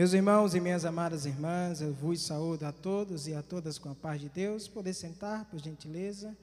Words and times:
Meus 0.00 0.14
irmãos 0.14 0.54
e 0.54 0.60
minhas 0.60 0.86
amadas 0.86 1.26
irmãs, 1.26 1.82
eu 1.82 1.92
vos 1.92 2.22
saúdo 2.22 2.64
a 2.64 2.72
todos 2.72 3.26
e 3.26 3.34
a 3.34 3.42
todas 3.42 3.78
com 3.78 3.90
a 3.90 3.94
paz 3.94 4.18
de 4.18 4.30
Deus. 4.30 4.66
Poder 4.66 4.94
sentar, 4.94 5.44
por 5.44 5.60
gentileza, 5.60 6.34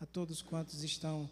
a 0.00 0.06
todos 0.06 0.40
quantos 0.40 0.84
estão 0.84 1.28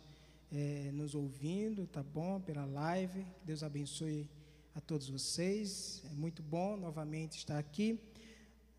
é, 0.53 0.91
nos 0.93 1.15
ouvindo, 1.15 1.87
tá 1.87 2.03
bom? 2.03 2.41
Pela 2.41 2.65
live. 2.65 3.23
Que 3.23 3.47
Deus 3.47 3.63
abençoe 3.63 4.29
a 4.75 4.81
todos 4.81 5.09
vocês. 5.09 6.03
É 6.11 6.13
muito 6.13 6.43
bom 6.43 6.77
novamente 6.77 7.39
estar 7.39 7.57
aqui, 7.57 8.01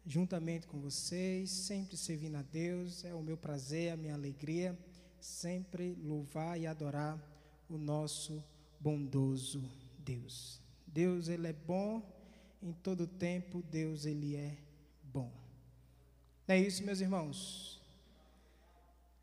juntamente 0.05 0.67
com 0.67 0.77
vocês, 0.77 1.49
sempre 1.49 1.95
servindo 1.95 2.35
a 2.35 2.41
Deus. 2.41 3.05
É 3.05 3.13
o 3.13 3.21
meu 3.21 3.37
prazer, 3.37 3.93
a 3.93 3.95
minha 3.95 4.15
alegria, 4.15 4.77
sempre 5.17 5.97
louvar 6.03 6.59
e 6.59 6.67
adorar 6.67 7.17
o 7.69 7.77
nosso 7.77 8.43
bondoso 8.81 9.63
Deus. 9.97 10.59
Deus, 10.85 11.29
Ele 11.29 11.47
é 11.47 11.53
bom 11.53 12.19
em 12.61 12.73
todo 12.73 13.07
tempo, 13.07 13.61
Deus, 13.63 14.05
Ele 14.05 14.35
é 14.35 14.57
bom. 15.03 15.31
Não 16.47 16.55
é 16.55 16.59
isso, 16.59 16.83
meus 16.83 16.99
irmãos? 16.99 17.81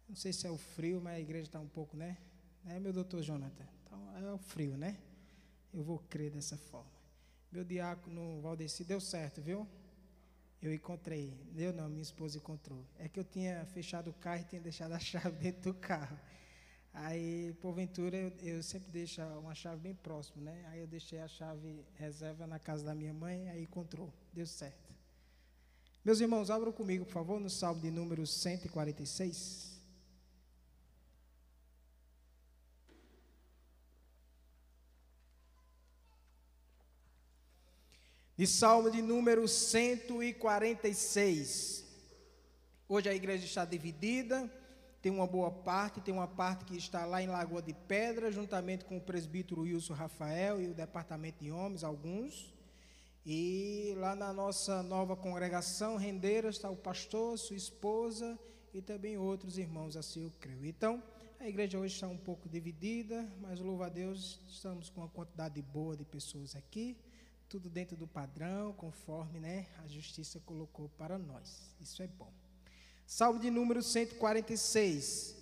Não 0.08 0.16
sei 0.16 0.32
se 0.32 0.46
é 0.46 0.50
o 0.50 0.56
frio, 0.56 1.00
mas 1.00 1.16
a 1.16 1.20
igreja 1.20 1.44
está 1.44 1.60
um 1.60 1.68
pouco, 1.68 1.96
né? 1.96 2.16
É, 2.66 2.80
meu 2.80 2.92
doutor 2.92 3.22
Jonathan? 3.22 3.66
Então, 3.84 4.16
é 4.16 4.32
o 4.32 4.38
frio, 4.38 4.76
né? 4.76 4.96
Eu 5.72 5.82
vou 5.82 5.98
crer 5.98 6.30
dessa 6.30 6.56
forma. 6.56 6.90
Meu 7.52 7.64
diácono 7.64 8.40
Valdeci 8.40 8.84
deu 8.84 9.00
certo, 9.00 9.40
viu? 9.40 9.66
Eu 10.60 10.72
encontrei. 10.72 11.32
Deu 11.52 11.72
não, 11.72 11.88
minha 11.88 12.02
esposa 12.02 12.38
encontrou. 12.38 12.84
É 12.98 13.08
que 13.08 13.20
eu 13.20 13.24
tinha 13.24 13.64
fechado 13.66 14.10
o 14.10 14.14
carro 14.14 14.42
e 14.42 14.44
tinha 14.44 14.60
deixado 14.60 14.92
a 14.92 14.98
chave 15.00 15.30
dentro 15.38 15.72
do 15.72 15.74
carro. 15.78 16.18
Aí, 17.04 17.52
porventura, 17.60 18.16
eu, 18.16 18.32
eu, 18.42 18.60
sempre 18.62 18.90
deixo 18.90 19.22
uma 19.38 19.54
chave 19.54 19.80
bem 19.80 19.94
próxima, 19.94 20.42
né? 20.42 20.64
Aí 20.68 20.80
eu 20.80 20.86
deixei 20.86 21.20
a 21.20 21.28
chave 21.28 21.84
reserva 21.94 22.44
na 22.44 22.58
casa 22.58 22.84
da 22.84 22.92
minha 22.92 23.14
mãe, 23.14 23.48
aí 23.50 23.62
encontrou. 23.62 24.12
Deu 24.32 24.46
certo. 24.46 24.92
Meus 26.04 26.18
irmãos, 26.20 26.50
abram 26.50 26.72
comigo, 26.72 27.04
por 27.04 27.12
favor, 27.12 27.38
no 27.38 27.48
Salmo 27.48 27.80
de 27.80 27.88
número 27.90 28.26
146. 28.26 29.78
De 38.36 38.44
Salmo 38.46 38.90
de 38.90 39.00
número 39.00 39.46
146. 39.46 41.84
Hoje 42.88 43.08
a 43.08 43.14
igreja 43.14 43.44
está 43.44 43.64
dividida 43.64 44.50
tem 45.00 45.12
uma 45.12 45.26
boa 45.26 45.50
parte, 45.50 46.00
tem 46.00 46.12
uma 46.12 46.26
parte 46.26 46.64
que 46.64 46.76
está 46.76 47.04
lá 47.04 47.22
em 47.22 47.28
Lagoa 47.28 47.62
de 47.62 47.72
Pedra, 47.72 48.32
juntamente 48.32 48.84
com 48.84 48.96
o 48.96 49.00
presbítero 49.00 49.62
Wilson 49.62 49.94
Rafael 49.94 50.60
e 50.60 50.68
o 50.68 50.74
departamento 50.74 51.42
de 51.42 51.52
homens, 51.52 51.84
alguns. 51.84 52.52
E 53.24 53.94
lá 53.98 54.16
na 54.16 54.32
nossa 54.32 54.82
nova 54.82 55.14
congregação, 55.14 55.96
Rendeira, 55.96 56.48
está 56.48 56.68
o 56.68 56.76
pastor, 56.76 57.38
sua 57.38 57.56
esposa 57.56 58.38
e 58.74 58.82
também 58.82 59.16
outros 59.16 59.56
irmãos, 59.56 59.96
assim 59.96 60.22
eu 60.24 60.32
creio. 60.40 60.66
Então, 60.66 61.02
a 61.38 61.48
igreja 61.48 61.78
hoje 61.78 61.94
está 61.94 62.08
um 62.08 62.16
pouco 62.16 62.48
dividida, 62.48 63.30
mas 63.40 63.60
louva 63.60 63.86
a 63.86 63.88
Deus, 63.88 64.40
estamos 64.48 64.90
com 64.90 65.02
uma 65.02 65.08
quantidade 65.08 65.60
boa 65.62 65.96
de 65.96 66.04
pessoas 66.04 66.56
aqui, 66.56 66.96
tudo 67.48 67.70
dentro 67.70 67.96
do 67.96 68.08
padrão, 68.08 68.72
conforme 68.72 69.38
né, 69.38 69.68
a 69.84 69.86
justiça 69.86 70.40
colocou 70.40 70.88
para 70.98 71.16
nós. 71.18 71.74
Isso 71.80 72.02
é 72.02 72.08
bom. 72.08 72.32
Salmo 73.08 73.40
de 73.40 73.50
número 73.50 73.82
146. 73.82 75.34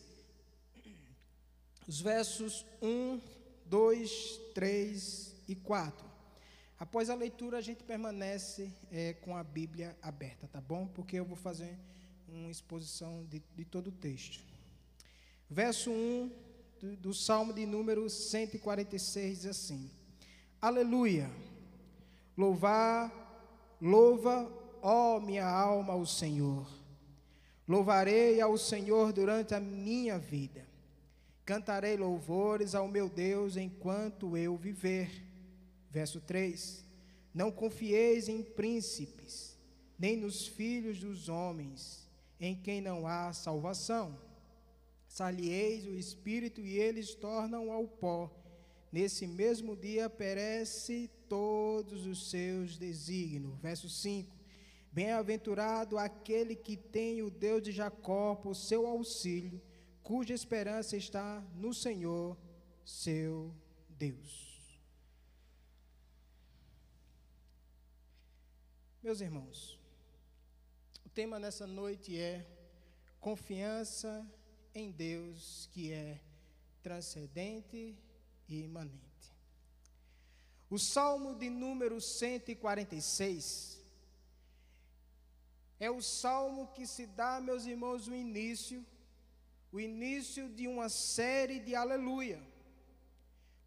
Os 1.85 2.01
versos 2.01 2.65
1, 2.81 3.21
2, 3.65 4.41
3 4.55 5.35
e 5.49 5.57
4. 5.57 6.07
Após 6.79 7.11
a 7.11 7.17
leitura, 7.17 7.59
a 7.59 7.61
gente 7.61 7.83
permanece 7.83 8.73
é, 8.89 9.15
com 9.15 9.37
a 9.37 9.43
Bíblia 9.43 9.99
aberta, 10.01 10.47
tá 10.47 10.61
bom? 10.61 10.87
Porque 10.87 11.17
eu 11.17 11.25
vou 11.25 11.35
fazer 11.35 11.77
uma 12.29 12.53
exposição 12.53 13.25
de, 13.25 13.43
de 13.57 13.65
todo 13.65 13.89
o 13.89 13.93
texto. 13.93 14.45
Verso 15.51 15.91
1 15.91 16.31
do, 16.81 16.97
do 16.97 17.13
Salmo 17.13 17.53
de 17.53 17.67
número 17.67 18.09
146 18.09 19.39
diz 19.39 19.47
assim: 19.47 19.91
Aleluia! 20.63 21.29
Louvar, 22.39 23.11
louva, 23.83 24.49
ó 24.81 25.19
minha 25.19 25.49
alma, 25.49 25.97
o 25.97 26.07
Senhor 26.07 26.76
Louvarei 27.69 28.41
ao 28.41 28.57
Senhor 28.57 29.13
durante 29.13 29.55
a 29.55 29.61
minha 29.61 30.19
vida. 30.19 30.67
Cantarei 31.45 31.97
louvores 31.97 32.75
ao 32.75 32.87
meu 32.87 33.09
Deus 33.09 33.57
enquanto 33.57 34.37
eu 34.37 34.57
viver. 34.57 35.25
Verso 35.91 36.21
3: 36.21 36.85
Não 37.35 37.51
confieis 37.51 38.29
em 38.29 38.43
príncipes, 38.43 39.57
nem 39.99 40.17
nos 40.17 40.47
filhos 40.47 41.01
dos 41.01 41.29
homens, 41.29 42.09
em 42.41 42.55
quem 42.55 42.81
não 42.81 43.07
há 43.07 43.33
salvação. 43.33 44.17
Salieis 45.09 45.87
o 45.87 45.95
espírito 45.95 46.61
e 46.61 46.79
eles 46.79 47.15
tornam 47.15 47.73
ao 47.73 47.89
pó. 47.89 48.31
Nesse 48.93 49.27
mesmo 49.27 49.77
dia 49.77 50.09
perece 50.09 51.11
todos 51.29 52.07
os 52.07 52.31
seus 52.31 52.77
desígnios. 52.77 53.59
Verso 53.61 53.89
5: 53.89 54.36
Bem-aventurado 54.97 55.99
aquele 55.99 56.57
que 56.57 56.75
tem 56.75 57.21
o 57.21 57.29
Deus 57.29 57.63
de 57.63 57.71
Jacó 57.71 58.35
por 58.35 58.55
seu 58.57 58.87
auxílio, 58.87 59.61
cuja 60.03 60.33
esperança 60.33 60.97
está 60.97 61.45
no 61.55 61.75
Senhor, 61.75 62.35
seu 62.83 63.55
Deus. 63.91 64.81
Meus 69.03 69.21
irmãos, 69.21 69.79
o 71.05 71.11
tema 71.11 71.39
nessa 71.39 71.67
noite 71.67 72.19
é 72.19 72.47
confiança 73.21 74.27
em 74.75 74.91
Deus 74.91 75.69
que 75.73 75.93
é 75.93 76.23
transcendente 76.83 77.95
e 78.49 78.63
imanente. 78.63 79.35
O 80.71 80.79
Salmo 80.79 81.35
de 81.35 81.51
número 81.51 82.01
146 82.01 83.76
é 85.79 85.91
o 85.91 86.01
salmo 86.01 86.69
que 86.75 86.87
se 86.87 87.07
dá, 87.07 87.41
meus 87.41 87.67
irmãos, 87.67 88.09
o 88.09 88.15
início, 88.15 88.85
o 89.71 89.79
início 89.79 90.49
de 90.49 90.67
uma 90.67 90.89
série 90.89 91.61
de 91.61 91.75
aleluia. 91.75 92.41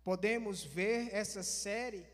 Podemos 0.03 0.63
ver 0.63 1.13
essa 1.13 1.43
série 1.43 2.05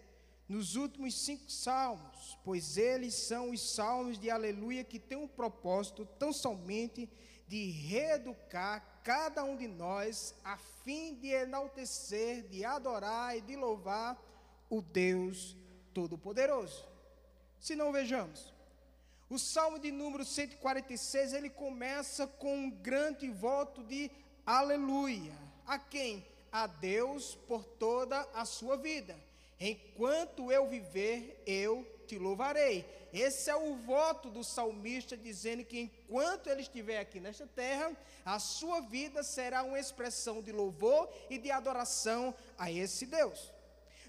nos 0.47 0.75
últimos 0.75 1.15
cinco 1.15 1.49
salmos, 1.49 2.37
pois 2.43 2.77
eles 2.77 3.13
são 3.13 3.51
os 3.51 3.73
salmos 3.73 4.19
de 4.19 4.29
aleluia 4.29 4.83
que 4.83 4.99
têm 4.99 5.17
um 5.17 5.27
propósito 5.27 6.05
tão 6.19 6.31
somente 6.31 7.09
de 7.47 7.69
reeducar 7.71 9.01
cada 9.03 9.43
um 9.43 9.55
de 9.55 9.67
nós, 9.67 10.35
a 10.43 10.57
fim 10.83 11.15
de 11.15 11.27
enaltecer, 11.27 12.47
de 12.49 12.65
adorar 12.65 13.37
e 13.37 13.41
de 13.41 13.55
louvar 13.55 14.19
o 14.69 14.81
Deus 14.81 15.55
Todo-Poderoso. 15.93 16.85
Se 17.59 17.75
não 17.75 17.91
vejamos, 17.91 18.54
o 19.29 19.39
Salmo 19.39 19.79
de 19.79 19.91
número 19.91 20.23
146, 20.23 21.33
ele 21.33 21.49
começa 21.49 22.27
com 22.27 22.55
um 22.55 22.69
grande 22.69 23.29
voto 23.29 23.83
de 23.83 24.11
aleluia. 24.45 25.33
A 25.65 25.79
quem? 25.79 26.25
A 26.51 26.67
Deus 26.67 27.35
por 27.47 27.63
toda 27.63 28.21
a 28.33 28.45
sua 28.45 28.77
vida. 28.77 29.17
Enquanto 29.59 30.51
eu 30.51 30.67
viver, 30.67 31.41
eu 31.45 31.85
te 32.05 32.19
louvarei. 32.19 32.85
Esse 33.11 33.49
é 33.49 33.55
o 33.55 33.75
voto 33.77 34.29
do 34.29 34.43
salmista 34.43 35.17
dizendo 35.17 35.63
que 35.63 35.79
enquanto 35.79 36.47
ele 36.47 36.61
estiver 36.61 36.99
aqui 36.99 37.19
nesta 37.19 37.47
terra, 37.47 37.91
a 38.23 38.37
sua 38.37 38.81
vida 38.81 39.23
será 39.23 39.63
uma 39.63 39.79
expressão 39.79 40.41
de 40.41 40.51
louvor 40.51 41.09
e 41.29 41.37
de 41.37 41.49
adoração 41.49 42.35
a 42.57 42.71
esse 42.71 43.05
Deus. 43.05 43.51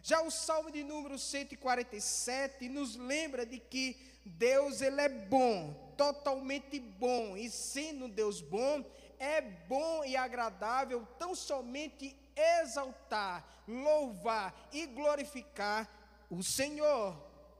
Já 0.03 0.21
o 0.22 0.31
Salmo 0.31 0.71
de 0.71 0.85
número 0.85 1.19
147 1.19 2.69
nos 2.69 2.96
lembra 2.96 3.46
de 3.46 3.58
que 3.58 3.96
Deus 4.26 4.81
ele 4.81 5.00
é 5.00 5.08
bom, 5.08 5.73
totalmente 5.96 6.81
bom, 6.81 7.37
e 7.37 7.49
sendo 7.49 8.08
Deus 8.08 8.40
bom, 8.40 8.84
é 9.19 9.40
bom 9.40 10.05
e 10.05 10.17
agradável 10.17 11.06
tão 11.19 11.34
somente 11.34 12.17
exaltar, 12.34 13.62
louvar 13.67 14.69
e 14.73 14.87
glorificar 14.87 15.88
o 16.28 16.43
Senhor, 16.43 17.17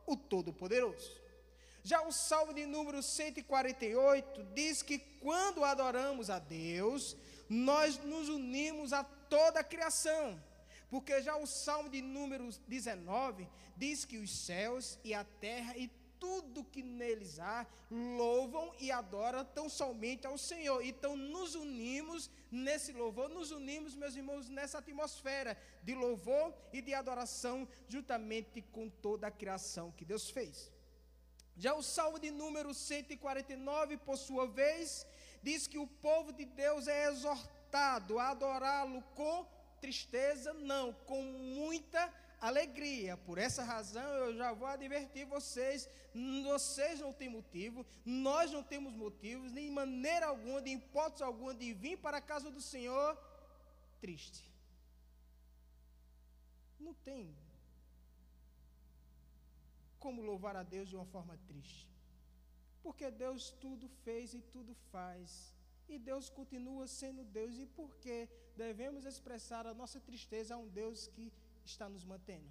o 0.07 0.17
Todo-Poderoso. 0.17 1.25
Já 1.83 2.03
o 2.03 2.11
Salmo 2.11 2.53
de 2.53 2.67
número 2.67 3.01
148 3.01 4.43
diz 4.53 4.83
que 4.83 4.99
quando 4.99 5.65
adoramos 5.65 6.29
a 6.31 6.41
Deus, 6.41 7.17
nós 7.49 7.97
nos 7.99 8.29
unimos 8.29 8.93
a 8.93 9.05
toda 9.05 9.61
a 9.61 9.65
criação. 9.65 10.43
Porque 10.91 11.23
já 11.23 11.37
o 11.37 11.47
Salmo 11.47 11.89
de 11.89 12.03
número 12.03 12.49
19 12.67 13.49
diz 13.77 14.05
que 14.05 14.19
os 14.19 14.31
céus 14.31 14.99
e 15.05 15.15
a 15.15 15.23
terra 15.23 15.77
e 15.77 15.89
tudo 16.19 16.65
que 16.65 16.83
neles 16.83 17.39
há, 17.39 17.67
louvam 17.91 18.75
e 18.79 18.91
adoram 18.91 19.45
tão 19.45 19.69
somente 19.69 20.27
ao 20.27 20.37
Senhor. 20.37 20.85
Então 20.85 21.17
nos 21.17 21.55
unimos 21.55 22.31
nesse 22.51 22.93
louvor, 22.93 23.29
nos 23.29 23.51
unimos, 23.51 23.95
meus 23.95 24.17
irmãos, 24.17 24.49
nessa 24.49 24.79
atmosfera 24.79 25.57
de 25.83 25.95
louvor 25.95 26.55
e 26.73 26.81
de 26.81 26.95
adoração, 26.95 27.69
juntamente 27.89 28.63
com 28.63 28.89
toda 28.89 29.27
a 29.27 29.31
criação 29.31 29.93
que 29.93 30.05
Deus 30.05 30.31
fez. 30.31 30.73
Já 31.57 31.75
o 31.75 31.83
Salmo 31.83 32.19
de 32.19 32.31
número 32.31 32.75
149, 32.75 33.97
por 33.99 34.19
sua 34.19 34.47
vez, 34.47 35.07
diz 35.43 35.67
que 35.67 35.79
o 35.79 35.87
povo 35.87 36.33
de 36.33 36.45
Deus 36.45 36.87
é 36.87 37.09
exortado 37.09 38.19
a 38.19 38.29
adorá-lo 38.29 39.01
com 39.15 39.47
tristeza, 39.81 40.53
não, 40.53 40.93
com 40.93 41.23
muita 41.23 42.13
alegria. 42.41 43.17
Por 43.17 43.39
essa 43.39 43.63
razão, 43.65 44.09
eu 44.15 44.37
já 44.37 44.53
vou 44.53 44.69
advertir 44.69 45.27
vocês: 45.27 45.89
vocês 46.45 47.01
não 47.01 47.13
têm 47.13 47.29
motivo, 47.29 47.87
nós 48.05 48.51
não 48.53 48.63
temos 48.63 48.95
motivos, 48.95 49.53
nem 49.53 49.71
maneira 49.71 50.27
alguma, 50.27 50.61
de 50.61 50.71
hipótese 50.71 51.23
alguma, 51.23 51.55
de 51.55 51.73
vir 51.73 51.97
para 51.99 52.19
a 52.19 52.21
casa 52.21 52.51
do 52.51 52.61
Senhor 52.61 53.17
triste. 54.01 54.51
Não 56.79 56.95
tem 56.95 57.35
como 59.99 60.23
louvar 60.23 60.57
a 60.57 60.63
Deus 60.63 60.89
de 60.89 60.97
uma 60.97 61.07
forma 61.07 61.37
triste. 61.49 61.89
Porque 62.83 63.11
Deus 63.11 63.51
tudo 63.61 63.89
fez 64.05 64.35
e 64.35 64.41
tudo 64.41 64.75
faz. 64.93 65.53
E 65.89 65.99
Deus 65.99 66.29
continua 66.31 66.87
sendo 66.87 67.25
Deus. 67.25 67.59
E 67.59 67.67
por 67.67 67.97
que 67.97 68.29
devemos 68.57 69.05
expressar 69.05 69.67
a 69.67 69.75
nossa 69.75 69.99
tristeza 70.01 70.55
a 70.55 70.59
um 70.59 70.69
Deus 70.69 71.09
que 71.09 71.33
está 71.71 71.89
nos 71.89 72.05
mantendo? 72.05 72.51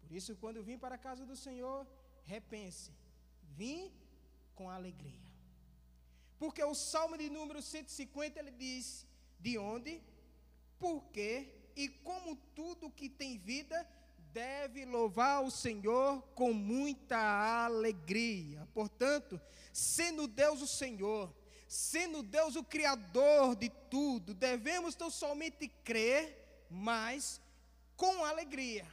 Por 0.00 0.12
isso, 0.12 0.36
quando 0.36 0.62
vim 0.62 0.78
para 0.78 0.94
a 0.94 0.98
casa 0.98 1.24
do 1.26 1.36
Senhor, 1.36 1.86
repense. 2.24 2.92
Vim 3.42 3.92
com 4.54 4.70
alegria. 4.70 5.26
Porque 6.38 6.62
o 6.62 6.74
Salmo 6.74 7.16
de 7.16 7.28
número 7.30 7.60
150 7.62 8.38
ele 8.38 8.50
diz: 8.50 9.06
De 9.40 9.58
onde, 9.58 10.02
por 10.78 11.02
quê 11.06 11.52
e 11.74 11.88
como 11.88 12.36
tudo 12.54 12.90
que 12.90 13.08
tem 13.08 13.38
vida 13.38 13.86
deve 14.32 14.84
louvar 14.84 15.42
o 15.42 15.50
Senhor 15.50 16.22
com 16.34 16.52
muita 16.52 17.18
alegria. 17.64 18.68
Portanto, 18.74 19.40
sendo 19.72 20.26
Deus 20.26 20.60
o 20.60 20.66
Senhor, 20.66 21.34
sendo 21.66 22.22
Deus 22.22 22.54
o 22.54 22.62
Criador 22.62 23.56
de 23.56 23.70
tudo, 23.90 24.34
devemos 24.34 24.94
tão 24.94 25.10
somente 25.10 25.68
crer, 25.82 26.66
mas 26.68 27.40
com 27.96 28.24
alegria. 28.24 28.86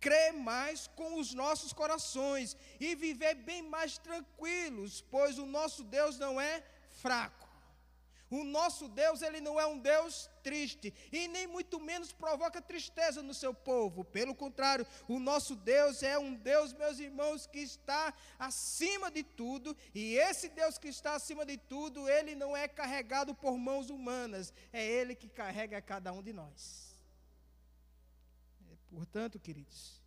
Crer 0.00 0.32
mais 0.32 0.86
com 0.88 1.18
os 1.18 1.34
nossos 1.34 1.72
corações 1.72 2.56
e 2.78 2.94
viver 2.94 3.34
bem 3.34 3.62
mais 3.62 3.98
tranquilos, 3.98 5.04
pois 5.10 5.38
o 5.38 5.44
nosso 5.44 5.84
Deus 5.84 6.18
não 6.18 6.40
é 6.40 6.64
fraco. 7.02 7.50
O 8.30 8.44
nosso 8.44 8.86
Deus, 8.86 9.22
ele 9.22 9.40
não 9.40 9.58
é 9.58 9.66
um 9.66 9.76
Deus 9.76 10.30
triste 10.40 10.94
e 11.10 11.26
nem 11.26 11.48
muito 11.48 11.80
menos 11.80 12.12
provoca 12.12 12.62
tristeza 12.62 13.22
no 13.22 13.34
seu 13.34 13.52
povo. 13.52 14.04
Pelo 14.04 14.36
contrário, 14.36 14.86
o 15.08 15.18
nosso 15.18 15.56
Deus 15.56 16.02
é 16.04 16.16
um 16.16 16.32
Deus, 16.32 16.72
meus 16.72 17.00
irmãos, 17.00 17.46
que 17.46 17.58
está 17.58 18.14
acima 18.38 19.10
de 19.10 19.24
tudo, 19.24 19.76
e 19.92 20.14
esse 20.14 20.48
Deus 20.48 20.78
que 20.78 20.88
está 20.88 21.14
acima 21.14 21.44
de 21.44 21.56
tudo, 21.58 22.08
ele 22.08 22.36
não 22.36 22.56
é 22.56 22.68
carregado 22.68 23.34
por 23.34 23.58
mãos 23.58 23.90
humanas, 23.90 24.54
é 24.72 24.86
ele 24.86 25.16
que 25.16 25.28
carrega 25.28 25.82
cada 25.82 26.12
um 26.12 26.22
de 26.22 26.32
nós. 26.32 26.89
Portanto, 28.90 29.38
queridos, 29.38 30.02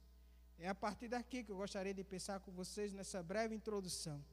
é 0.60 0.68
a 0.68 0.76
partir 0.76 1.08
daqui 1.08 1.44
que 1.44 1.52
eu 1.52 1.56
gostaria 1.56 1.94
de 1.94 2.04
pensar 2.04 2.40
com 2.42 2.52
vocês 2.52 2.94
nessa 2.94 3.24
breve 3.24 3.56
introdução 3.56 4.24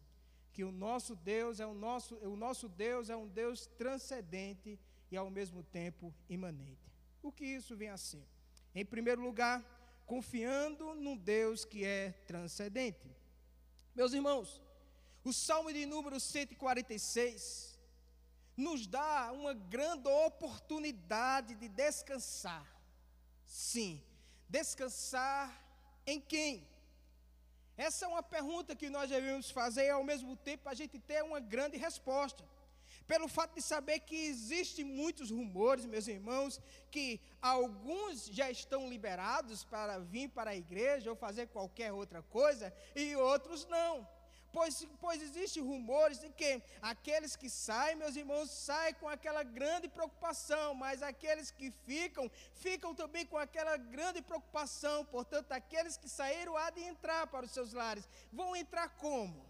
que 0.53 0.65
o 0.65 0.73
nosso 0.73 1.15
Deus 1.15 1.61
é 1.61 1.67
o 1.67 1.75
nosso, 1.75 2.17
o 2.17 2.37
nosso 2.37 2.69
Deus 2.69 3.09
é 3.09 3.17
um 3.17 3.29
Deus 3.29 3.67
transcendente 3.79 4.79
e 5.11 5.17
ao 5.17 5.31
mesmo 5.31 5.63
tempo 5.63 6.15
imanente. 6.29 6.91
O 7.23 7.31
que 7.31 7.45
isso 7.45 7.77
vem 7.77 7.89
a 7.89 7.97
ser? 7.97 8.27
Em 8.75 8.85
primeiro 8.85 9.23
lugar, 9.23 9.65
confiando 10.07 10.95
num 10.95 11.17
Deus 11.17 11.65
que 11.65 11.85
é 11.85 12.11
transcendente. 12.27 13.09
Meus 13.95 14.13
irmãos, 14.13 14.61
o 15.23 15.33
Salmo 15.33 15.73
de 15.73 15.87
número 15.87 16.19
146 16.19 17.79
nos 18.57 18.87
dá 18.87 19.33
uma 19.33 19.55
grande 19.55 20.09
oportunidade 20.09 21.55
de 21.55 21.69
descansar. 21.69 22.67
Sim, 23.45 24.03
descansar 24.57 25.45
em 26.07 26.21
quem? 26.21 26.67
Essa 27.77 28.05
é 28.05 28.09
uma 28.09 28.23
pergunta 28.23 28.77
que 28.77 28.91
nós 28.91 29.09
devemos 29.09 29.51
fazer 29.51 29.85
e 29.87 29.91
ao 29.91 30.05
mesmo 30.05 30.37
tempo 30.37 30.69
a 30.69 30.75
gente 30.75 30.99
ter 30.99 31.23
uma 31.25 31.41
grande 31.41 31.77
resposta. 31.79 32.45
Pelo 33.07 33.27
fato 33.27 33.55
de 33.55 33.63
saber 33.63 34.01
que 34.01 34.15
existem 34.15 34.85
muitos 34.85 35.31
rumores, 35.31 35.87
meus 35.87 36.07
irmãos, 36.07 36.61
que 36.91 37.21
alguns 37.41 38.27
já 38.27 38.51
estão 38.51 38.89
liberados 38.89 39.65
para 39.65 39.99
vir 39.99 40.29
para 40.29 40.51
a 40.51 40.57
igreja 40.57 41.11
ou 41.11 41.17
fazer 41.17 41.47
qualquer 41.49 41.93
outra 41.93 42.23
coisa 42.23 42.73
e 42.95 43.17
outros 43.17 43.67
não. 43.67 44.07
Pois, 44.53 44.87
pois 45.01 45.23
existem 45.23 45.63
rumores 45.63 46.19
de 46.19 46.29
que 46.31 46.63
aqueles 46.83 47.37
que 47.37 47.49
saem, 47.49 47.97
meus 47.97 48.17
irmãos, 48.17 48.51
saem 48.51 48.95
com 48.95 49.09
aquela 49.09 49.43
grande 49.43 49.89
preocupação, 49.89 50.75
mas 50.75 51.03
aqueles 51.03 51.51
que 51.51 51.71
ficam, 51.87 52.31
ficam 52.55 52.95
também 52.95 53.25
com 53.27 53.39
aquela 53.39 53.77
grande 53.77 54.23
preocupação. 54.23 55.05
Portanto, 55.05 55.53
aqueles 55.53 55.97
que 55.97 56.09
saíram 56.09 56.57
há 56.57 56.71
de 56.71 56.83
entrar 56.83 57.27
para 57.27 57.47
os 57.47 57.53
seus 57.53 57.73
lares. 57.73 58.09
Vão 58.33 58.55
entrar 58.57 58.89
como? 58.97 59.50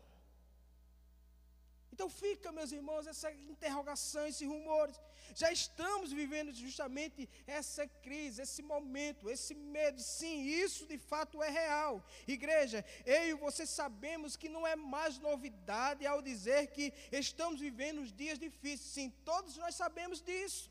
Então 2.01 2.09
fica, 2.09 2.51
meus 2.51 2.73
irmãos, 2.73 3.07
essa 3.07 3.31
interrogação, 3.31 4.27
esses 4.27 4.49
rumores. 4.49 4.99
Já 5.35 5.53
estamos 5.53 6.11
vivendo 6.11 6.51
justamente 6.51 7.29
essa 7.47 7.87
crise, 7.87 8.41
esse 8.41 8.63
momento, 8.63 9.29
esse 9.29 9.55
medo. 9.55 10.01
Sim, 10.01 10.41
isso 10.41 10.87
de 10.87 10.97
fato 10.97 11.43
é 11.43 11.51
real. 11.51 12.03
Igreja, 12.27 12.83
eu 13.05 13.25
e 13.29 13.35
você 13.35 13.67
sabemos 13.67 14.35
que 14.35 14.49
não 14.49 14.67
é 14.67 14.75
mais 14.75 15.19
novidade 15.19 16.07
ao 16.07 16.23
dizer 16.23 16.69
que 16.69 16.91
estamos 17.13 17.61
vivendo 17.61 18.01
os 18.01 18.11
dias 18.11 18.39
difíceis. 18.39 18.93
Sim, 18.95 19.13
todos 19.23 19.59
nós 19.59 19.75
sabemos 19.75 20.23
disso. 20.23 20.71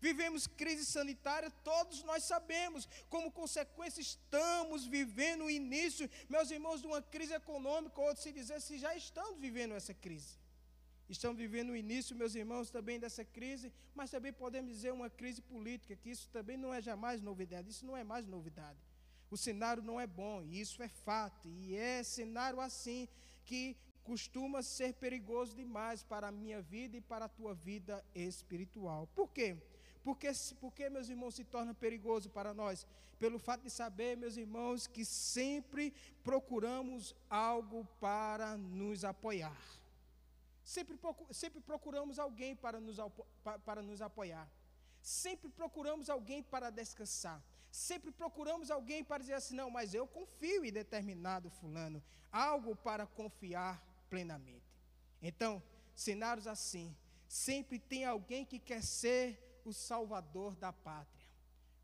Vivemos 0.00 0.46
crise 0.46 0.86
sanitária, 0.86 1.50
todos 1.62 2.02
nós 2.04 2.24
sabemos. 2.24 2.88
Como 3.10 3.30
consequência, 3.30 4.00
estamos 4.00 4.86
vivendo 4.86 5.44
o 5.44 5.50
início, 5.50 6.08
meus 6.26 6.50
irmãos, 6.50 6.80
de 6.80 6.86
uma 6.86 7.02
crise 7.02 7.34
econômica, 7.34 8.00
ou 8.00 8.16
se 8.16 8.32
dizer, 8.32 8.62
se 8.62 8.78
já 8.78 8.96
estamos 8.96 9.38
vivendo 9.38 9.74
essa 9.74 9.92
crise. 9.92 10.39
Estamos 11.10 11.38
vivendo 11.38 11.70
o 11.70 11.76
início, 11.76 12.14
meus 12.14 12.36
irmãos, 12.36 12.70
também 12.70 13.00
dessa 13.00 13.24
crise, 13.24 13.72
mas 13.96 14.12
também 14.12 14.32
podemos 14.32 14.70
dizer 14.72 14.92
uma 14.92 15.10
crise 15.10 15.42
política, 15.42 15.96
que 15.96 16.08
isso 16.08 16.28
também 16.30 16.56
não 16.56 16.72
é 16.72 16.80
jamais 16.80 17.20
novidade, 17.20 17.68
isso 17.68 17.84
não 17.84 17.96
é 17.96 18.04
mais 18.04 18.28
novidade. 18.28 18.78
O 19.28 19.36
cenário 19.36 19.82
não 19.82 20.00
é 20.00 20.06
bom, 20.06 20.40
e 20.40 20.60
isso 20.60 20.80
é 20.80 20.88
fato, 20.88 21.48
e 21.48 21.74
é 21.74 22.04
cenário 22.04 22.60
assim 22.60 23.08
que 23.44 23.76
costuma 24.04 24.62
ser 24.62 24.94
perigoso 24.94 25.56
demais 25.56 26.04
para 26.04 26.28
a 26.28 26.32
minha 26.32 26.62
vida 26.62 26.96
e 26.96 27.00
para 27.00 27.24
a 27.24 27.28
tua 27.28 27.54
vida 27.54 28.04
espiritual. 28.14 29.08
Por 29.08 29.32
quê? 29.32 29.56
Porque, 30.04 30.30
porque, 30.60 30.88
meus 30.88 31.08
irmãos, 31.08 31.34
se 31.34 31.44
torna 31.44 31.74
perigoso 31.74 32.30
para 32.30 32.54
nós? 32.54 32.86
Pelo 33.18 33.38
fato 33.38 33.62
de 33.62 33.70
saber, 33.70 34.16
meus 34.16 34.36
irmãos, 34.36 34.86
que 34.86 35.04
sempre 35.04 35.92
procuramos 36.22 37.16
algo 37.28 37.84
para 38.00 38.56
nos 38.56 39.04
apoiar. 39.04 39.79
Sempre, 40.64 40.96
procuramos 41.60 42.18
alguém 42.18 42.54
para 42.54 42.80
nos, 42.80 42.98
para 43.64 43.82
nos 43.82 44.00
apoiar. 44.00 44.48
Sempre 45.02 45.48
procuramos 45.48 46.10
alguém 46.10 46.42
para 46.42 46.70
descansar. 46.70 47.42
Sempre 47.70 48.10
procuramos 48.10 48.70
alguém 48.70 49.02
para 49.02 49.18
dizer 49.18 49.34
assim: 49.34 49.54
não, 49.54 49.70
mas 49.70 49.94
eu 49.94 50.06
confio 50.06 50.64
em 50.64 50.72
determinado 50.72 51.50
fulano. 51.50 52.02
Algo 52.30 52.76
para 52.76 53.06
confiar 53.06 53.82
plenamente. 54.08 54.70
Então, 55.22 55.62
cenários 55.94 56.46
assim, 56.46 56.96
sempre 57.28 57.78
tem 57.78 58.04
alguém 58.04 58.44
que 58.44 58.58
quer 58.58 58.82
ser 58.82 59.60
o 59.64 59.72
salvador 59.72 60.54
da 60.56 60.72
pátria. 60.72 61.28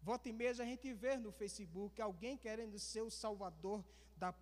Volta 0.03 0.29
e 0.29 0.33
meia 0.33 0.51
a 0.51 0.55
gente 0.55 0.93
vê 0.93 1.17
no 1.17 1.33
Facebook 1.33 2.01
alguém 2.01 2.37
querendo 2.37 2.79
ser 2.79 3.03
o 3.03 3.11
salvador 3.11 3.85
da, 4.17 4.33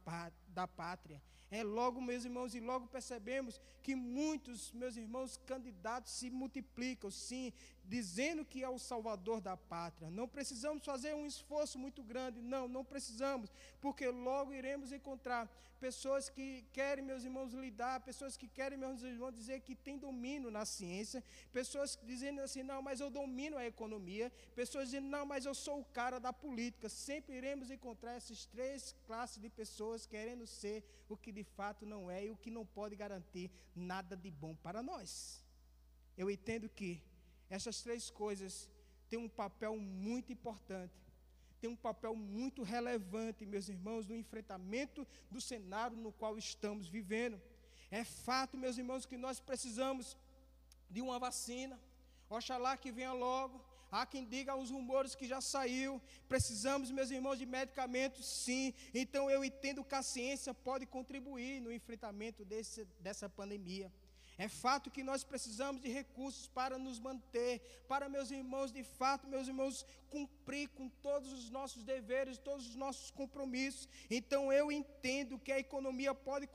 da 0.55 0.67
pátria. 0.67 1.21
É 1.51 1.63
logo, 1.63 2.01
meus 2.01 2.25
irmãos, 2.25 2.55
e 2.55 2.61
logo 2.61 2.87
percebemos 2.89 3.61
que 3.83 3.95
muitos, 3.95 4.73
meus 4.73 4.97
irmãos, 4.97 5.37
candidatos 5.47 6.13
se 6.13 6.31
multiplicam, 6.31 7.11
sim, 7.11 7.53
dizendo 7.85 8.45
que 8.45 8.63
é 8.63 8.69
o 8.69 8.79
salvador 8.79 9.41
da 9.41 9.57
pátria. 9.57 10.11
Não 10.11 10.27
precisamos 10.27 10.85
fazer 10.85 11.15
um 11.15 11.27
esforço 11.27 11.79
muito 11.79 12.03
grande, 12.03 12.41
não, 12.41 12.67
não 12.67 12.85
precisamos, 12.85 13.53
porque 13.81 14.09
logo 14.09 14.53
iremos 14.53 14.91
encontrar 14.91 15.49
pessoas 15.79 16.31
que 16.31 16.65
querem, 16.73 17.05
meus 17.05 17.25
irmãos, 17.25 17.53
lidar, 17.53 18.01
pessoas 18.01 18.39
que 18.39 18.49
querem, 18.49 18.79
meus 18.79 19.03
irmãos, 19.03 19.35
dizer 19.35 19.61
que 19.61 19.75
tem 19.75 19.99
domínio 19.99 20.51
na 20.51 20.65
ciência, 20.65 21.23
pessoas 21.53 21.99
dizendo 22.03 22.41
assim, 22.41 22.63
não, 22.63 22.81
mas 22.81 23.01
eu 23.01 23.11
domino 23.11 23.59
a 23.59 23.67
economia, 23.67 24.33
pessoas 24.55 24.87
dizendo, 24.87 25.09
não, 25.09 25.27
mas 25.27 25.45
eu 25.45 25.55
sou 25.55 25.81
o 25.81 25.85
cara 25.85 26.19
da 26.19 26.33
política. 26.33 26.89
Sempre 26.89 27.37
iremos 27.37 27.71
encontrar 27.71 28.15
essas 28.15 28.47
três 28.47 28.97
classes 29.07 29.39
de 29.39 29.51
pessoas 29.51 30.07
querendo 30.07 30.44
querendo 30.45 30.47
ser 30.47 30.85
o 31.09 31.17
que 31.17 31.33
de 31.33 31.43
fato 31.43 31.87
não 31.87 32.11
é 32.11 32.27
e 32.27 32.31
o 32.31 32.37
que 32.37 32.51
não 32.51 32.65
pode 32.65 32.95
garantir 32.95 33.51
nada 33.75 34.17
de 34.17 34.31
bom 34.31 34.55
para 34.55 34.83
nós. 34.83 35.43
Eu 36.17 36.31
entendo 36.31 36.69
que 36.69 37.03
essas 37.49 37.83
três 37.83 38.11
coisas 38.11 38.71
têm 39.09 39.19
um 39.19 39.29
papel 39.29 39.77
muito 39.77 40.33
importante, 40.33 40.95
têm 41.61 41.71
um 41.71 41.77
papel 41.77 42.15
muito 42.15 42.63
relevante, 42.63 43.47
meus 43.47 43.69
irmãos, 43.69 44.07
no 44.07 44.17
enfrentamento 44.17 45.07
do 45.31 45.41
cenário 45.41 45.97
no 45.97 46.13
qual 46.13 46.37
estamos 46.39 46.89
vivendo. 46.89 47.41
É 47.91 48.05
fato, 48.05 48.57
meus 48.57 48.77
irmãos, 48.79 49.07
que 49.07 49.17
nós 49.17 49.41
precisamos 49.41 50.17
de 50.91 51.01
uma 51.01 51.19
vacina. 51.19 51.79
Oxalá 52.29 52.77
que 52.77 52.93
venha 52.93 53.13
logo. 53.13 53.63
Há 53.97 54.05
quem 54.05 54.25
diga 54.25 54.57
os 54.57 54.71
rumores 54.77 55.15
que 55.15 55.27
já 55.33 55.41
saiu. 55.41 56.03
Precisamos, 56.29 56.91
meus 56.91 57.13
irmãos, 57.13 57.39
de 57.39 57.47
medicamentos, 57.47 58.27
sim. 58.27 58.75
Então 58.93 59.31
eu 59.31 59.45
entendo 59.45 59.85
que 59.85 59.95
a 59.95 60.03
ciência 60.03 60.53
pode 60.53 60.85
contribuir 60.85 61.61
no 61.61 61.73
enfrentamento 61.73 62.45
desse, 62.45 62.85
dessa 62.99 63.29
pandemia. 63.29 63.89
É 64.37 64.49
fato 64.49 64.91
que 64.91 65.05
nós 65.05 65.23
precisamos 65.23 65.81
de 65.81 65.91
recursos 65.91 66.49
para 66.49 66.77
nos 66.77 66.99
manter, 66.99 67.61
para, 67.87 68.09
meus 68.09 68.33
irmãos, 68.33 68.73
de 68.73 68.83
fato, 68.83 69.29
meus 69.29 69.47
irmãos, 69.47 69.87
cumprir 70.11 70.71
com 70.71 70.89
todos 70.89 71.33
os 71.33 71.49
nossos 71.49 71.85
deveres, 71.85 72.37
todos 72.37 72.67
os 72.67 72.75
nossos 72.75 73.13
compromissos. 73.13 73.89
Então 74.11 74.53
eu 74.53 74.73
entendo 74.73 75.39
que 75.39 75.53
a 75.53 75.61
economia 75.61 76.13
pode 76.13 76.49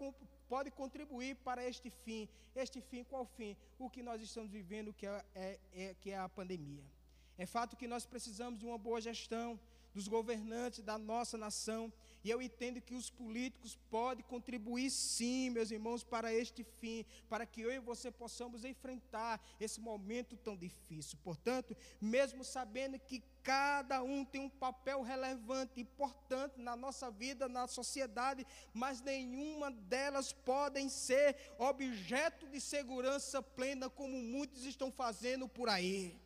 pode 0.50 0.72
contribuir 0.72 1.36
para 1.38 1.66
este 1.66 1.90
fim. 2.04 2.28
Este 2.54 2.82
fim, 2.82 3.06
qual 3.06 3.26
fim? 3.26 3.56
O 3.78 3.90
que 3.90 4.04
nós 4.04 4.22
estamos 4.22 4.52
vivendo, 4.52 4.92
que 4.92 5.08
é, 5.08 5.26
é, 5.34 5.60
é, 5.72 5.94
que 6.02 6.10
é 6.10 6.18
a 6.18 6.28
pandemia. 6.28 6.99
É 7.40 7.46
fato 7.46 7.78
que 7.78 7.88
nós 7.88 8.06
precisamos 8.06 8.60
de 8.60 8.66
uma 8.66 8.78
boa 8.78 9.00
gestão 9.00 9.58
dos 9.94 10.10
governantes 10.10 10.84
da 10.84 10.98
nossa 10.98 11.38
nação. 11.38 11.92
E 12.22 12.30
eu 12.30 12.42
entendo 12.42 12.82
que 12.82 12.94
os 12.94 13.10
políticos 13.10 13.80
podem 13.90 14.26
contribuir 14.26 14.90
sim, 14.92 15.50
meus 15.50 15.72
irmãos, 15.72 16.04
para 16.04 16.34
este 16.34 16.66
fim, 16.66 17.06
para 17.30 17.46
que 17.46 17.62
eu 17.62 17.72
e 17.72 17.80
você 17.80 18.12
possamos 18.12 18.66
enfrentar 18.66 19.42
esse 19.58 19.80
momento 19.80 20.36
tão 20.36 20.58
difícil. 20.58 21.18
Portanto, 21.24 21.78
mesmo 22.02 22.44
sabendo 22.44 23.00
que 23.00 23.24
cada 23.42 24.04
um 24.04 24.26
tem 24.26 24.42
um 24.42 24.50
papel 24.50 25.02
relevante, 25.02 25.80
importante 25.80 26.60
na 26.60 26.76
nossa 26.76 27.10
vida, 27.10 27.48
na 27.48 27.68
sociedade, 27.68 28.46
mas 28.74 29.00
nenhuma 29.00 29.72
delas 29.72 30.34
podem 30.34 30.90
ser 30.90 31.38
objeto 31.58 32.50
de 32.50 32.60
segurança 32.60 33.42
plena, 33.42 33.90
como 33.90 34.18
muitos 34.22 34.66
estão 34.66 34.92
fazendo 34.92 35.48
por 35.48 35.70
aí. 35.70 36.20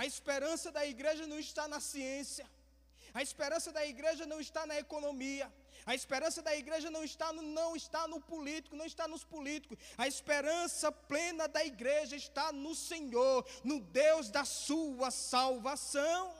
A 0.00 0.06
esperança 0.06 0.68
da 0.76 0.84
igreja 0.86 1.26
não 1.26 1.38
está 1.38 1.68
na 1.68 1.78
ciência. 1.78 2.46
A 3.12 3.22
esperança 3.22 3.70
da 3.70 3.84
igreja 3.86 4.24
não 4.24 4.40
está 4.40 4.64
na 4.70 4.78
economia. 4.84 5.46
A 5.84 5.94
esperança 5.94 6.40
da 6.40 6.56
igreja 6.56 6.90
não 6.90 7.04
está 7.04 7.28
no, 7.34 7.42
não 7.42 7.76
está 7.76 8.08
no 8.08 8.18
político, 8.18 8.76
não 8.76 8.86
está 8.86 9.06
nos 9.06 9.24
políticos. 9.24 9.76
A 9.98 10.08
esperança 10.08 10.90
plena 10.90 11.46
da 11.46 11.62
igreja 11.62 12.16
está 12.16 12.50
no 12.50 12.74
Senhor, 12.74 13.46
no 13.62 13.78
Deus 13.80 14.30
da 14.30 14.42
sua 14.46 15.10
salvação. 15.10 16.34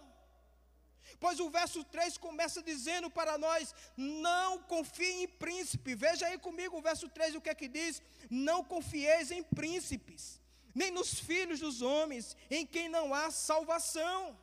Pois 1.18 1.38
o 1.38 1.50
verso 1.50 1.84
3 1.84 2.16
começa 2.16 2.62
dizendo 2.62 3.10
para 3.10 3.36
nós: 3.36 3.74
não 3.94 4.58
confie 4.62 5.24
em 5.24 5.28
príncipe. 5.28 5.94
Veja 5.94 6.26
aí 6.28 6.38
comigo 6.38 6.78
o 6.78 6.82
verso 6.90 7.10
3, 7.10 7.34
o 7.34 7.42
que 7.42 7.50
é 7.50 7.54
que 7.54 7.68
diz? 7.68 8.00
Não 8.30 8.64
confieis 8.64 9.30
em 9.30 9.42
príncipes, 9.42 10.39
nem 10.74 10.90
nos 10.90 11.18
filhos 11.18 11.60
dos 11.60 11.82
homens, 11.82 12.36
em 12.50 12.66
quem 12.66 12.88
não 12.88 13.14
há 13.14 13.30
salvação. 13.30 14.38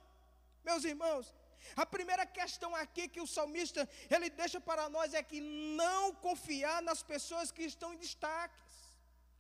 Meus 0.64 0.84
irmãos, 0.84 1.34
a 1.76 1.86
primeira 1.86 2.26
questão 2.26 2.76
aqui 2.76 3.08
que 3.08 3.22
o 3.22 3.28
salmista 3.28 3.88
ele 4.10 4.30
deixa 4.30 4.60
para 4.60 4.90
nós 4.90 5.14
é 5.14 5.22
que 5.24 5.42
não 5.42 6.14
confiar 6.14 6.82
nas 6.82 7.04
pessoas 7.04 7.52
que 7.52 7.64
estão 7.64 7.94
em 7.94 7.98
destaques. 7.98 8.68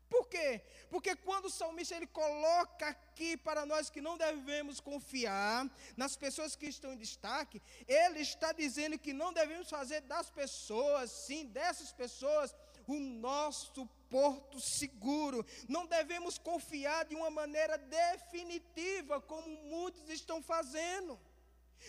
Por 0.10 0.27
quê? 0.29 0.62
Porque 0.89 1.15
quando 1.17 1.46
o 1.46 1.50
salmista 1.50 1.96
ele 1.96 2.08
coloca 2.08 2.88
aqui 2.88 3.36
para 3.36 3.65
nós 3.65 3.89
que 3.89 4.00
não 4.00 4.17
devemos 4.17 4.79
confiar 4.79 5.70
nas 5.98 6.15
pessoas 6.15 6.56
que 6.56 6.67
estão 6.67 6.94
em 6.94 6.98
destaque, 6.98 7.62
ele 7.88 8.22
está 8.22 8.53
dizendo 8.53 8.98
que 8.98 9.12
não 9.12 9.34
devemos 9.34 9.70
fazer 9.70 10.01
das 10.01 10.29
pessoas, 10.29 11.12
sim, 11.12 11.46
dessas 11.48 11.91
pessoas, 11.91 12.56
o 12.88 13.00
nosso 13.00 13.86
porto 14.10 14.60
seguro. 14.60 15.46
Não 15.67 15.86
devemos 15.86 16.38
confiar 16.38 17.06
de 17.06 17.15
uma 17.15 17.29
maneira 17.29 17.77
definitiva, 17.77 19.22
como 19.22 19.48
muitos 19.63 20.10
estão 20.10 20.41
fazendo. 20.41 21.20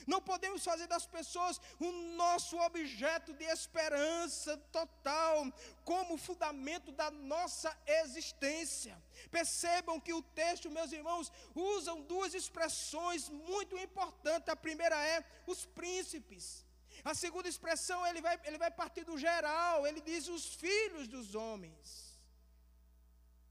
Não 0.07 0.21
podemos 0.21 0.63
fazer 0.63 0.87
das 0.87 1.07
pessoas 1.07 1.61
o 1.81 1.91
nosso 2.15 2.59
objeto 2.59 3.33
de 3.33 3.45
esperança 3.45 4.57
total, 4.71 5.51
como 5.85 6.19
fundamento 6.19 6.93
da 6.93 7.11
nossa 7.11 7.77
existência. 7.87 9.01
Percebam 9.31 9.99
que 9.99 10.13
o 10.13 10.23
texto, 10.23 10.71
meus 10.71 10.93
irmãos, 10.93 11.33
usam 11.55 12.03
duas 12.03 12.35
expressões 12.35 13.29
muito 13.29 13.77
importantes. 13.79 14.49
A 14.49 14.57
primeira 14.57 14.97
é 15.07 15.25
os 15.47 15.65
príncipes. 15.65 16.68
A 17.05 17.15
segunda 17.15 17.49
expressão, 17.49 18.07
ele 18.07 18.21
vai, 18.21 18.41
ele 18.45 18.59
vai 18.59 18.71
partir 18.71 19.05
do 19.05 19.19
geral, 19.19 19.87
ele 19.87 20.01
diz 20.01 20.29
os 20.29 20.55
filhos 20.55 21.09
dos 21.09 21.35
homens. 21.35 22.19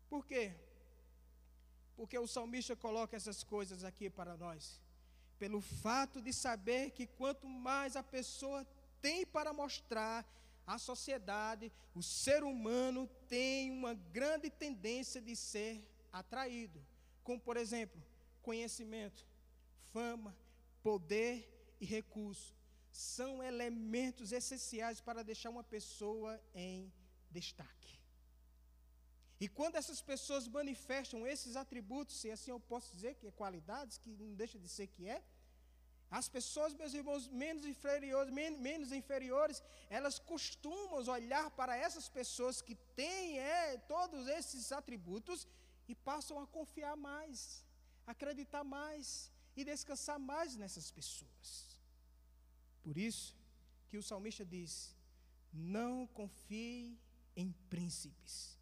Por 0.10 0.26
quê? 0.26 0.54
Porque 1.96 2.18
o 2.18 2.28
salmista 2.28 2.76
coloca 2.76 3.16
essas 3.16 3.44
coisas 3.44 3.84
aqui 3.84 4.10
para 4.10 4.38
nós 4.38 4.80
pelo 5.38 5.62
fato 5.62 6.22
de 6.22 6.34
saber 6.34 6.92
que 6.92 7.06
quanto 7.06 7.48
mais 7.48 7.96
a 7.96 8.04
pessoa 8.04 8.66
tem 9.02 9.26
para 9.26 9.54
mostrar 9.54 10.26
à 10.66 10.78
sociedade, 10.78 11.72
o 11.96 12.04
ser 12.04 12.44
humano 12.44 13.08
tem 13.28 13.72
uma 13.72 13.94
grande 13.94 14.50
tendência 14.50 15.22
de 15.22 15.36
ser 15.36 15.88
atraído, 16.12 16.84
como 17.24 17.40
por 17.40 17.56
exemplo, 17.56 18.02
conhecimento, 18.42 19.26
fama, 19.94 20.36
poder 20.82 21.76
e 21.80 21.86
recurso. 21.86 22.57
São 22.98 23.44
elementos 23.44 24.32
essenciais 24.32 25.00
para 25.00 25.24
deixar 25.24 25.52
uma 25.52 25.64
pessoa 25.64 26.42
em 26.56 26.92
destaque. 27.30 28.00
E 29.40 29.48
quando 29.48 29.76
essas 29.76 30.02
pessoas 30.02 30.48
manifestam 30.48 31.28
esses 31.28 31.56
atributos, 31.56 32.20
se 32.20 32.32
assim 32.32 32.50
eu 32.50 32.60
posso 32.60 32.96
dizer 32.96 33.14
que 33.16 33.28
é 33.28 33.32
qualidades, 33.32 34.00
que 34.00 34.10
não 34.10 34.34
deixa 34.34 34.58
de 34.58 34.68
ser 34.68 34.88
que 34.88 35.08
é, 35.08 35.22
as 36.10 36.28
pessoas, 36.28 36.74
meus 36.74 36.96
irmãos, 36.96 37.28
menos 37.28 37.66
inferiores, 37.66 38.34
menos, 38.34 38.60
menos 38.60 38.92
inferiores, 38.92 39.62
elas 39.92 40.18
costumam 40.18 41.08
olhar 41.08 41.52
para 41.52 41.78
essas 41.78 42.10
pessoas 42.10 42.64
que 42.64 42.74
têm 42.96 43.38
é, 43.38 43.78
todos 43.78 44.28
esses 44.28 44.72
atributos 44.72 45.48
e 45.88 45.94
passam 45.94 46.40
a 46.40 46.48
confiar 46.48 46.98
mais, 46.98 47.64
acreditar 48.08 48.64
mais 48.64 49.32
e 49.56 49.64
descansar 49.64 50.18
mais 50.18 50.56
nessas 50.56 50.90
pessoas. 50.90 51.77
Por 52.88 52.98
isso 52.98 53.36
que 53.90 53.98
o 53.98 54.04
salmista 54.10 54.46
diz: 54.46 54.96
não 55.52 56.08
confie 56.08 56.98
em 57.36 57.52
príncipes 57.70 58.58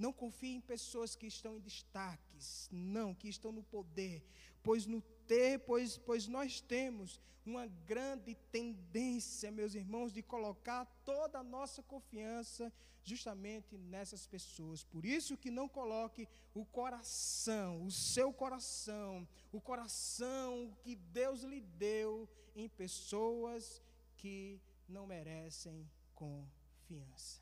não 0.00 0.14
confie 0.14 0.54
em 0.54 0.60
pessoas 0.62 1.14
que 1.14 1.26
estão 1.26 1.58
em 1.58 1.60
destaques, 1.60 2.70
não, 2.72 3.14
que 3.14 3.28
estão 3.28 3.52
no 3.52 3.62
poder, 3.62 4.24
pois 4.62 4.86
no 4.86 5.02
ter, 5.30 5.60
pois, 5.60 5.96
pois 5.96 6.26
nós 6.26 6.60
temos 6.60 7.20
uma 7.46 7.68
grande 7.92 8.34
tendência, 8.50 9.52
meus 9.52 9.76
irmãos, 9.76 10.12
de 10.12 10.22
colocar 10.24 10.84
toda 11.04 11.38
a 11.38 11.44
nossa 11.44 11.84
confiança 11.84 12.72
justamente 13.04 13.78
nessas 13.78 14.26
pessoas. 14.26 14.82
Por 14.82 15.04
isso 15.04 15.36
que 15.36 15.48
não 15.48 15.68
coloque 15.68 16.28
o 16.52 16.64
coração, 16.64 17.84
o 17.84 17.92
seu 17.92 18.32
coração, 18.32 19.26
o 19.52 19.60
coração 19.60 20.76
que 20.82 20.96
Deus 20.96 21.42
lhe 21.42 21.60
deu 21.60 22.28
em 22.56 22.68
pessoas 22.68 23.80
que 24.16 24.60
não 24.88 25.06
merecem 25.06 25.88
confiança. 26.12 27.40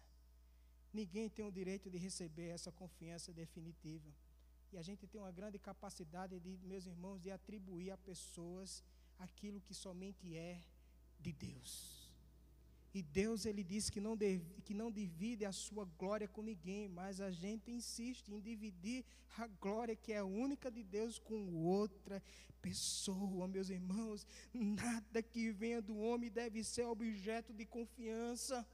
Ninguém 0.93 1.31
tem 1.31 1.47
o 1.47 1.51
direito 1.51 1.89
de 1.89 1.97
receber 1.97 2.49
essa 2.49 2.71
confiança 2.71 3.33
definitiva. 3.33 4.11
E 4.73 4.77
a 4.77 4.83
gente 4.83 5.07
tem 5.07 5.21
uma 5.21 5.33
grande 5.33 5.59
capacidade 5.59 6.39
de, 6.41 6.59
meus 6.59 6.87
irmãos, 6.87 7.21
de 7.21 7.31
atribuir 7.31 7.91
a 7.91 7.97
pessoas 7.97 8.83
aquilo 9.19 9.61
que 9.61 9.75
somente 9.75 10.37
é 10.37 10.61
de 11.19 11.33
Deus. 11.33 12.09
E 12.95 13.03
Deus 13.03 13.45
ele 13.45 13.63
diz 13.63 13.91
que 13.91 14.01
não, 14.01 14.17
que 14.65 14.75
não 14.75 14.91
divide 14.91 15.45
a 15.45 15.53
sua 15.53 15.85
glória 15.85 16.27
com 16.27 16.43
ninguém, 16.43 16.89
mas 16.89 17.21
a 17.21 17.31
gente 17.31 17.71
insiste 17.71 18.33
em 18.33 18.41
dividir 18.41 19.05
a 19.37 19.47
glória 19.47 19.95
que 19.95 20.13
é 20.13 20.23
única 20.23 20.71
de 20.71 20.83
Deus 20.83 21.19
com 21.19 21.55
outra 21.65 22.23
pessoa, 22.63 23.47
meus 23.47 23.69
irmãos. 23.69 24.27
Nada 24.53 25.23
que 25.23 25.51
venha 25.51 25.83
do 25.83 25.97
homem 25.99 26.31
deve 26.31 26.65
ser 26.65 26.85
objeto 26.85 27.53
de 27.53 27.65
confiança 27.67 28.67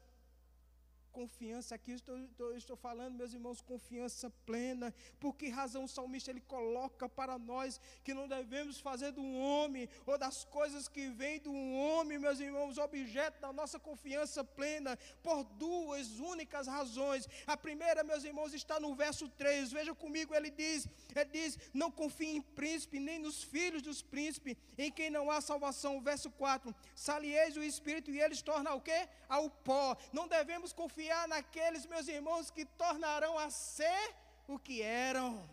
confiança 1.14 1.76
aqui, 1.76 1.92
estou, 1.92 2.18
estou, 2.18 2.56
estou, 2.56 2.76
falando, 2.76 3.14
meus 3.14 3.32
irmãos, 3.32 3.60
confiança 3.60 4.28
plena. 4.44 4.92
Por 5.20 5.36
que 5.36 5.48
razão 5.48 5.84
o 5.84 5.88
salmista 5.88 6.32
ele 6.32 6.40
coloca 6.40 7.08
para 7.08 7.38
nós 7.38 7.80
que 8.02 8.12
não 8.12 8.26
devemos 8.26 8.80
fazer 8.80 9.12
do 9.12 9.24
homem 9.24 9.88
ou 10.04 10.18
das 10.18 10.44
coisas 10.44 10.88
que 10.88 11.08
vêm 11.08 11.38
do 11.38 11.54
homem, 11.54 12.18
meus 12.18 12.40
irmãos, 12.40 12.78
objeto 12.78 13.40
da 13.40 13.52
nossa 13.52 13.78
confiança 13.78 14.42
plena 14.42 14.98
por 15.22 15.44
duas 15.44 16.18
únicas 16.18 16.66
razões. 16.66 17.28
A 17.46 17.56
primeira, 17.56 18.02
meus 18.02 18.24
irmãos, 18.24 18.52
está 18.52 18.80
no 18.80 18.92
verso 18.96 19.28
3. 19.28 19.70
Veja 19.70 19.94
comigo, 19.94 20.34
ele 20.34 20.50
diz: 20.50 20.88
ele 21.14 21.30
diz: 21.30 21.58
Não 21.72 21.92
confie 21.92 22.36
em 22.38 22.42
príncipe, 22.42 22.98
nem 22.98 23.20
nos 23.20 23.40
filhos 23.44 23.82
dos 23.82 24.02
príncipes, 24.02 24.56
em 24.76 24.90
quem 24.90 25.10
não 25.10 25.30
há 25.30 25.40
salvação. 25.40 26.00
Verso 26.00 26.28
4: 26.32 26.74
Salieis 26.96 27.56
o 27.56 27.62
espírito 27.62 28.10
e 28.10 28.20
eles 28.20 28.42
tornam 28.42 28.76
o 28.76 28.80
quê? 28.80 29.08
Ao 29.28 29.48
pó. 29.48 29.96
Não 30.12 30.26
devemos 30.26 30.72
confiar 30.72 31.03
naqueles, 31.28 31.86
meus 31.86 32.08
irmãos, 32.08 32.50
que 32.50 32.64
tornarão 32.64 33.38
a 33.38 33.50
ser 33.50 34.14
o 34.46 34.58
que 34.58 34.82
eram. 34.82 35.48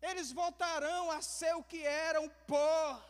Eles 0.00 0.32
voltarão 0.32 1.10
a 1.10 1.22
ser 1.22 1.54
o 1.54 1.62
que 1.62 1.84
eram, 1.86 2.28
pó. 2.46 3.02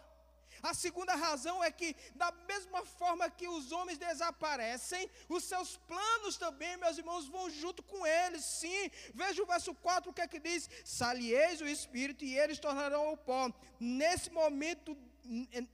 A 0.63 0.75
segunda 0.75 1.15
razão 1.15 1.63
é 1.65 1.71
que, 1.73 1.97
da 2.15 2.31
mesma 2.47 2.85
forma 2.85 3.29
que 3.29 3.49
os 3.49 3.73
homens 3.73 3.99
desaparecem, 3.99 5.11
os 5.29 5.43
seus 5.45 5.77
planos 5.89 6.37
também, 6.37 6.77
meus 6.77 6.99
irmãos, 6.99 7.27
vão 7.27 7.51
junto 7.51 7.83
com 7.83 8.07
eles. 8.07 8.45
Sim, 8.45 8.91
veja 9.15 9.43
o 9.43 9.47
verso 9.47 9.75
4, 9.75 10.11
o 10.11 10.15
que 10.15 10.21
é 10.21 10.29
que 10.29 10.39
diz? 10.39 10.71
Salieis 10.85 11.61
o 11.61 11.67
espírito 11.67 12.25
e 12.25 12.39
eles 12.39 12.61
tornarão 12.61 13.13
o 13.13 13.17
pó. 13.17 13.51
Nesse 13.81 14.31
momento 14.31 14.97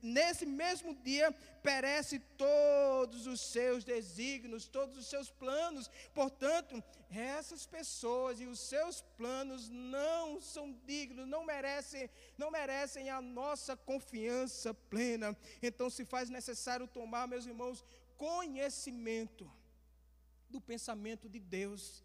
nesse 0.03 0.45
mesmo 0.45 0.95
dia 0.95 1.33
perece 1.63 2.19
todos 2.37 3.27
os 3.27 3.41
seus 3.41 3.85
desígnios, 3.85 4.69
todos 4.69 4.97
os 4.99 5.07
seus 5.07 5.31
planos. 5.31 5.91
Portanto, 6.15 6.83
essas 7.11 7.67
pessoas 7.67 8.41
e 8.41 8.47
os 8.47 8.61
seus 8.61 9.01
planos 9.17 9.69
não 9.69 10.41
são 10.41 10.73
dignos, 10.87 11.27
não 11.27 11.45
merecem, 11.45 12.09
não 12.37 12.51
merecem 12.51 13.11
a 13.11 13.21
nossa 13.21 13.77
confiança 13.77 14.75
plena. 14.75 15.37
Então 15.63 15.89
se 15.89 16.05
faz 16.05 16.29
necessário 16.29 16.87
tomar, 16.87 17.27
meus 17.27 17.47
irmãos, 17.47 17.85
conhecimento 18.17 19.51
do 20.51 20.61
pensamento 20.61 21.29
de 21.29 21.39
Deus 21.39 22.03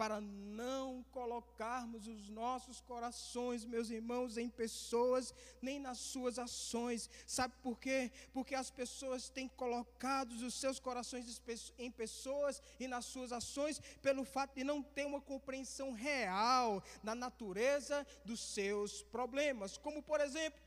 para 0.00 0.18
não 0.18 1.04
colocarmos 1.12 2.08
os 2.08 2.30
nossos 2.30 2.80
corações, 2.80 3.66
meus 3.66 3.90
irmãos, 3.90 4.38
em 4.38 4.48
pessoas, 4.48 5.34
nem 5.60 5.78
nas 5.78 5.98
suas 5.98 6.38
ações. 6.38 7.10
Sabe 7.26 7.52
por 7.62 7.78
quê? 7.78 8.10
Porque 8.32 8.54
as 8.54 8.70
pessoas 8.70 9.28
têm 9.28 9.46
colocado 9.46 10.32
os 10.32 10.54
seus 10.54 10.80
corações 10.80 11.42
em 11.76 11.90
pessoas 11.90 12.62
e 12.78 12.88
nas 12.88 13.04
suas 13.04 13.30
ações 13.30 13.78
pelo 14.00 14.24
fato 14.24 14.54
de 14.54 14.64
não 14.64 14.82
ter 14.82 15.04
uma 15.04 15.20
compreensão 15.20 15.92
real 15.92 16.82
da 17.04 17.14
natureza 17.14 18.06
dos 18.24 18.40
seus 18.40 19.02
problemas. 19.02 19.76
Como, 19.76 20.02
por 20.02 20.18
exemplo, 20.22 20.58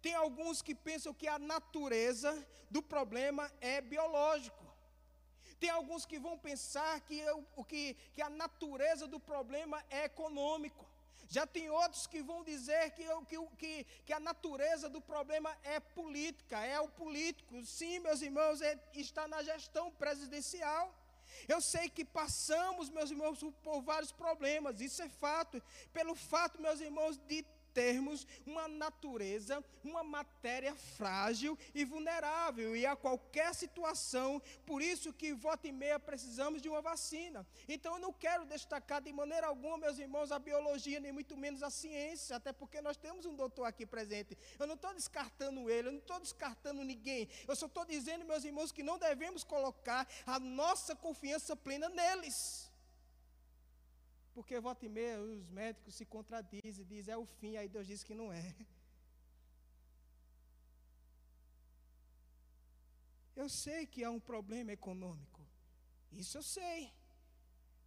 tem 0.00 0.14
alguns 0.14 0.62
que 0.62 0.76
pensam 0.76 1.12
que 1.12 1.26
a 1.26 1.40
natureza 1.40 2.46
do 2.70 2.80
problema 2.80 3.50
é 3.60 3.80
biológico. 3.80 4.65
Tem 5.58 5.70
alguns 5.70 6.04
que 6.04 6.18
vão 6.18 6.38
pensar 6.38 7.00
que, 7.00 7.18
eu, 7.18 7.44
que, 7.68 7.94
que 8.14 8.22
a 8.22 8.28
natureza 8.28 9.06
do 9.06 9.18
problema 9.18 9.84
é 9.90 10.04
econômico. 10.04 10.84
Já 11.28 11.46
tem 11.46 11.68
outros 11.70 12.06
que 12.06 12.22
vão 12.22 12.44
dizer 12.44 12.90
que, 12.90 13.04
que, 13.28 13.46
que, 13.58 13.86
que 14.04 14.12
a 14.12 14.20
natureza 14.20 14.88
do 14.88 15.00
problema 15.00 15.56
é 15.64 15.80
política, 15.80 16.64
é 16.64 16.80
o 16.80 16.88
político. 16.88 17.64
Sim, 17.64 17.98
meus 18.00 18.22
irmãos, 18.22 18.60
é, 18.60 18.78
está 18.94 19.26
na 19.26 19.42
gestão 19.42 19.90
presidencial. 19.92 20.94
Eu 21.48 21.60
sei 21.60 21.88
que 21.88 22.04
passamos, 22.04 22.88
meus 22.88 23.10
irmãos, 23.10 23.40
por 23.62 23.80
vários 23.82 24.12
problemas, 24.12 24.80
isso 24.80 25.02
é 25.02 25.08
fato. 25.08 25.60
Pelo 25.92 26.14
fato, 26.14 26.60
meus 26.62 26.80
irmãos, 26.80 27.16
de 27.26 27.44
termos 27.76 28.26
uma 28.46 28.66
natureza, 28.66 29.62
uma 29.84 30.02
matéria 30.02 30.74
frágil 30.74 31.58
e 31.74 31.84
vulnerável, 31.84 32.74
e 32.74 32.86
a 32.86 32.96
qualquer 32.96 33.54
situação, 33.54 34.40
por 34.64 34.80
isso 34.80 35.12
que 35.12 35.34
volta 35.34 35.68
e 35.68 35.72
meia 35.72 35.98
precisamos 36.00 36.62
de 36.62 36.70
uma 36.70 36.80
vacina. 36.80 37.46
Então 37.68 37.92
eu 37.96 38.00
não 38.00 38.14
quero 38.14 38.46
destacar 38.46 39.02
de 39.02 39.12
maneira 39.12 39.46
alguma, 39.46 39.76
meus 39.76 39.98
irmãos, 39.98 40.32
a 40.32 40.38
biologia, 40.38 40.98
nem 41.00 41.12
muito 41.12 41.36
menos 41.36 41.62
a 41.62 41.68
ciência, 41.68 42.36
até 42.36 42.50
porque 42.50 42.80
nós 42.80 42.96
temos 42.96 43.26
um 43.26 43.36
doutor 43.36 43.64
aqui 43.64 43.84
presente. 43.84 44.38
Eu 44.58 44.66
não 44.66 44.76
estou 44.76 44.94
descartando 44.94 45.68
ele, 45.68 45.88
eu 45.88 45.92
não 45.92 45.98
estou 45.98 46.18
descartando 46.18 46.82
ninguém. 46.82 47.28
Eu 47.46 47.54
só 47.54 47.66
estou 47.66 47.84
dizendo, 47.84 48.24
meus 48.24 48.42
irmãos, 48.42 48.72
que 48.72 48.82
não 48.82 48.98
devemos 48.98 49.44
colocar 49.44 50.08
a 50.24 50.40
nossa 50.40 50.96
confiança 50.96 51.54
plena 51.54 51.90
neles. 51.90 52.65
Porque 54.36 54.60
volta 54.60 54.84
e 54.84 54.88
meia 54.96 55.18
os 55.18 55.44
médicos 55.58 55.94
se 55.98 56.04
contradizem, 56.14 56.84
dizem 56.84 57.14
é 57.14 57.16
o 57.16 57.24
fim, 57.38 57.52
aí 57.56 57.68
Deus 57.74 57.86
diz 57.90 58.02
que 58.08 58.14
não 58.14 58.30
é. 58.30 58.46
Eu 63.34 63.48
sei 63.48 63.80
que 63.92 64.04
há 64.04 64.10
um 64.10 64.20
problema 64.20 64.72
econômico. 64.72 65.40
Isso 66.12 66.36
eu 66.36 66.42
sei. 66.42 66.92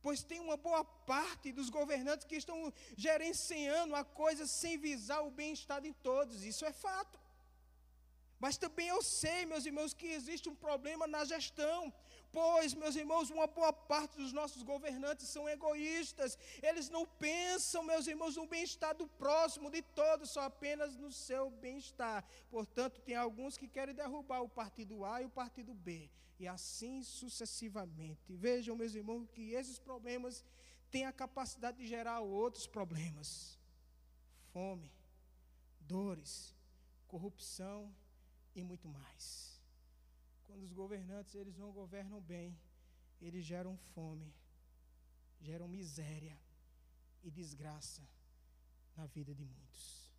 Pois 0.02 0.24
tem 0.24 0.40
uma 0.40 0.58
boa 0.58 0.84
parte 0.84 1.52
dos 1.52 1.70
governantes 1.70 2.26
que 2.26 2.42
estão 2.42 2.58
gerenciando 2.98 3.94
a 3.96 4.04
coisa 4.04 4.48
sem 4.48 4.76
visar 4.90 5.22
o 5.22 5.36
bem-estar 5.40 5.80
de 5.88 5.94
todos. 6.10 6.44
Isso 6.44 6.66
é 6.66 6.74
fato. 6.74 7.20
Mas 8.40 8.58
também 8.58 8.88
eu 8.88 9.04
sei, 9.04 9.40
meus 9.46 9.68
irmãos, 9.68 9.94
que 9.94 10.08
existe 10.08 10.50
um 10.50 10.56
problema 10.68 11.06
na 11.06 11.24
gestão. 11.26 11.94
Pois, 12.32 12.76
meus 12.76 12.96
irmãos, 12.96 13.32
uma 13.32 13.48
boa 13.48 13.74
parte 13.74 14.16
dos 14.18 14.32
nossos 14.32 14.62
governantes 14.62 15.28
são 15.28 15.50
egoístas. 15.50 16.38
Eles 16.62 16.88
não 16.90 17.06
pensam, 17.06 17.84
meus 17.84 18.06
irmãos, 18.06 18.36
no 18.36 18.46
bem-estar 18.46 18.96
do 18.96 19.08
próximo, 19.08 19.72
de 19.72 19.82
todos, 19.82 20.30
só 20.30 20.42
apenas 20.42 20.96
no 20.96 21.12
seu 21.12 21.50
bem-estar. 21.50 22.24
Portanto, 22.52 23.02
tem 23.02 23.16
alguns 23.16 23.58
que 23.58 23.68
querem 23.68 23.96
derrubar 23.96 24.42
o 24.42 24.50
partido 24.50 25.04
A 25.04 25.22
e 25.22 25.26
o 25.26 25.30
partido 25.30 25.74
B. 25.74 26.10
E 26.40 26.48
assim 26.48 27.02
sucessivamente. 27.02 28.34
Vejam, 28.36 28.76
meus 28.76 28.94
irmãos, 28.94 29.28
que 29.32 29.54
esses 29.54 29.80
problemas 29.80 30.46
têm 30.92 31.06
a 31.06 31.12
capacidade 31.12 31.78
de 31.78 31.88
gerar 31.88 32.22
outros 32.22 32.68
problemas: 32.68 33.60
fome, 34.54 34.92
dores, 35.82 36.56
corrupção 37.08 37.94
e 38.56 38.64
muito 38.64 38.88
mais. 38.88 39.49
Quando 40.50 40.64
os 40.64 40.74
governantes 40.74 41.36
eles 41.36 41.56
não 41.56 41.72
governam 41.72 42.20
bem, 42.20 42.58
eles 43.22 43.46
geram 43.46 43.78
fome, 43.94 44.34
geram 45.40 45.68
miséria 45.68 46.36
e 47.24 47.30
desgraça 47.30 48.02
na 48.98 49.06
vida 49.06 49.36
de 49.36 49.46
muitos. 49.46 50.12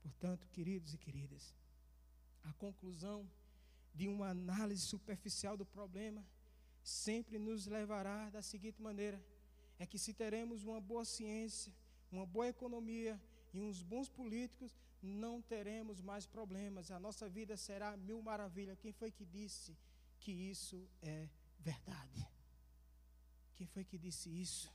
Portanto, 0.00 0.46
queridos 0.50 0.94
e 0.94 0.98
queridas, 0.98 1.52
a 2.44 2.52
conclusão 2.52 3.28
de 3.92 4.06
uma 4.06 4.28
análise 4.28 4.82
superficial 4.82 5.56
do 5.56 5.66
problema 5.66 6.24
sempre 6.80 7.40
nos 7.40 7.66
levará 7.66 8.30
da 8.30 8.40
seguinte 8.40 8.80
maneira: 8.80 9.20
é 9.80 9.84
que 9.84 9.98
se 9.98 10.14
teremos 10.14 10.62
uma 10.62 10.80
boa 10.80 11.04
ciência, 11.04 11.74
uma 12.12 12.24
boa 12.24 12.46
economia 12.46 13.20
e 13.52 13.60
uns 13.60 13.82
bons 13.82 14.08
políticos, 14.08 14.78
não 15.02 15.40
teremos 15.40 16.00
mais 16.00 16.26
problemas, 16.26 16.90
a 16.90 16.98
nossa 16.98 17.28
vida 17.28 17.56
será 17.56 17.96
mil 17.96 18.22
maravilhas. 18.22 18.78
Quem 18.78 18.92
foi 18.92 19.10
que 19.10 19.24
disse 19.24 19.76
que 20.18 20.32
isso 20.32 20.88
é 21.02 21.28
verdade? 21.58 22.26
Quem 23.56 23.66
foi 23.66 23.84
que 23.84 23.98
disse 23.98 24.28
isso? 24.28 24.72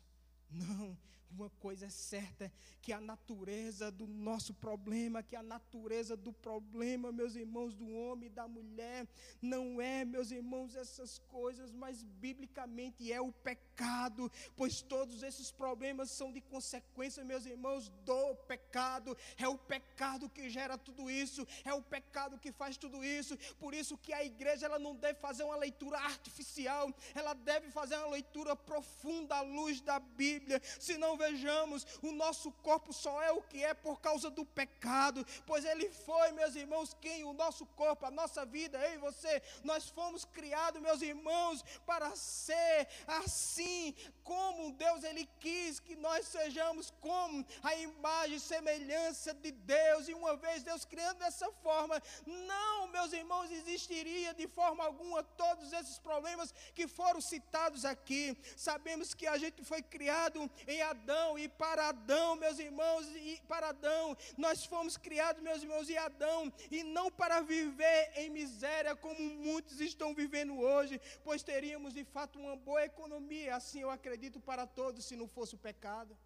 Não, 0.50 0.98
uma 1.36 1.50
coisa 1.60 1.86
é 1.86 1.90
certa, 1.90 2.52
que 2.82 2.94
a 2.94 3.02
natureza 3.02 3.92
do 3.92 4.08
nosso 4.08 4.54
problema, 4.54 5.22
que 5.22 5.36
a 5.36 5.44
natureza 5.44 6.16
do 6.16 6.32
problema, 6.32 7.12
meus 7.12 7.36
irmãos, 7.36 7.74
do 7.74 7.90
homem 7.90 8.28
e 8.28 8.32
da 8.32 8.48
mulher, 8.48 9.08
não 9.42 9.82
é, 9.82 10.06
meus 10.06 10.32
irmãos, 10.32 10.76
essas 10.76 11.20
coisas, 11.20 11.72
mas 11.72 12.04
biblicamente 12.04 13.12
é 13.12 13.20
o 13.20 13.32
pecado, 13.32 14.32
pois 14.56 14.82
todos 14.82 15.24
esses 15.24 15.52
problemas 15.52 16.10
são 16.10 16.32
de 16.32 16.40
consequência, 16.40 17.24
meus 17.24 17.46
irmãos, 17.46 17.90
do 18.06 18.36
pecado. 18.48 19.18
É 19.38 19.48
o 19.48 19.58
pecado 19.58 20.30
que 20.30 20.50
gera 20.50 20.78
tudo 20.78 21.10
isso, 21.10 21.46
é 21.64 21.74
o 21.74 21.82
pecado 21.82 22.40
que 22.40 22.52
faz 22.52 22.78
tudo 22.78 23.04
isso. 23.04 23.38
Por 23.60 23.74
isso 23.74 23.98
que 23.98 24.14
a 24.14 24.24
igreja 24.24 24.68
ela 24.68 24.80
não 24.80 24.96
deve 24.96 25.20
fazer 25.20 25.44
uma 25.44 25.58
leitura 25.58 25.98
artificial, 25.98 26.94
ela 27.14 27.34
deve 27.34 27.70
fazer 27.72 27.98
uma 27.98 28.12
leitura 28.12 28.56
profunda 28.56 29.36
à 29.36 29.42
luz 29.42 29.82
da 29.82 30.00
Bíblia, 30.00 30.35
senão 30.80 31.18
vejamos, 31.18 31.86
o 32.02 32.12
nosso 32.12 32.52
corpo 32.52 32.92
só 32.94 33.22
é 33.22 33.32
o 33.32 33.42
que 33.42 33.64
é 33.64 33.74
por 33.74 34.00
causa 34.00 34.30
do 34.30 34.46
pecado, 34.46 35.26
pois 35.46 35.66
ele 35.66 35.90
foi, 35.90 36.32
meus 36.32 36.56
irmãos, 36.56 36.96
quem 37.00 37.24
o 37.24 37.34
nosso 37.34 37.66
corpo, 37.68 38.06
a 38.06 38.12
nossa 38.12 38.46
vida, 38.46 38.78
eu 38.80 38.96
e 38.96 38.98
você, 38.98 39.42
nós 39.64 39.90
fomos 39.90 40.26
criados, 40.26 40.82
meus 40.82 41.02
irmãos, 41.02 41.64
para 41.86 42.16
ser 42.16 42.88
assim, 43.08 43.96
como 44.24 44.72
Deus 44.74 45.04
ele 45.04 45.30
quis 45.40 45.80
que 45.80 45.96
nós 45.96 46.28
sejamos 46.28 46.92
como 47.00 47.46
a 47.64 47.76
imagem 47.76 48.38
e 48.38 48.40
semelhança 48.40 49.34
de 49.34 49.52
Deus, 49.52 50.08
e 50.08 50.14
uma 50.14 50.36
vez 50.36 50.64
Deus 50.64 50.86
criando 50.86 51.20
dessa 51.20 51.52
forma, 51.64 52.02
não, 52.26 52.88
meus 52.88 53.14
irmãos, 53.14 53.52
existiria 53.52 54.34
de 54.34 54.48
forma 54.48 54.84
alguma 54.84 55.24
todos 55.24 55.72
esses 55.74 56.00
problemas 56.00 56.54
que 56.74 56.88
foram 56.88 57.22
citados 57.22 57.86
aqui. 57.86 58.38
Sabemos 58.56 59.14
que 59.14 59.28
a 59.28 59.38
gente 59.38 59.64
foi 59.64 59.82
criado 59.82 60.25
criado 60.26 60.52
em 60.68 60.82
Adão, 60.82 61.38
e 61.38 61.48
para 61.48 61.90
Adão, 61.90 62.36
meus 62.36 62.60
irmãos, 62.60 63.06
e 63.16 63.42
para 63.48 63.70
Adão, 63.70 64.18
nós 64.38 64.66
fomos 64.66 64.98
criados, 64.98 65.42
meus 65.42 65.62
irmãos, 65.62 65.90
em 65.90 65.98
Adão, 65.98 66.52
e 66.72 66.84
não 66.84 67.12
para 67.12 67.42
viver 67.42 68.12
em 68.16 68.30
miséria 68.30 68.96
como 68.96 69.20
muitos 69.20 69.80
estão 69.80 70.14
vivendo 70.14 70.60
hoje, 70.60 71.00
pois 71.24 71.44
teríamos 71.44 71.94
de 71.94 72.04
fato 72.04 72.40
uma 72.40 72.56
boa 72.56 72.84
economia, 72.84 73.56
assim 73.56 73.82
eu 73.82 73.90
acredito 73.90 74.40
para 74.40 74.66
todos, 74.66 75.06
se 75.06 75.16
não 75.16 75.28
fosse 75.28 75.56
o 75.56 75.64
pecado. 75.70 76.18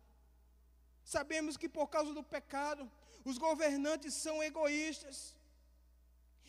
Sabemos 1.03 1.57
que 1.57 1.67
por 1.67 1.87
causa 1.87 2.13
do 2.13 2.23
pecado, 2.23 2.89
os 3.25 3.37
governantes 3.37 4.13
são 4.13 4.41
egoístas 4.43 5.35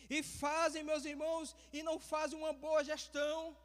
e 0.09 0.21
fazem, 0.23 0.83
meus 0.83 1.05
irmãos, 1.05 1.55
e 1.73 1.81
não 1.83 1.99
fazem 1.99 2.37
uma 2.37 2.53
boa 2.53 2.83
gestão. 2.83 3.55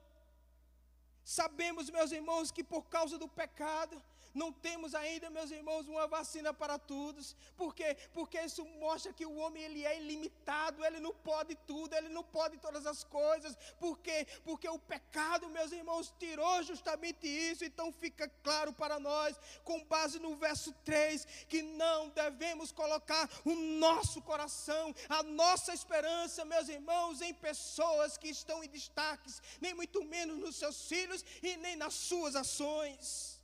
Sabemos, 1.26 1.90
meus 1.90 2.12
irmãos, 2.12 2.52
que 2.52 2.62
por 2.62 2.84
causa 2.84 3.18
do 3.18 3.26
pecado, 3.26 4.00
não 4.36 4.52
temos 4.52 4.94
ainda, 4.94 5.30
meus 5.30 5.50
irmãos, 5.50 5.88
uma 5.88 6.06
vacina 6.06 6.52
para 6.52 6.78
todos. 6.78 7.34
Por 7.56 7.74
quê? 7.74 7.96
Porque 8.12 8.38
isso 8.40 8.64
mostra 8.78 9.12
que 9.12 9.24
o 9.24 9.36
homem 9.36 9.62
ele 9.62 9.84
é 9.84 9.98
ilimitado, 9.98 10.84
ele 10.84 11.00
não 11.00 11.14
pode 11.14 11.54
tudo, 11.66 11.94
ele 11.94 12.10
não 12.10 12.22
pode 12.22 12.58
todas 12.58 12.86
as 12.86 13.02
coisas. 13.02 13.56
Por 13.80 13.98
quê? 13.98 14.26
Porque 14.44 14.68
o 14.68 14.78
pecado, 14.78 15.48
meus 15.48 15.72
irmãos, 15.72 16.12
tirou 16.18 16.62
justamente 16.62 17.26
isso. 17.26 17.64
Então 17.64 17.90
fica 17.90 18.28
claro 18.42 18.72
para 18.74 19.00
nós, 19.00 19.40
com 19.64 19.82
base 19.84 20.18
no 20.18 20.36
verso 20.36 20.72
3, 20.84 21.24
que 21.48 21.62
não 21.62 22.10
devemos 22.10 22.70
colocar 22.70 23.28
o 23.44 23.54
nosso 23.54 24.20
coração, 24.20 24.94
a 25.08 25.22
nossa 25.22 25.72
esperança, 25.72 26.44
meus 26.44 26.68
irmãos, 26.68 27.22
em 27.22 27.32
pessoas 27.32 28.18
que 28.18 28.28
estão 28.28 28.62
em 28.62 28.68
destaques, 28.68 29.40
nem 29.60 29.72
muito 29.72 30.04
menos 30.04 30.38
nos 30.38 30.56
seus 30.56 30.86
filhos 30.86 31.24
e 31.42 31.56
nem 31.56 31.74
nas 31.74 31.94
suas 31.94 32.36
ações. 32.36 33.35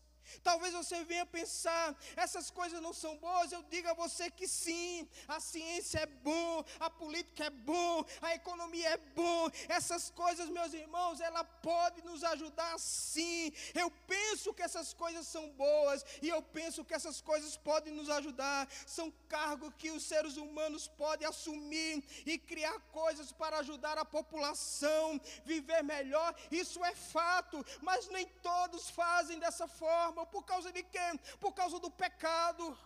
Talvez 0.42 0.73
você 0.75 1.03
venha 1.05 1.27
pensar, 1.27 1.97
essas 2.16 2.51
coisas 2.51 2.81
não 2.81 2.92
são 2.92 3.16
boas. 3.18 3.53
Eu 3.53 3.62
digo 3.64 3.88
a 3.88 3.95
você 3.95 4.31
que 4.31 4.47
sim, 4.47 5.09
a 5.29 5.40
ciência 5.40 6.01
é 6.01 6.07
bom, 6.07 6.64
a 6.81 6.88
política 6.90 7.45
é 7.45 7.51
bom, 7.51 8.05
a 8.21 8.35
economia 8.35 8.90
é 8.90 8.97
bom. 8.97 9.51
Essas 9.68 10.11
coisas, 10.11 10.49
meus 10.49 10.73
irmãos, 10.73 11.21
ela 11.21 11.45
pode 11.45 12.03
nos 12.03 12.25
ajudar 12.25 12.79
sim. 12.79 13.53
Eu 13.75 13.90
penso 14.07 14.53
que 14.55 14.62
essas 14.62 14.92
coisas 14.92 15.27
são 15.27 15.51
boas 15.51 16.05
e 16.21 16.29
eu 16.29 16.42
penso 16.42 16.85
que 16.85 16.95
essas 16.95 17.21
coisas 17.21 17.57
podem 17.57 17.92
nos 17.92 18.09
ajudar. 18.11 18.68
São 18.87 19.12
cargos 19.29 19.73
que 19.79 19.90
os 19.90 20.03
seres 20.03 20.37
humanos 20.37 20.88
podem 20.88 21.27
assumir 21.27 22.03
e 22.27 22.38
criar 22.38 22.79
coisas 22.92 23.33
para 23.33 23.59
ajudar 23.59 23.99
a 23.99 24.05
população 24.05 25.21
viver 25.45 25.83
melhor. 25.83 26.35
Isso 26.51 26.85
é 26.85 26.95
fato, 26.95 27.64
mas 27.81 28.09
nem 28.09 28.27
todos 28.42 28.90
fazem 28.90 29.38
dessa 29.38 29.66
forma 29.66 30.22
por 30.27 30.45
causa 30.45 30.73
de 30.73 30.83
quê? 30.83 31.19
Por 31.41 31.53
causa 31.53 31.79
do 31.79 31.91
pecado. 31.91 32.77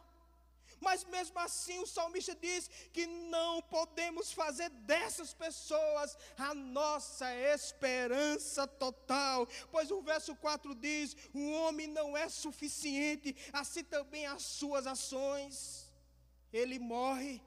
Mas 0.81 1.05
mesmo 1.05 1.39
assim 1.39 1.79
o 1.79 1.87
salmista 1.87 2.35
diz 2.35 2.69
que 2.93 3.07
não 3.07 3.63
podemos 3.63 4.33
fazer 4.33 4.69
dessas 4.71 5.33
pessoas 5.33 6.17
a 6.37 6.55
nossa 6.55 7.35
esperança 7.35 8.67
total. 8.67 9.49
Pois 9.71 9.91
o 9.91 10.03
verso 10.03 10.37
4 10.37 10.75
diz: 10.75 11.17
o 11.33 11.51
homem 11.53 11.87
não 11.87 12.17
é 12.17 12.29
suficiente, 12.29 13.35
assim 13.53 13.85
também 13.85 14.27
as 14.27 14.43
suas 14.43 14.87
ações. 14.87 15.91
Ele 16.53 16.79
morre 16.79 17.41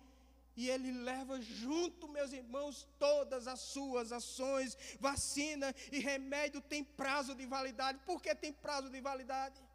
e 0.55 0.69
ele 0.69 0.91
leva 0.91 1.39
junto, 1.39 2.07
meus 2.07 2.33
irmãos, 2.33 2.87
todas 2.97 3.47
as 3.47 3.59
suas 3.59 4.11
ações. 4.11 4.77
Vacina 4.99 5.73
e 5.91 5.99
remédio 5.99 6.61
tem 6.61 6.83
prazo 6.83 7.33
de 7.33 7.45
validade. 7.45 7.99
Por 8.05 8.21
que 8.21 8.33
tem 8.35 8.51
prazo 8.51 8.89
de 8.89 8.99
validade? 8.99 9.68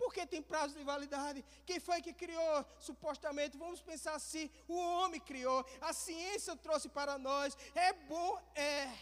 Porque 0.00 0.24
tem 0.32 0.40
prazo 0.40 0.78
de 0.78 0.84
validade. 0.84 1.44
Quem 1.66 1.80
foi 1.80 2.00
que 2.00 2.12
criou? 2.22 2.56
Supostamente, 2.78 3.58
vamos 3.58 3.82
pensar 3.82 4.14
assim: 4.14 4.48
o 4.68 4.76
homem 4.76 5.20
criou, 5.20 5.60
a 5.80 5.92
ciência 5.92 6.54
trouxe 6.56 6.88
para 6.88 7.18
nós. 7.18 7.56
É 7.74 7.92
bom? 7.92 8.40
É. 8.54 8.96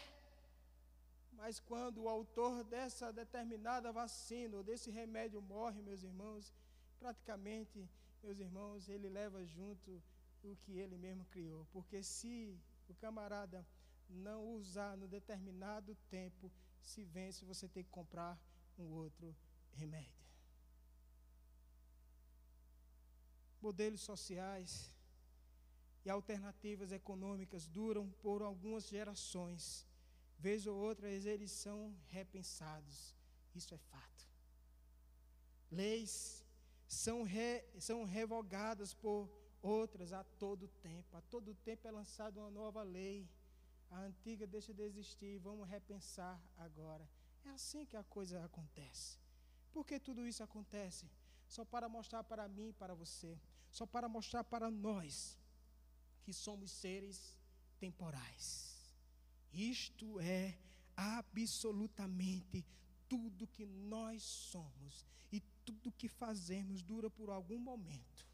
Mas 1.33 1.59
quando 1.59 2.01
o 2.01 2.09
autor 2.09 2.63
dessa 2.63 3.13
determinada 3.13 3.91
vacina 3.91 4.57
ou 4.57 4.63
desse 4.63 4.89
remédio 4.89 5.39
morre, 5.39 5.83
meus 5.83 6.01
irmãos, 6.01 6.51
praticamente, 6.99 7.87
meus 8.23 8.39
irmãos, 8.39 8.89
ele 8.89 9.07
leva 9.07 9.45
junto 9.45 10.01
o 10.43 10.55
que 10.63 10.79
ele 10.79 10.97
mesmo 10.97 11.25
criou. 11.25 11.67
Porque 11.71 12.01
se 12.01 12.59
o 12.89 12.95
camarada 12.95 13.63
não 14.09 14.53
usar 14.55 14.97
no 14.97 15.07
determinado 15.07 15.95
tempo, 16.09 16.51
se 16.81 17.03
vence, 17.03 17.45
você 17.45 17.67
tem 17.67 17.83
que 17.83 17.91
comprar 17.91 18.39
um 18.79 18.89
outro 18.93 19.35
remédio. 19.73 20.26
Modelos 23.61 24.01
sociais 24.01 24.91
e 26.05 26.09
alternativas 26.09 26.91
econômicas 26.91 27.67
duram 27.67 28.09
por 28.21 28.41
algumas 28.41 28.87
gerações. 28.87 29.85
Vez 30.39 30.65
ou 30.67 30.77
outra, 30.77 31.09
eles 31.09 31.51
são 31.51 31.95
repensados. 32.07 33.15
Isso 33.53 33.73
é 33.73 33.77
fato. 33.77 34.27
Leis 35.69 36.45
são, 36.87 37.23
re, 37.23 37.65
são 37.79 38.03
revogadas 38.05 38.93
por 38.93 39.29
outras 39.61 40.13
a 40.13 40.23
todo 40.23 40.67
tempo. 40.67 41.17
A 41.17 41.21
todo 41.21 41.53
tempo 41.55 41.87
é 41.87 41.91
lançada 41.91 42.39
uma 42.39 42.51
nova 42.51 42.83
lei. 42.83 43.29
A 43.89 43.99
antiga 44.01 44.47
deixa 44.47 44.73
de 44.73 44.83
existir. 44.83 45.39
Vamos 45.39 45.67
repensar 45.67 46.41
agora. 46.57 47.09
É 47.45 47.49
assim 47.49 47.85
que 47.85 47.97
a 47.97 48.03
coisa 48.03 48.43
acontece. 48.45 49.17
Por 49.71 49.85
que 49.85 49.99
tudo 49.99 50.25
isso 50.25 50.43
acontece? 50.43 51.09
Só 51.47 51.63
para 51.65 51.87
mostrar 51.87 52.23
para 52.23 52.47
mim 52.47 52.69
e 52.69 52.73
para 52.73 52.93
você, 52.93 53.39
só 53.69 53.85
para 53.85 54.09
mostrar 54.09 54.43
para 54.43 54.69
nós 54.69 55.37
que 56.23 56.33
somos 56.33 56.71
seres 56.71 57.35
temporais. 57.79 58.91
Isto 59.53 60.19
é 60.19 60.57
absolutamente 60.95 62.65
tudo 63.07 63.47
que 63.47 63.65
nós 63.65 64.23
somos 64.23 65.05
e 65.31 65.39
tudo 65.63 65.91
que 65.91 66.07
fazemos 66.07 66.81
dura 66.81 67.09
por 67.09 67.29
algum 67.29 67.59
momento, 67.59 68.27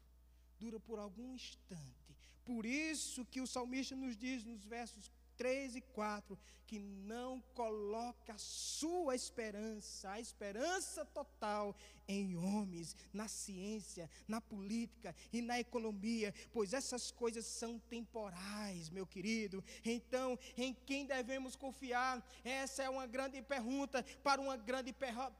dura 0.58 0.80
por 0.80 0.98
algum 0.98 1.34
instante. 1.34 2.16
Por 2.44 2.66
isso 2.66 3.24
que 3.24 3.40
o 3.40 3.46
salmista 3.46 3.94
nos 3.96 4.16
diz 4.16 4.44
nos 4.44 4.64
versos 4.64 5.10
3 5.36 5.76
e 5.76 5.80
4, 5.80 6.38
que 6.66 6.78
não 6.78 7.40
coloca 7.54 8.34
a 8.34 8.38
sua 8.38 9.14
esperança, 9.14 10.10
a 10.10 10.20
esperança 10.20 11.04
total 11.04 11.76
em 12.06 12.36
homens, 12.36 12.96
na 13.12 13.28
ciência, 13.28 14.10
na 14.28 14.40
política 14.40 15.14
e 15.32 15.40
na 15.40 15.58
economia, 15.58 16.34
pois 16.52 16.72
essas 16.72 17.10
coisas 17.10 17.46
são 17.46 17.78
temporais, 17.78 18.90
meu 18.90 19.06
querido. 19.06 19.64
Então, 19.84 20.38
em 20.56 20.74
quem 20.86 21.06
devemos 21.06 21.56
confiar? 21.56 22.24
Essa 22.44 22.82
é 22.82 22.88
uma 22.88 23.06
grande 23.06 23.40
pergunta 23.42 24.04
para 24.22 24.40
uma 24.40 24.56
grande, 24.56 24.94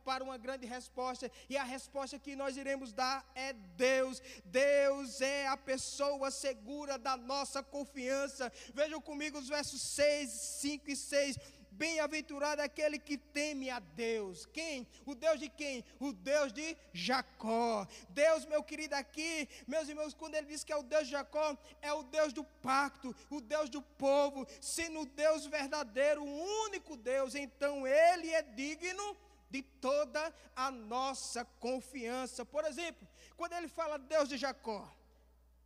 para 0.05 0.24
uma 0.24 0.38
grande 0.38 0.66
resposta, 0.66 1.31
e 1.48 1.57
a 1.57 1.64
resposta 1.64 2.18
que 2.18 2.37
nós 2.37 2.57
iremos 2.57 2.92
dar 2.92 3.31
é 3.35 3.53
Deus. 3.53 4.22
Deus 4.44 5.20
é 5.20 5.46
a 5.46 5.57
pessoa 5.57 6.31
segura 6.31 6.98
da 6.98 7.16
nossa 7.16 7.62
confiança. 7.62 8.53
Vejam 8.74 9.00
comigo 9.00 9.38
os 9.38 9.48
versos 9.48 9.81
6, 9.83 10.31
5 10.31 10.90
e 10.90 10.96
6. 10.96 11.38
Bem-aventurado 11.77 12.63
aquele 12.63 13.01
que 13.01 13.19
teme 13.19 13.69
a 13.69 13.81
Deus. 13.81 14.47
Quem? 14.47 14.87
O 15.05 15.15
Deus 15.15 15.41
de 15.41 15.49
quem? 15.49 15.85
O 15.99 16.13
Deus 16.13 16.53
de 16.53 16.77
Jacó. 16.93 17.87
Deus, 18.11 18.47
meu 18.47 18.63
querido, 18.63 18.95
aqui, 18.95 19.49
meus 19.67 19.89
irmãos, 19.89 20.15
quando 20.15 20.37
ele 20.37 20.47
diz 20.47 20.63
que 20.63 20.73
é 20.73 20.77
o 20.77 20.85
Deus 20.85 21.07
de 21.07 21.13
Jacó, 21.13 21.59
é 21.83 21.93
o 21.93 22.05
Deus 22.05 22.33
do 22.33 22.45
pacto, 22.45 23.15
o 23.29 23.41
Deus 23.41 23.69
do 23.69 23.83
povo, 23.83 24.47
sendo 24.61 25.01
o 25.01 25.07
Deus 25.07 25.47
verdadeiro, 25.47 26.23
o 26.23 26.65
único 26.67 26.97
Deus, 26.97 27.35
então 27.35 27.85
ele 27.85 28.31
é 28.31 28.43
digno 28.43 29.17
de 29.51 29.63
toda 29.63 30.33
a 30.55 30.71
nossa 30.71 31.45
confiança. 31.59 32.45
Por 32.45 32.65
exemplo, 32.65 33.07
quando 33.37 33.55
ele 33.55 33.69
fala 33.69 33.99
Deus 33.99 34.29
de 34.29 34.37
Jacó, 34.37 34.89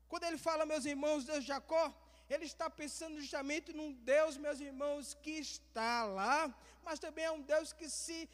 quando 0.09 0.25
ele 0.25 0.39
fala, 0.39 0.65
meus 0.65 0.87
irmãos, 0.87 1.27
Deus 1.27 1.41
de 1.41 1.49
Jacó, 1.49 1.95
ele 2.29 2.45
está 2.45 2.69
pensando 2.69 3.21
justamente 3.21 3.73
num 3.73 3.93
Deus, 3.93 4.37
meus 4.37 4.61
irmãos, 4.61 5.15
que 5.15 5.31
está 5.31 6.05
lá, 6.05 6.55
mas 6.85 6.99
também 6.99 7.25
é 7.25 7.31
um 7.31 7.41
Deus 7.41 7.73
que 7.73 7.89
se 7.89 8.29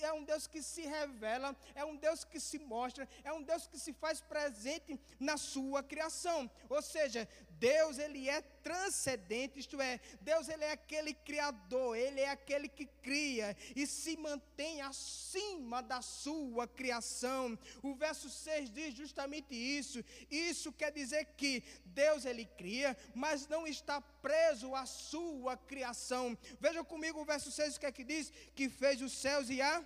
é 0.00 0.10
um 0.12 0.24
Deus 0.24 0.46
que 0.46 0.62
se 0.62 0.82
revela, 0.82 1.54
é 1.74 1.84
um 1.84 1.96
Deus 1.96 2.24
que 2.24 2.40
se 2.40 2.58
mostra, 2.58 3.06
é 3.22 3.30
um 3.32 3.42
Deus 3.42 3.66
que 3.66 3.78
se 3.78 3.92
faz 3.92 4.22
presente 4.22 4.98
na 5.20 5.36
sua 5.36 5.82
criação. 5.82 6.50
Ou 6.70 6.80
seja, 6.80 7.28
Deus 7.62 7.96
ele 7.96 8.28
é 8.28 8.40
transcendente, 8.40 9.60
isto 9.60 9.80
é, 9.80 10.00
Deus 10.20 10.48
ele 10.48 10.64
é 10.64 10.72
aquele 10.72 11.14
criador, 11.14 11.96
ele 11.96 12.18
é 12.18 12.28
aquele 12.28 12.68
que 12.68 12.86
cria 13.00 13.56
e 13.76 13.86
se 13.86 14.16
mantém 14.16 14.82
acima 14.82 15.80
da 15.80 16.02
sua 16.02 16.66
criação. 16.66 17.56
O 17.80 17.94
verso 17.94 18.28
6 18.28 18.68
diz 18.68 18.96
justamente 18.96 19.54
isso. 19.54 20.04
Isso 20.28 20.72
quer 20.72 20.90
dizer 20.90 21.24
que 21.36 21.62
Deus 21.84 22.24
ele 22.24 22.46
cria, 22.46 22.96
mas 23.14 23.46
não 23.46 23.64
está 23.64 24.00
preso 24.00 24.74
à 24.74 24.84
sua 24.84 25.56
criação. 25.56 26.36
Veja 26.58 26.82
comigo 26.82 27.20
o 27.20 27.24
verso 27.24 27.52
6 27.52 27.76
o 27.76 27.80
que 27.80 27.86
é 27.86 27.92
que 27.92 28.02
diz? 28.02 28.32
Que 28.56 28.68
fez 28.68 29.00
os 29.00 29.12
céus 29.12 29.48
e 29.48 29.62
a 29.62 29.84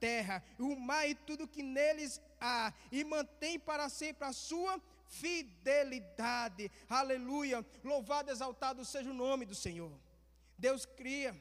terra, 0.00 0.42
o 0.58 0.74
mar 0.76 1.06
e 1.06 1.14
tudo 1.14 1.46
que 1.46 1.62
neles 1.62 2.22
há, 2.40 2.72
e 2.90 3.04
mantém 3.04 3.58
para 3.58 3.90
sempre 3.90 4.26
a 4.26 4.32
sua 4.32 4.80
fidelidade. 5.08 6.70
Aleluia. 6.88 7.64
Louvado, 7.82 8.30
exaltado 8.30 8.84
seja 8.84 9.10
o 9.10 9.14
nome 9.14 9.44
do 9.44 9.54
Senhor. 9.54 9.92
Deus 10.56 10.84
cria, 10.84 11.36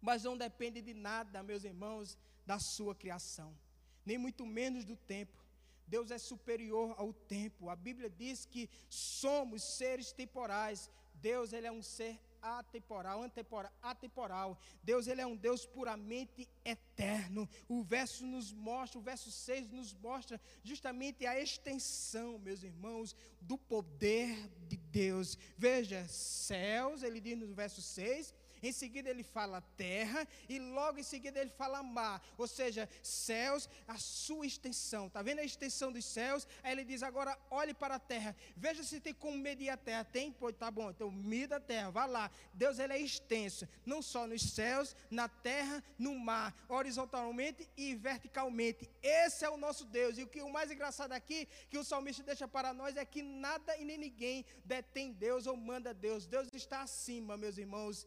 mas 0.00 0.24
não 0.24 0.36
depende 0.36 0.80
de 0.80 0.94
nada, 0.94 1.42
meus 1.42 1.64
irmãos, 1.64 2.18
da 2.46 2.58
sua 2.58 2.94
criação, 2.94 3.56
nem 4.04 4.18
muito 4.18 4.44
menos 4.44 4.84
do 4.84 4.96
tempo. 4.96 5.42
Deus 5.86 6.10
é 6.10 6.18
superior 6.18 6.94
ao 6.96 7.12
tempo. 7.12 7.68
A 7.68 7.76
Bíblia 7.76 8.08
diz 8.08 8.46
que 8.46 8.70
somos 8.88 9.62
seres 9.62 10.10
temporais. 10.10 10.90
Deus 11.14 11.52
ele 11.52 11.66
é 11.66 11.72
um 11.72 11.82
ser 11.82 12.18
atemporal, 12.42 13.22
antemporal, 13.22 13.72
atemporal. 13.80 14.58
Deus 14.82 15.06
ele 15.06 15.20
é 15.20 15.26
um 15.26 15.36
Deus 15.36 15.64
puramente 15.64 16.48
eterno. 16.64 17.48
O 17.68 17.82
verso 17.82 18.26
nos 18.26 18.52
mostra, 18.52 18.98
o 18.98 19.02
verso 19.02 19.30
6 19.30 19.70
nos 19.70 19.94
mostra 19.94 20.40
justamente 20.62 21.24
a 21.24 21.40
extensão, 21.40 22.38
meus 22.38 22.62
irmãos, 22.62 23.14
do 23.40 23.56
poder 23.56 24.50
de 24.68 24.76
Deus. 24.76 25.38
Veja, 25.56 26.06
céus, 26.08 27.02
ele 27.02 27.20
diz 27.20 27.38
no 27.38 27.54
verso 27.54 27.80
6, 27.80 28.34
em 28.62 28.72
seguida 28.72 29.10
ele 29.10 29.22
fala 29.22 29.60
terra 29.76 30.26
e 30.48 30.58
logo 30.58 30.98
em 30.98 31.02
seguida 31.02 31.40
ele 31.40 31.50
fala 31.50 31.82
mar, 31.82 32.22
ou 32.38 32.46
seja, 32.46 32.88
céus, 33.02 33.68
a 33.86 33.98
sua 33.98 34.46
extensão. 34.46 35.06
Está 35.06 35.22
vendo 35.22 35.40
a 35.40 35.44
extensão 35.44 35.90
dos 35.92 36.04
céus? 36.04 36.46
Aí 36.62 36.72
ele 36.72 36.84
diz 36.84 37.02
agora 37.02 37.38
olhe 37.50 37.74
para 37.74 37.96
a 37.96 37.98
terra. 37.98 38.36
Veja 38.56 38.82
se 38.82 39.00
tem 39.00 39.14
como 39.14 39.36
medir 39.36 39.68
a 39.68 39.76
terra. 39.76 40.04
Tem? 40.04 40.32
Pois 40.32 40.56
tá 40.56 40.70
bom. 40.70 40.90
Então 40.90 41.10
mida 41.10 41.56
a 41.56 41.60
terra. 41.60 41.90
Vá 41.90 42.06
lá. 42.06 42.30
Deus 42.54 42.78
ele 42.78 42.92
é 42.92 42.98
extenso, 42.98 43.68
não 43.84 44.00
só 44.02 44.26
nos 44.26 44.42
céus, 44.42 44.94
na 45.10 45.28
terra, 45.28 45.82
no 45.98 46.18
mar, 46.18 46.54
horizontalmente 46.68 47.68
e 47.76 47.94
verticalmente. 47.94 48.88
Esse 49.02 49.44
é 49.44 49.50
o 49.50 49.56
nosso 49.56 49.84
Deus. 49.84 50.18
E 50.18 50.22
o 50.22 50.28
que 50.28 50.42
o 50.42 50.50
mais 50.50 50.70
engraçado 50.70 51.12
aqui 51.12 51.48
que 51.68 51.78
o 51.78 51.84
salmista 51.84 52.22
deixa 52.22 52.46
para 52.46 52.72
nós 52.72 52.96
é 52.96 53.04
que 53.04 53.22
nada 53.22 53.76
e 53.76 53.84
nem 53.84 53.98
ninguém 53.98 54.44
detém 54.64 55.12
Deus 55.12 55.46
ou 55.46 55.56
manda 55.56 55.92
Deus. 55.92 56.26
Deus 56.26 56.48
está 56.52 56.82
acima, 56.82 57.36
meus 57.36 57.58
irmãos, 57.58 58.06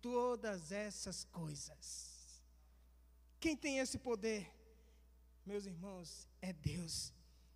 todas 0.00 0.72
essas 0.72 1.24
coisas. 1.24 2.10
Quem 3.38 3.56
tem 3.56 3.78
esse 3.78 3.98
poder, 3.98 4.50
meus 5.46 5.64
irmãos, 5.66 6.28
é 6.42 6.52
Deus. 6.52 7.12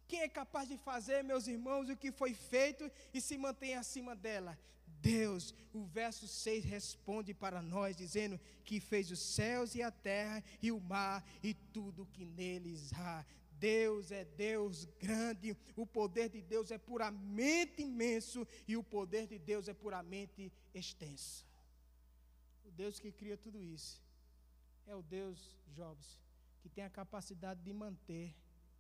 Quem 0.07 0.21
é 0.21 0.29
capaz 0.29 0.69
de 0.69 0.77
fazer, 0.79 1.23
meus 1.23 1.47
irmãos, 1.47 1.89
o 1.89 1.97
que 1.97 2.13
foi 2.13 2.35
feito 2.35 2.91
e 3.13 3.21
se 3.21 3.37
mantém 3.37 3.75
acima 3.75 4.15
dela? 4.15 4.59
Deus. 4.87 5.55
O 5.73 5.85
verso 5.85 6.27
6 6.27 6.65
responde 6.65 7.35
para 7.35 7.61
nós, 7.61 7.97
dizendo 7.97 8.41
que 8.65 8.81
fez 8.81 9.11
os 9.11 9.21
céus 9.21 9.75
e 9.75 9.83
a 9.83 9.91
terra 9.91 10.43
e 10.63 10.73
o 10.73 10.81
mar 10.81 11.25
e 11.43 11.53
tudo 11.53 12.07
que 12.07 12.25
neles 12.25 12.93
há. 12.95 13.25
Deus 13.53 14.11
é 14.11 14.25
Deus 14.25 14.85
grande, 14.99 15.57
o 15.77 15.87
poder 15.87 16.29
de 16.29 16.43
Deus 16.43 16.71
é 16.71 16.79
puramente 16.79 17.83
imenso 17.83 18.47
e 18.67 18.77
o 18.77 18.83
poder 18.83 19.27
de 19.27 19.39
Deus 19.39 19.69
é 19.69 19.75
puramente 19.75 20.53
extenso. 20.75 21.47
Deus 22.77 22.99
que 22.99 23.11
cria 23.13 23.37
tudo 23.37 23.63
isso 23.63 24.03
é 24.87 24.95
o 24.95 25.03
Deus, 25.03 25.57
Jobs, 25.73 26.21
que 26.61 26.69
tem 26.69 26.85
a 26.85 26.91
capacidade 26.91 27.63
de 27.63 27.73
manter 27.73 28.35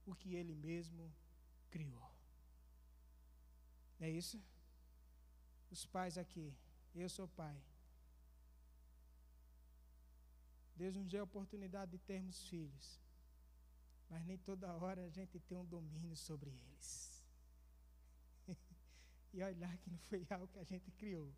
o 0.04 0.14
que 0.14 0.35
ele 0.35 0.54
mesmo 0.54 1.12
criou. 1.70 2.11
É 4.00 4.11
isso? 4.11 4.42
Os 5.70 5.87
pais 5.87 6.18
aqui, 6.18 6.54
eu 6.94 7.09
sou 7.09 7.26
pai. 7.28 7.57
Deus 10.76 10.96
nos 10.96 11.09
deu 11.09 11.20
a 11.20 11.24
oportunidade 11.24 11.92
de 11.92 11.98
termos 11.98 12.42
filhos, 12.48 13.00
mas 14.11 14.24
nem 14.26 14.37
toda 14.37 14.74
hora 14.74 15.04
a 15.04 15.09
gente 15.09 15.38
tem 15.38 15.57
um 15.57 15.64
domínio 15.64 16.16
sobre 16.16 16.50
eles. 16.50 17.24
e 19.33 19.42
olha 19.42 19.57
lá 19.66 19.76
que 19.76 19.88
não 19.88 19.98
foi 19.98 20.26
algo 20.30 20.48
que 20.48 20.59
a 20.59 20.64
gente 20.64 20.90
criou. 20.92 21.33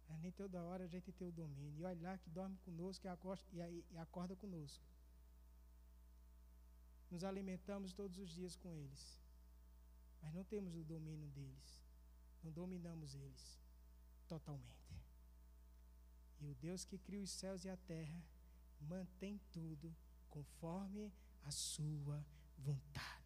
nem 0.19 0.31
toda 0.31 0.63
hora 0.63 0.83
a 0.83 0.87
gente 0.87 1.11
tem 1.11 1.27
o 1.27 1.31
domínio. 1.31 1.79
E 1.79 1.83
olha 1.83 2.01
lá 2.01 2.17
que 2.17 2.29
dorme 2.29 2.57
conosco 2.57 3.07
acorda, 3.07 3.43
e 3.53 3.97
acorda 3.97 4.35
conosco. 4.35 4.83
Nos 7.09 7.23
alimentamos 7.23 7.93
todos 7.93 8.17
os 8.17 8.29
dias 8.29 8.55
com 8.55 8.73
eles. 8.73 9.21
Mas 10.21 10.33
não 10.33 10.43
temos 10.43 10.75
o 10.75 10.83
domínio 10.83 11.29
deles. 11.29 11.81
Não 12.43 12.51
dominamos 12.51 13.15
eles 13.15 13.59
totalmente. 14.27 14.81
E 16.39 16.47
o 16.47 16.55
Deus 16.55 16.85
que 16.85 16.97
cria 16.97 17.21
os 17.21 17.29
céus 17.29 17.65
e 17.65 17.69
a 17.69 17.77
terra 17.77 18.23
mantém 18.79 19.39
tudo 19.51 19.95
conforme 20.29 21.11
a 21.43 21.51
sua 21.51 22.25
vontade. 22.57 23.20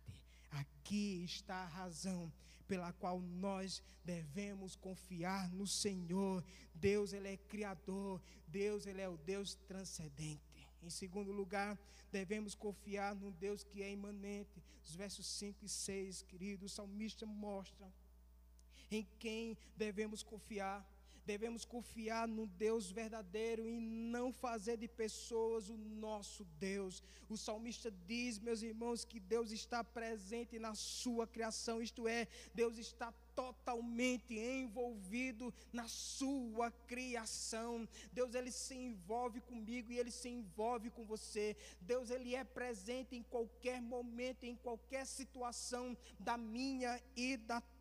Aqui 0.56 1.24
está 1.26 1.56
a 1.56 1.68
razão 1.68 2.32
pela 2.66 2.94
qual 2.94 3.20
nós 3.20 3.84
devemos 4.04 4.76
confiar 4.76 5.52
no 5.52 5.68
Senhor. 5.68 6.44
Deus, 6.74 7.12
Ele 7.12 7.28
é 7.28 7.38
Criador, 7.38 8.22
Deus, 8.48 8.86
Ele 8.86 9.02
é 9.02 9.10
o 9.10 9.18
Deus 9.18 9.56
transcendente. 9.68 10.42
Em 10.82 10.90
segundo 10.90 11.32
lugar, 11.32 11.78
devemos 12.12 12.56
confiar 12.56 13.16
no 13.16 13.32
Deus 13.32 13.64
que 13.64 13.84
é 13.84 13.92
imanente. 13.92 14.64
Os 14.84 14.96
versos 14.96 15.28
5 15.28 15.66
e 15.66 15.70
6, 15.70 16.22
querido, 16.22 16.68
o 16.68 16.70
salmista 16.70 17.26
mostra 17.26 17.92
em 18.90 19.06
quem 19.20 19.58
devemos 19.76 20.24
confiar 20.24 20.88
devemos 21.26 21.66
confiar 21.66 22.28
no 22.28 22.46
Deus 22.48 22.92
verdadeiro 22.92 23.68
e 23.68 23.80
não 23.80 24.32
fazer 24.32 24.78
de 24.78 24.88
pessoas 24.88 25.70
o 25.70 25.78
nosso 25.78 26.46
Deus. 26.60 27.04
O 27.30 27.36
salmista 27.36 27.92
diz, 28.06 28.40
meus 28.40 28.62
irmãos, 28.62 29.04
que 29.04 29.20
Deus 29.20 29.52
está 29.52 29.84
presente 29.84 30.60
na 30.60 30.76
sua 30.76 31.26
criação, 31.28 31.82
isto 31.82 32.08
é, 32.08 32.28
Deus 32.54 32.78
está 32.78 33.12
totalmente 33.36 34.34
envolvido 34.38 35.54
na 35.74 35.88
sua 35.88 36.72
criação. 36.88 37.88
Deus 38.14 38.34
ele 38.34 38.52
se 38.52 38.76
envolve 38.76 39.42
comigo 39.42 39.92
e 39.92 40.00
ele 40.00 40.12
se 40.12 40.30
envolve 40.30 40.90
com 40.90 41.06
você. 41.06 41.56
Deus 41.82 42.10
ele 42.10 42.34
é 42.34 42.44
presente 42.44 43.16
em 43.16 43.24
qualquer 43.24 43.82
momento, 43.82 44.46
em 44.46 44.56
qualquer 44.56 45.06
situação 45.06 45.98
da 46.20 46.38
minha 46.38 47.02
e 47.16 47.36
da 47.36 47.60
tua 47.60 47.75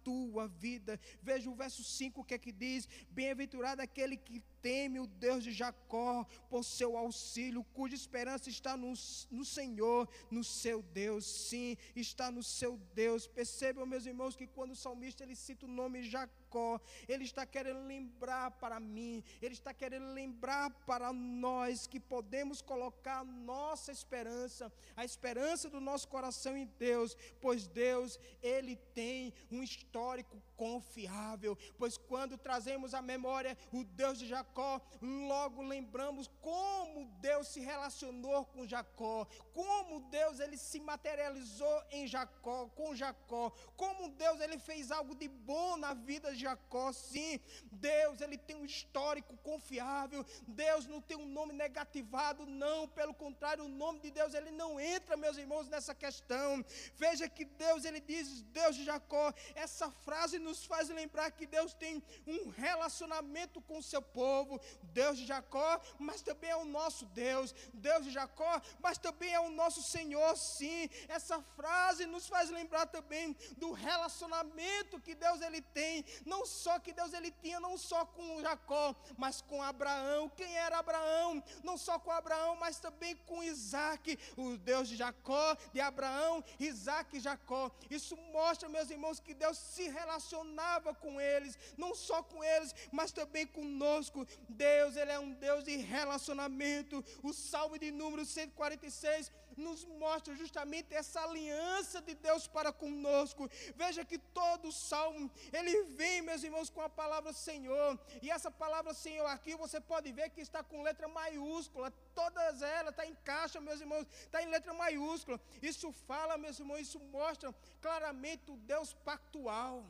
vida. 0.49 1.01
Veja 1.23 1.51
o 1.51 1.55
verso 1.55 1.83
5 1.83 2.21
o 2.21 2.25
que 2.25 2.35
é 2.35 2.38
que 2.38 2.53
diz: 2.53 2.88
Bem-aventurado 3.11 3.83
aquele 3.83 4.17
que 4.17 4.43
teme 4.64 4.98
o 4.98 5.07
Deus 5.07 5.44
de 5.44 5.53
Jacó 5.53 6.24
por 6.48 6.64
seu 6.64 6.96
auxílio, 6.96 7.62
cuja 7.74 7.94
esperança 7.94 8.48
está 8.48 8.79
no, 8.79 8.94
no 9.31 9.44
Senhor, 9.44 10.09
no 10.31 10.42
seu 10.42 10.81
Deus. 10.83 11.27
Sim, 11.27 11.77
está 11.94 12.31
no 12.31 12.42
seu 12.42 12.79
Deus. 12.94 13.27
Percebam, 13.27 13.85
meus 13.85 14.07
irmãos, 14.07 14.35
que 14.35 14.46
quando 14.46 14.70
o 14.72 14.77
salmista 14.77 15.22
ele 15.22 15.37
cita 15.37 15.66
o 15.66 15.68
nome 15.68 16.03
Jacó. 16.03 16.81
Ele 17.07 17.24
está 17.24 17.44
querendo 17.44 17.85
lembrar 17.87 18.53
para 18.53 18.79
mim, 18.81 19.22
ele 19.42 19.55
está 19.55 19.74
querendo 19.74 20.12
lembrar 20.12 20.70
para 20.87 21.12
nós 21.12 21.87
que 21.87 21.98
podemos 21.98 22.62
colocar 22.62 23.24
nossa 23.24 23.90
esperança, 23.90 24.72
a 24.96 25.05
esperança 25.05 25.68
do 25.68 25.81
nosso 25.81 26.07
coração 26.07 26.57
em 26.57 26.66
Deus, 26.79 27.16
pois 27.40 27.66
Deus, 27.66 28.20
ele 28.40 28.77
tem 28.94 29.35
um 29.50 29.64
histórico 29.64 30.40
confiável, 30.57 31.57
pois 31.79 31.97
quando 31.97 32.38
trazemos 32.38 32.95
à 32.95 33.03
memória 33.03 33.57
o 33.73 33.85
Deus 33.85 34.19
de 34.19 34.27
Jacó, 34.27 34.81
logo 35.01 35.62
lembramos 35.62 36.31
como 36.40 37.07
Deus 37.21 37.49
se 37.49 37.61
relacionou 37.61 38.45
com 38.47 38.67
Jacó, 38.67 39.27
como 39.53 40.01
Deus 40.11 40.40
ele 40.40 40.57
se 40.57 40.81
materializou 40.81 41.83
em 41.90 42.07
Jacó, 42.07 42.67
com 42.75 42.95
Jacó, 42.95 43.51
como 43.77 44.09
Deus 44.11 44.40
ele 44.40 44.59
fez 44.59 44.90
algo 44.90 45.14
de 45.14 45.29
bom 45.29 45.77
na 45.77 45.95
vida 45.95 46.33
de 46.33 46.40
Jacó, 46.40 46.93
sim. 46.93 47.40
Deus, 47.71 48.21
ele 48.21 48.37
tem 48.37 48.57
um 48.57 48.64
histórico 48.64 49.37
confiável. 49.38 50.25
Deus 50.47 50.87
não 50.87 51.01
tem 51.01 51.17
um 51.17 51.27
nome 51.27 51.53
negativado, 51.53 52.47
não. 52.47 52.88
Pelo 52.88 53.14
contrário, 53.14 53.64
o 53.64 53.69
nome 53.69 54.01
de 54.01 54.11
Deus, 54.11 54.35
ele 54.35 54.51
não 54.51 54.79
entra, 54.79 55.17
meus 55.17 55.37
irmãos, 55.37 55.69
nessa 55.69 55.95
questão. 55.95 56.64
Veja 56.97 57.29
que 57.29 57.45
Deus, 57.45 57.85
ele 57.85 58.01
diz, 58.01 58.43
Deus 58.43 58.77
de 58.77 58.85
Jacó. 58.85 59.33
Essa 59.55 59.90
frase 59.90 60.38
nos 60.45 60.65
faz 60.65 60.89
lembrar 60.89 61.31
que 61.31 61.47
Deus 61.47 61.75
tem 61.75 62.03
um 62.27 62.49
relacionamento 62.49 63.61
com 63.63 63.79
o 63.79 63.83
seu 63.83 64.03
povo. 64.03 64.61
Deus 65.01 65.19
de 65.19 65.27
Jacó, 65.27 65.81
mas 65.99 66.23
também 66.23 66.51
é 66.51 66.57
o 66.57 66.65
nosso 66.65 67.07
Deus. 67.07 67.55
Deus 67.73 68.05
de 68.05 68.11
Jacó, 68.11 68.61
mas 68.81 68.99
também 68.99 69.33
é 69.33 69.41
o 69.41 69.51
nosso 69.51 69.83
Senhor, 69.83 70.37
sim. 70.37 70.89
Essa 71.09 71.41
frase 71.57 72.07
nos 72.07 72.29
faz 72.29 72.51
lembrar 72.51 72.87
também 72.87 73.37
do 73.57 73.73
relacionamento 73.73 75.01
que 75.01 75.15
Deus 75.15 75.41
ele 75.41 75.61
tem 75.61 76.05
não 76.25 76.45
só 76.47 76.79
que 76.79 76.93
Deus 76.93 77.13
ele 77.13 77.31
tinha, 77.31 77.61
não 77.61 77.77
só 77.77 78.05
com 78.05 78.41
Jacó, 78.41 78.95
mas 79.17 79.41
com 79.41 79.63
Abraão. 79.63 80.29
Quem 80.29 80.57
era 80.57 80.79
Abraão? 80.79 81.43
Não 81.63 81.77
só 81.77 81.99
com 81.99 82.11
Abraão, 82.11 82.57
mas 82.57 82.79
também 82.79 83.17
com 83.17 83.43
Isaac, 83.43 84.19
o 84.37 84.57
Deus 84.57 84.89
de 84.89 84.97
Jacó, 84.97 85.57
de 85.73 85.81
Abraão, 85.81 86.45
Isaac 86.59 87.17
e 87.17 87.21
Jacó. 87.21 87.71
Isso 87.91 88.17
mostra, 88.33 88.69
meus 88.69 88.91
irmãos, 88.91 89.21
que 89.21 89.35
Deus 89.35 89.59
se 89.59 89.89
relaciona 89.89 90.34
relacionava 90.35 90.94
com 90.94 91.20
eles, 91.20 91.57
não 91.77 91.94
só 91.94 92.23
com 92.23 92.42
eles, 92.42 92.75
mas 92.90 93.12
também 93.12 93.47
conosco. 93.47 94.27
Deus, 94.49 94.97
Ele 94.97 95.12
é 95.12 95.18
um 95.18 95.33
Deus 95.33 95.64
de 95.64 95.77
relacionamento. 95.77 97.05
O 97.23 97.33
Salmo 97.33 97.79
de 97.79 97.90
número 97.90 98.25
146 98.25 99.31
nos 99.57 99.85
mostra 99.85 100.35
justamente 100.35 100.92
essa 100.94 101.20
aliança 101.20 102.01
de 102.01 102.14
Deus 102.14 102.47
para 102.47 102.73
conosco. 102.73 103.49
Veja 103.77 104.05
que 104.05 104.18
todo 104.18 104.73
salmo, 104.73 105.31
ele 105.53 105.85
vem, 105.85 106.23
meus 106.23 106.42
irmãos, 106.42 106.70
com 106.70 106.81
a 106.81 106.88
palavra 106.88 107.33
Senhor. 107.33 107.99
E 108.20 108.31
essa 108.31 108.51
palavra 108.51 108.92
Senhor 108.92 109.27
aqui, 109.27 109.55
você 109.55 109.81
pode 109.81 110.11
ver 110.12 110.31
que 110.31 110.40
está 110.40 110.62
com 110.62 110.83
letra 110.83 111.07
maiúscula. 111.07 111.92
Todas 112.14 112.62
elas, 112.62 112.90
está 112.90 113.07
em 113.07 113.14
caixa, 113.25 113.61
meus 113.61 113.81
irmãos, 113.81 114.07
está 114.23 114.42
em 114.42 114.49
letra 114.49 114.75
maiúscula. 114.75 115.40
Isso 115.62 115.92
fala, 115.92 116.37
meus 116.37 116.59
irmãos, 116.59 116.81
isso 116.81 116.99
mostra 116.99 117.55
claramente 117.81 118.51
o 118.51 118.57
Deus 118.57 118.92
pactual. 118.92 119.85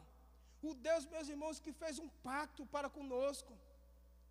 O 0.68 0.72
Deus, 0.86 1.04
meus 1.14 1.28
irmãos, 1.28 1.60
que 1.64 1.72
fez 1.72 1.98
um 1.98 2.08
pacto 2.28 2.64
para 2.74 2.88
conosco. 2.88 3.52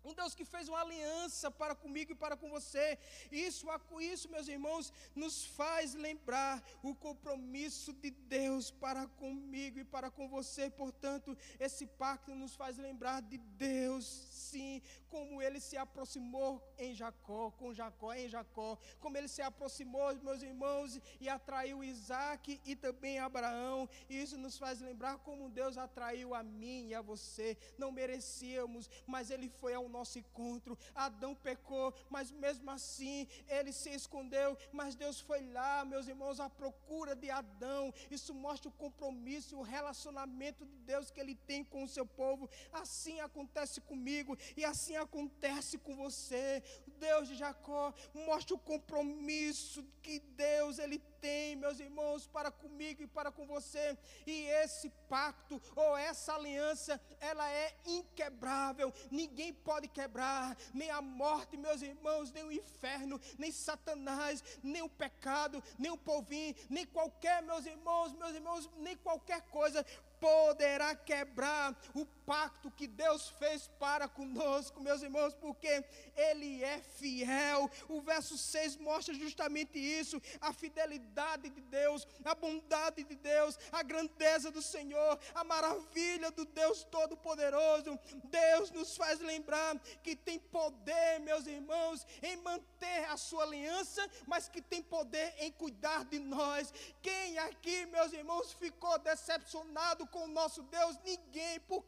Um 0.04 0.12
Deus 0.12 0.34
que 0.34 0.44
fez 0.44 0.68
uma 0.68 0.80
aliança 0.80 1.50
para 1.50 1.74
comigo 1.74 2.12
e 2.12 2.14
para 2.14 2.36
com 2.36 2.50
você. 2.50 2.98
Isso, 3.32 3.66
isso, 4.00 4.28
meus 4.28 4.48
irmãos, 4.48 4.92
nos 5.14 5.46
faz 5.46 5.94
lembrar 5.94 6.62
o 6.82 6.94
compromisso 6.94 7.92
de 7.94 8.10
Deus 8.10 8.70
para 8.70 9.06
comigo 9.06 9.78
e 9.78 9.84
para 9.84 10.10
com 10.10 10.28
você. 10.28 10.68
Portanto, 10.68 11.36
esse 11.58 11.86
pacto 11.86 12.34
nos 12.34 12.54
faz 12.54 12.76
lembrar 12.76 13.22
de 13.22 13.38
Deus, 13.38 14.04
sim, 14.04 14.82
como 15.08 15.40
ele 15.40 15.60
se 15.60 15.76
aproximou 15.76 16.62
em 16.76 16.94
Jacó, 16.94 17.50
com 17.52 17.72
Jacó 17.72 18.12
em 18.12 18.28
Jacó, 18.28 18.76
como 19.00 19.16
ele 19.16 19.28
se 19.28 19.40
aproximou, 19.40 20.14
meus 20.16 20.42
irmãos, 20.42 21.00
e 21.20 21.28
atraiu 21.28 21.82
Isaac 21.82 22.60
e 22.64 22.76
também 22.76 23.18
Abraão. 23.18 23.88
Isso 24.10 24.36
nos 24.36 24.58
faz 24.58 24.80
lembrar 24.80 25.18
como 25.18 25.48
Deus 25.48 25.78
atraiu 25.78 26.34
a 26.34 26.42
mim 26.42 26.88
e 26.88 26.94
a 26.94 27.00
você. 27.00 27.56
Não 27.78 27.90
merecíamos, 27.90 28.90
mas 29.06 29.30
ele 29.30 29.48
foi 29.48 29.72
ao 29.72 29.88
nosso 29.96 30.18
encontro. 30.18 30.76
Adão 30.94 31.34
pecou, 31.48 31.94
mas 32.10 32.30
mesmo 32.30 32.70
assim 32.70 33.28
ele 33.48 33.72
se 33.72 33.90
escondeu. 33.90 34.56
Mas 34.72 34.94
Deus 34.94 35.20
foi 35.20 35.40
lá, 35.52 35.84
meus 35.84 36.06
irmãos, 36.12 36.40
à 36.40 36.48
procura 36.50 37.14
de 37.14 37.30
Adão. 37.30 37.92
Isso 38.10 38.34
mostra 38.34 38.68
o 38.68 38.78
compromisso, 38.84 39.56
o 39.56 39.62
relacionamento 39.62 40.66
de 40.66 40.76
Deus 40.92 41.10
que 41.10 41.20
ele 41.20 41.36
tem 41.50 41.62
com 41.64 41.84
o 41.84 41.88
seu 41.88 42.06
povo. 42.06 42.50
Assim 42.72 43.20
acontece 43.20 43.80
comigo 43.80 44.36
e 44.56 44.64
assim 44.64 44.96
acontece 44.96 45.78
com 45.78 45.96
você. 45.96 46.62
Deus 46.98 47.28
de 47.28 47.34
Jacó 47.34 47.92
mostra 48.26 48.54
o 48.54 48.58
compromisso 48.58 49.84
que 50.02 50.18
Deus 50.18 50.78
ele 50.78 50.98
tem, 50.98 51.13
meus 51.56 51.80
irmãos, 51.80 52.26
para 52.26 52.50
comigo 52.50 53.02
e 53.02 53.06
para 53.06 53.30
com 53.30 53.46
você. 53.46 53.96
E 54.26 54.46
esse 54.62 54.90
pacto 55.08 55.60
ou 55.74 55.96
essa 55.96 56.34
aliança, 56.34 57.00
ela 57.20 57.48
é 57.50 57.74
inquebrável. 57.86 58.92
Ninguém 59.10 59.52
pode 59.52 59.88
quebrar, 59.88 60.56
nem 60.72 60.90
a 60.90 61.00
morte, 61.00 61.56
meus 61.56 61.82
irmãos, 61.82 62.30
nem 62.32 62.44
o 62.44 62.52
inferno, 62.52 63.20
nem 63.38 63.50
Satanás, 63.50 64.42
nem 64.62 64.82
o 64.82 64.88
pecado, 64.88 65.62
nem 65.78 65.90
o 65.90 65.98
povinho, 65.98 66.54
nem 66.68 66.86
qualquer, 66.86 67.42
meus 67.42 67.64
irmãos, 67.66 68.12
meus 68.12 68.34
irmãos, 68.34 68.70
nem 68.78 68.96
qualquer 68.96 69.40
coisa 69.42 69.84
poderá 70.20 70.94
quebrar 70.94 71.76
o 71.94 72.06
pacto 72.26 72.70
que 72.70 72.86
Deus 72.86 73.28
fez 73.38 73.68
para 73.78 74.08
conosco, 74.08 74.80
meus 74.80 75.02
irmãos, 75.02 75.34
porque 75.34 75.84
Ele 76.16 76.62
é 76.62 76.78
fiel. 76.80 77.70
O 77.88 78.00
verso 78.00 78.36
6 78.36 78.76
mostra 78.76 79.14
justamente 79.14 79.78
isso: 79.78 80.20
a 80.40 80.52
fidelidade 80.52 81.50
de 81.50 81.60
Deus, 81.60 82.06
a 82.24 82.34
bondade 82.34 83.04
de 83.04 83.14
Deus, 83.14 83.58
a 83.72 83.82
grandeza 83.82 84.50
do 84.50 84.62
Senhor, 84.62 85.18
a 85.34 85.44
maravilha 85.44 86.30
do 86.30 86.44
Deus 86.44 86.84
Todo-Poderoso. 86.84 87.98
Deus 88.24 88.70
nos 88.70 88.96
faz 88.96 89.20
lembrar 89.20 89.78
que 90.02 90.16
tem 90.16 90.38
poder, 90.38 91.20
meus 91.20 91.46
irmãos, 91.46 92.06
em 92.22 92.36
manter 92.36 93.04
a 93.10 93.16
sua 93.16 93.44
aliança, 93.44 94.08
mas 94.26 94.48
que 94.48 94.60
tem 94.62 94.82
poder 94.82 95.34
em 95.38 95.52
cuidar 95.52 96.04
de 96.04 96.18
nós. 96.18 96.72
Quem 97.02 97.38
aqui, 97.38 97.86
meus 97.86 98.12
irmãos, 98.12 98.52
ficou 98.52 98.98
decepcionado 98.98 100.06
com 100.06 100.24
o 100.24 100.28
nosso 100.28 100.62
Deus? 100.62 100.98
Ninguém. 101.04 101.60
Por 101.60 101.82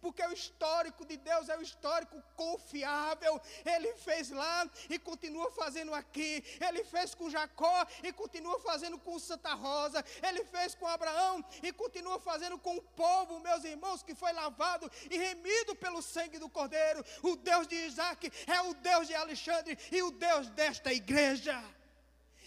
Porque 0.00 0.24
o 0.24 0.32
histórico 0.32 1.04
de 1.04 1.16
Deus 1.16 1.48
é 1.48 1.56
o 1.56 1.62
histórico 1.62 2.22
confiável. 2.36 3.40
Ele 3.64 3.94
fez 3.94 4.30
lá 4.30 4.68
e 4.88 4.98
continua 4.98 5.50
fazendo 5.52 5.94
aqui. 5.94 6.42
Ele 6.60 6.84
fez 6.84 7.14
com 7.14 7.30
Jacó 7.30 7.86
e 8.02 8.12
continua 8.12 8.58
fazendo 8.60 8.98
com 8.98 9.18
Santa 9.18 9.54
Rosa. 9.54 10.04
Ele 10.22 10.44
fez 10.44 10.74
com 10.74 10.86
Abraão 10.86 11.44
e 11.62 11.72
continua 11.72 12.18
fazendo 12.18 12.58
com 12.58 12.76
o 12.76 12.82
povo, 12.82 13.40
meus 13.40 13.64
irmãos, 13.64 14.02
que 14.02 14.14
foi 14.14 14.32
lavado 14.32 14.90
e 15.10 15.16
remido 15.16 15.74
pelo 15.76 16.02
sangue 16.02 16.38
do 16.38 16.48
Cordeiro. 16.48 17.04
O 17.22 17.36
Deus 17.36 17.66
de 17.66 17.76
Isaac 17.76 18.30
é 18.46 18.60
o 18.62 18.74
Deus 18.74 19.06
de 19.06 19.14
Alexandre 19.14 19.78
e 19.90 20.02
o 20.02 20.10
Deus 20.10 20.48
desta 20.50 20.92
igreja. 20.92 21.79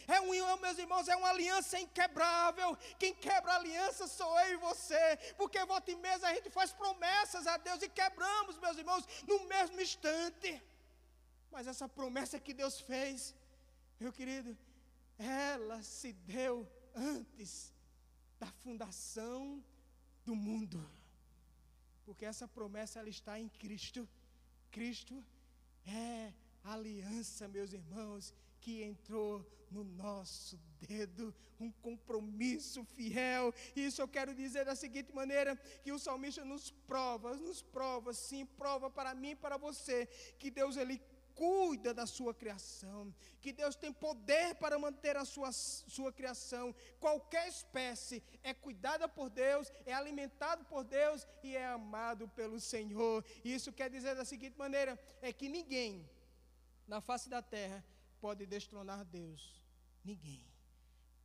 É 0.08 0.20
um, 0.22 0.58
meus 0.58 0.78
irmãos, 0.78 1.08
é 1.08 1.16
uma 1.16 1.30
aliança 1.30 1.80
inquebrável. 1.80 2.76
Quem 2.98 3.14
quebra 3.14 3.54
a 3.54 3.56
aliança 3.56 4.08
sou 4.08 4.40
eu 4.42 4.54
e 4.54 4.58
você. 4.58 5.18
Porque 5.38 5.64
volta 5.66 5.92
e 5.92 5.96
mesa 5.96 6.28
a 6.28 6.34
gente 6.34 6.50
faz 6.50 6.72
promessas 6.72 7.48
a 7.48 7.58
Deus 7.58 7.82
e 7.82 7.90
quebramos, 7.90 8.58
meus 8.60 8.78
irmãos, 8.78 9.08
no 9.28 9.46
mesmo 9.46 9.80
instante. 9.80 10.62
Mas 11.52 11.68
essa 11.68 11.88
promessa 11.88 12.40
que 12.40 12.54
Deus 12.54 12.80
fez, 12.80 13.36
meu 14.00 14.12
querido, 14.12 14.58
ela 15.18 15.82
se 15.84 16.14
deu 16.14 16.68
antes 16.96 17.74
da 18.40 18.48
fundação 18.64 19.64
do 20.26 20.36
mundo. 20.36 20.84
Porque 22.06 22.26
essa 22.26 22.48
promessa 22.48 23.00
ela 23.00 23.10
está 23.10 23.40
em 23.40 23.48
Cristo. 23.48 24.08
Cristo 24.72 25.24
é 25.86 26.34
aliança, 26.64 27.48
meus 27.48 27.74
irmãos, 27.74 28.34
que 28.64 28.82
entrou 28.82 29.46
no 29.70 29.84
nosso 29.84 30.58
dedo, 30.80 31.36
um 31.60 31.70
compromisso 31.70 32.86
fiel. 32.86 33.54
Isso 33.76 34.02
eu 34.02 34.08
quero 34.08 34.34
dizer 34.34 34.64
da 34.64 34.76
seguinte 34.76 35.14
maneira: 35.14 35.56
que 35.84 35.92
o 35.92 36.00
salmista 36.00 36.46
nos 36.46 36.72
prova, 36.72 37.36
nos 37.36 37.62
prova, 37.62 38.14
sim, 38.14 38.46
prova 38.46 38.90
para 38.90 39.14
mim 39.14 39.32
e 39.32 39.36
para 39.36 39.58
você, 39.58 40.06
que 40.40 40.50
Deus 40.50 40.78
ele 40.78 41.02
cuida 41.36 41.94
da 41.94 42.06
sua 42.06 42.34
criação, 42.34 43.14
que 43.42 43.52
Deus 43.52 43.76
tem 43.76 43.92
poder 43.92 44.56
para 44.56 44.80
manter 44.80 45.18
a 45.18 45.26
sua, 45.26 45.52
sua 45.52 46.14
criação. 46.14 46.74
Qualquer 47.00 47.48
espécie 47.50 48.24
é 48.44 48.54
cuidada 48.54 49.10
por 49.10 49.30
Deus, 49.30 49.70
é 49.86 49.94
alimentado 49.94 50.64
por 50.66 50.86
Deus 50.86 51.28
e 51.44 51.56
é 51.56 51.66
amado 51.66 52.30
pelo 52.30 52.62
Senhor. 52.62 53.26
Isso 53.44 53.74
quer 53.74 53.90
dizer 53.90 54.16
da 54.16 54.24
seguinte 54.24 54.58
maneira: 54.58 54.98
é 55.22 55.34
que 55.34 55.50
ninguém 55.50 56.10
na 56.88 57.02
face 57.02 57.28
da 57.28 57.42
terra 57.42 57.84
pode 58.24 58.46
destronar 58.46 59.04
Deus. 59.04 59.62
Ninguém 60.02 60.48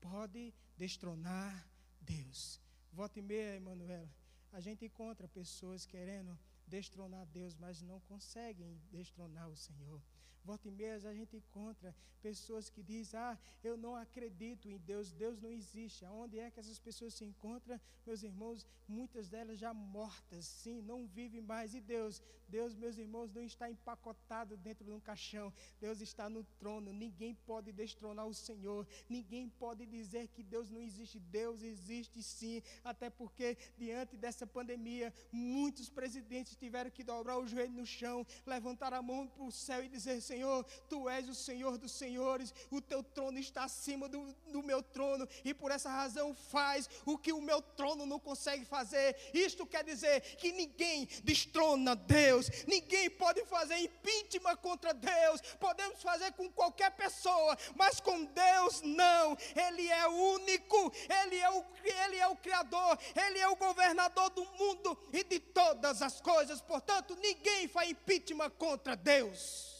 pode 0.00 0.52
destronar 0.76 1.64
Deus. 2.00 2.60
Volta 2.92 3.20
e 3.20 3.22
meia, 3.22 3.54
Emanuela, 3.54 4.12
a 4.52 4.58
gente 4.58 4.84
encontra 4.84 5.28
pessoas 5.28 5.86
querendo 5.86 6.36
destronar 6.66 7.24
Deus, 7.26 7.54
mas 7.54 7.80
não 7.82 8.00
conseguem 8.00 8.82
destronar 8.90 9.48
o 9.48 9.56
Senhor. 9.56 10.02
Volta 10.44 10.68
e 10.68 10.70
meia 10.70 10.96
a 10.96 11.14
gente 11.14 11.36
encontra 11.36 11.94
pessoas 12.22 12.68
que 12.68 12.82
dizem: 12.82 13.18
Ah, 13.18 13.38
eu 13.62 13.76
não 13.76 13.94
acredito 13.94 14.68
em 14.68 14.78
Deus, 14.78 15.12
Deus 15.12 15.40
não 15.40 15.50
existe. 15.50 16.04
Aonde 16.04 16.38
é 16.38 16.50
que 16.50 16.60
essas 16.60 16.78
pessoas 16.78 17.14
se 17.14 17.24
encontram, 17.24 17.80
meus 18.06 18.22
irmãos? 18.22 18.66
Muitas 18.86 19.28
delas 19.28 19.58
já 19.58 19.74
mortas, 19.74 20.46
sim, 20.46 20.80
não 20.82 21.06
vivem 21.06 21.42
mais. 21.42 21.74
E 21.74 21.80
Deus, 21.80 22.22
Deus, 22.48 22.74
meus 22.74 22.96
irmãos, 22.96 23.30
não 23.30 23.42
está 23.42 23.70
empacotado 23.70 24.56
dentro 24.56 24.84
de 24.84 24.90
um 24.90 25.00
caixão. 25.00 25.52
Deus 25.80 26.00
está 26.00 26.28
no 26.30 26.42
trono. 26.58 26.92
Ninguém 26.92 27.34
pode 27.34 27.70
destronar 27.70 28.26
o 28.26 28.34
Senhor. 28.34 28.86
Ninguém 29.08 29.48
pode 29.48 29.84
dizer 29.84 30.28
que 30.28 30.42
Deus 30.42 30.70
não 30.70 30.80
existe. 30.80 31.20
Deus 31.20 31.62
existe 31.62 32.22
sim. 32.22 32.62
Até 32.82 33.10
porque, 33.10 33.56
diante 33.76 34.16
dessa 34.16 34.46
pandemia, 34.46 35.12
muitos 35.30 35.90
presidentes 35.90 36.56
tiveram 36.56 36.90
que 36.90 37.04
dobrar 37.04 37.38
o 37.38 37.46
joelho 37.46 37.72
no 37.72 37.86
chão, 37.86 38.26
levantar 38.46 38.94
a 38.94 39.02
mão 39.02 39.28
para 39.28 39.44
o 39.44 39.52
céu 39.52 39.84
e 39.84 39.88
dizer: 39.88 40.20
Senhor, 40.28 40.62
tu 40.90 41.08
és 41.08 41.26
o 41.26 41.34
Senhor 41.34 41.78
dos 41.78 41.92
senhores, 41.92 42.52
o 42.70 42.82
teu 42.82 43.02
trono 43.02 43.38
está 43.38 43.64
acima 43.64 44.08
do, 44.08 44.20
do 44.48 44.62
meu 44.62 44.82
trono, 44.82 45.26
e 45.42 45.54
por 45.54 45.70
essa 45.70 45.88
razão 45.88 46.34
faz 46.34 46.88
o 47.06 47.16
que 47.16 47.32
o 47.32 47.40
meu 47.40 47.62
trono 47.62 48.04
não 48.04 48.20
consegue 48.20 48.64
fazer. 48.66 49.16
Isto 49.32 49.66
quer 49.66 49.84
dizer 49.84 50.20
que 50.36 50.52
ninguém 50.52 51.06
destrona 51.24 51.96
Deus, 51.96 52.50
ninguém 52.66 53.08
pode 53.08 53.42
fazer 53.46 53.78
impeachment 53.78 54.56
contra 54.56 54.92
Deus, 54.92 55.40
podemos 55.58 56.02
fazer 56.02 56.32
com 56.32 56.50
qualquer 56.52 56.90
pessoa, 56.90 57.56
mas 57.74 57.98
com 57.98 58.24
Deus 58.24 58.82
não, 58.82 59.36
Ele 59.56 59.88
é 59.88 60.06
único, 60.08 60.92
Ele 61.22 61.36
é 61.36 61.50
o, 61.50 61.64
Ele 62.04 62.16
é 62.16 62.28
o 62.28 62.36
Criador, 62.36 62.98
Ele 63.16 63.38
é 63.38 63.48
o 63.48 63.56
governador 63.56 64.28
do 64.30 64.44
mundo 64.44 64.98
e 65.10 65.24
de 65.24 65.40
todas 65.40 66.02
as 66.02 66.20
coisas, 66.20 66.60
portanto, 66.60 67.16
ninguém 67.16 67.66
faz 67.66 67.90
impeachment 67.90 68.50
contra 68.50 68.94
Deus. 68.94 69.77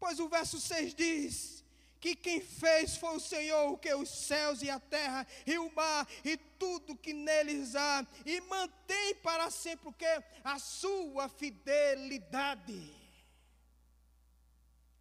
Pois 0.00 0.18
o 0.18 0.28
verso 0.28 0.58
6 0.58 0.94
diz 0.94 1.64
que 2.00 2.16
quem 2.16 2.40
fez 2.40 2.96
foi 2.96 3.16
o 3.16 3.20
Senhor, 3.20 3.78
que 3.78 3.92
os 3.94 4.08
céus 4.08 4.62
e 4.62 4.70
a 4.70 4.80
terra 4.80 5.26
e 5.46 5.58
o 5.58 5.70
mar 5.74 6.08
e 6.24 6.38
tudo 6.38 6.96
que 6.96 7.12
neles 7.12 7.76
há, 7.76 8.06
e 8.24 8.40
mantém 8.40 9.14
para 9.16 9.50
sempre 9.50 9.88
o 9.88 9.92
que? 9.92 10.22
A 10.42 10.58
sua 10.58 11.28
fidelidade. 11.28 12.96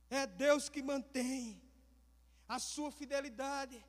É 0.10 0.28
Deus 0.28 0.68
que 0.68 0.82
mantém 0.82 1.62
a 2.47 2.60
sua 2.60 2.91
fidelidade. 2.91 3.82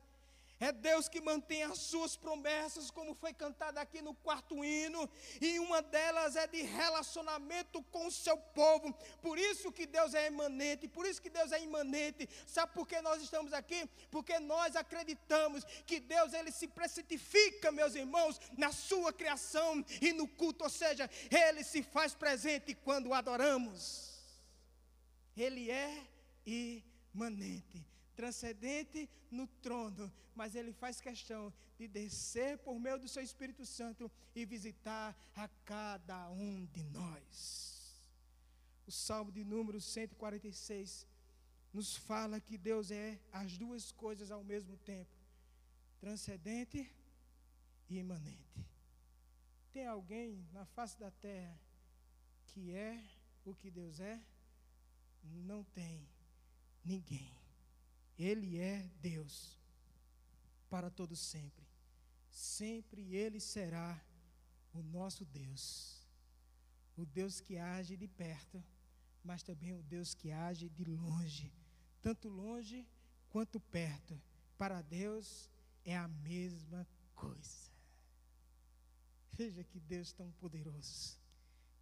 É 0.61 0.71
Deus 0.71 1.09
que 1.09 1.19
mantém 1.19 1.63
as 1.63 1.79
suas 1.79 2.15
promessas, 2.15 2.91
como 2.91 3.15
foi 3.15 3.33
cantado 3.33 3.79
aqui 3.79 3.99
no 3.99 4.13
quarto 4.13 4.63
hino, 4.63 5.09
e 5.41 5.57
uma 5.57 5.81
delas 5.81 6.35
é 6.35 6.45
de 6.45 6.61
relacionamento 6.61 7.81
com 7.85 8.05
o 8.05 8.11
seu 8.11 8.37
povo. 8.37 8.93
Por 9.23 9.39
isso 9.39 9.71
que 9.71 9.87
Deus 9.87 10.13
é 10.13 10.27
imanente, 10.27 10.87
por 10.87 11.07
isso 11.07 11.19
que 11.19 11.31
Deus 11.31 11.51
é 11.51 11.59
imanente. 11.63 12.29
Sabe 12.45 12.73
por 12.75 12.87
que 12.87 13.01
nós 13.01 13.23
estamos 13.23 13.53
aqui? 13.53 13.89
Porque 14.11 14.37
nós 14.39 14.75
acreditamos 14.75 15.63
que 15.87 15.99
Deus 15.99 16.31
ele 16.31 16.51
se 16.51 16.67
precipita, 16.67 17.71
meus 17.71 17.95
irmãos, 17.95 18.39
na 18.55 18.71
sua 18.71 19.11
criação 19.11 19.83
e 19.99 20.13
no 20.13 20.27
culto, 20.27 20.63
ou 20.65 20.69
seja, 20.69 21.09
ele 21.31 21.63
se 21.63 21.81
faz 21.81 22.13
presente 22.13 22.75
quando 22.75 23.15
adoramos. 23.15 24.11
Ele 25.35 25.71
é 25.71 26.05
imanente 26.45 27.90
transcendente 28.21 29.09
no 29.31 29.47
trono, 29.47 30.13
mas 30.35 30.53
ele 30.53 30.71
faz 30.71 31.01
questão 31.01 31.51
de 31.75 31.87
descer 31.87 32.59
por 32.59 32.79
meio 32.79 32.99
do 32.99 33.07
seu 33.07 33.23
Espírito 33.23 33.65
Santo 33.65 34.11
e 34.35 34.45
visitar 34.45 35.17
a 35.35 35.47
cada 35.65 36.29
um 36.29 36.67
de 36.67 36.83
nós. 36.83 37.99
O 38.85 38.91
Salmo 38.91 39.31
de 39.31 39.43
número 39.43 39.81
146 39.81 41.07
nos 41.73 41.95
fala 41.95 42.39
que 42.39 42.59
Deus 42.59 42.91
é 42.91 43.19
as 43.31 43.57
duas 43.57 43.91
coisas 43.91 44.29
ao 44.29 44.43
mesmo 44.43 44.77
tempo: 44.77 45.17
transcendente 45.99 46.93
e 47.89 47.97
imanente. 47.97 48.63
Tem 49.73 49.87
alguém 49.87 50.47
na 50.53 50.63
face 50.63 50.99
da 50.99 51.09
terra 51.09 51.59
que 52.45 52.71
é 52.71 53.03
o 53.43 53.55
que 53.55 53.71
Deus 53.71 53.99
é? 53.99 54.21
Não 55.23 55.63
tem 55.63 56.07
ninguém. 56.85 57.40
Ele 58.21 58.59
é 58.59 58.87
Deus 59.01 59.59
para 60.69 60.91
todo 60.91 61.15
sempre. 61.15 61.65
Sempre 62.29 63.15
ele 63.15 63.39
será 63.39 63.99
o 64.71 64.83
nosso 64.83 65.25
Deus. 65.25 66.05
O 66.95 67.03
Deus 67.03 67.41
que 67.41 67.57
age 67.57 67.97
de 67.97 68.07
perto, 68.07 68.63
mas 69.23 69.41
também 69.41 69.73
o 69.73 69.81
Deus 69.81 70.13
que 70.13 70.29
age 70.31 70.69
de 70.69 70.85
longe, 70.85 71.51
tanto 71.99 72.29
longe 72.29 72.87
quanto 73.27 73.59
perto. 73.59 74.21
Para 74.55 74.83
Deus 74.83 75.49
é 75.83 75.97
a 75.97 76.07
mesma 76.07 76.87
coisa. 77.15 77.71
Veja 79.33 79.63
que 79.63 79.79
Deus 79.79 80.13
tão 80.13 80.31
poderoso. 80.33 81.17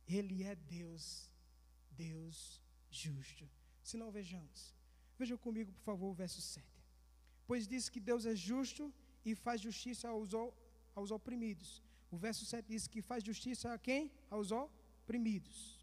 Ele 0.08 0.44
é 0.44 0.56
Deus, 0.56 1.30
Deus 1.92 2.62
justo. 2.90 3.46
Se 3.84 3.98
não 3.98 4.10
vejamos, 4.10 4.79
Veja 5.20 5.38
comigo, 5.38 5.72
por 5.74 5.84
favor, 5.84 6.10
o 6.12 6.14
verso 6.14 6.42
7. 6.42 6.66
Pois 7.46 7.68
diz 7.68 7.90
que 7.90 8.00
Deus 8.00 8.26
é 8.26 8.34
justo 8.34 8.94
e 9.26 9.36
faz 9.36 9.60
justiça 9.60 10.08
aos, 10.08 10.30
aos 10.96 11.12
oprimidos. 11.12 11.84
O 12.10 12.18
verso 12.18 12.46
7 12.46 12.66
diz 12.66 12.88
que 12.88 13.02
faz 13.02 13.22
justiça 13.22 13.74
a 13.74 13.78
quem? 13.78 14.12
Aos 14.30 14.52
oprimidos. 14.52 15.78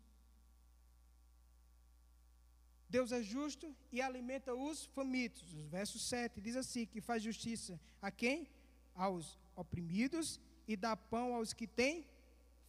Deus 2.89 3.13
é 3.13 3.23
justo 3.23 3.77
e 3.93 4.01
alimenta 4.01 4.55
os 4.55 4.87
famintos. 4.87 5.53
O 5.53 5.65
verso 5.67 5.99
7 5.99 6.41
diz 6.41 6.57
assim: 6.57 6.87
que 6.87 7.01
faz 7.03 7.23
justiça 7.23 7.79
a 8.01 8.11
quem? 8.11 8.49
Aos 8.95 9.39
oprimidos 9.55 10.41
e 10.67 10.77
dá 10.77 10.97
pão 10.97 11.35
aos 11.35 11.53
que 11.53 11.67
têm 11.67 12.07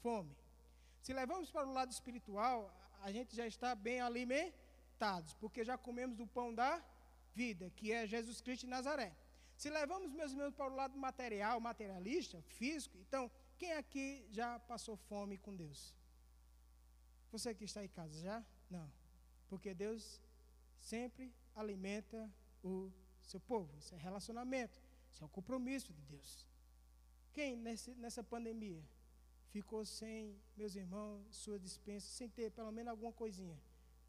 fome. 0.02 0.36
Se 1.02 1.14
levamos 1.14 1.50
para 1.50 1.66
o 1.66 1.72
lado 1.72 1.92
espiritual, 1.92 2.58
a 3.02 3.12
gente 3.12 3.34
já 3.34 3.48
está 3.48 3.74
bem 3.74 4.02
alimentado 4.02 4.67
porque 5.34 5.64
já 5.64 5.78
comemos 5.78 6.16
do 6.18 6.28
pão 6.28 6.54
da 6.54 6.84
vida, 7.34 7.70
que 7.72 7.92
é 7.92 8.08
Jesus 8.08 8.42
Cristo 8.42 8.62
de 8.62 8.68
Nazaré. 8.68 9.16
Se 9.56 9.70
levamos, 9.70 10.12
meus 10.12 10.32
irmãos, 10.32 10.54
para 10.54 10.72
o 10.72 10.76
lado 10.76 10.98
material, 10.98 11.60
materialista, 11.60 12.42
físico, 12.42 12.98
então, 13.00 13.30
quem 13.58 13.74
aqui 13.74 14.26
já 14.30 14.60
passou 14.60 14.96
fome 14.96 15.38
com 15.38 15.56
Deus? 15.56 15.96
Você 17.32 17.54
que 17.54 17.66
está 17.66 17.84
em 17.84 17.88
casa 17.88 18.20
já? 18.22 18.46
Não. 18.70 18.92
Porque 19.48 19.74
Deus 19.74 20.22
sempre 20.78 21.34
alimenta 21.56 22.32
o 22.64 22.92
seu 23.22 23.40
povo. 23.40 23.76
Isso 23.78 23.94
é 23.96 23.98
relacionamento. 23.98 24.82
Isso 25.12 25.24
é 25.24 25.26
o 25.26 25.30
compromisso 25.30 25.92
de 25.92 26.02
Deus. 26.04 26.46
Quem 27.34 27.56
nesse, 27.56 27.94
nessa 27.96 28.24
pandemia 28.24 28.84
ficou 29.50 29.86
sem, 29.86 30.40
meus 30.56 30.76
irmãos, 30.76 31.36
sua 31.36 31.60
dispensa, 31.60 32.08
sem 32.08 32.30
ter 32.30 32.52
pelo 32.52 32.72
menos 32.72 32.92
alguma 32.92 33.12
coisinha? 33.12 33.60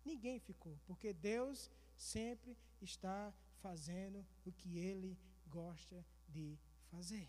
Ninguém 0.08 0.38
ficou, 0.40 0.74
porque 0.86 1.12
Deus 1.12 1.70
sempre 1.94 2.56
está 2.80 3.30
fazendo 3.64 4.26
o 4.46 4.50
que 4.50 4.78
Ele 4.78 5.18
gosta 5.46 6.02
de 6.26 6.58
fazer. 6.90 7.28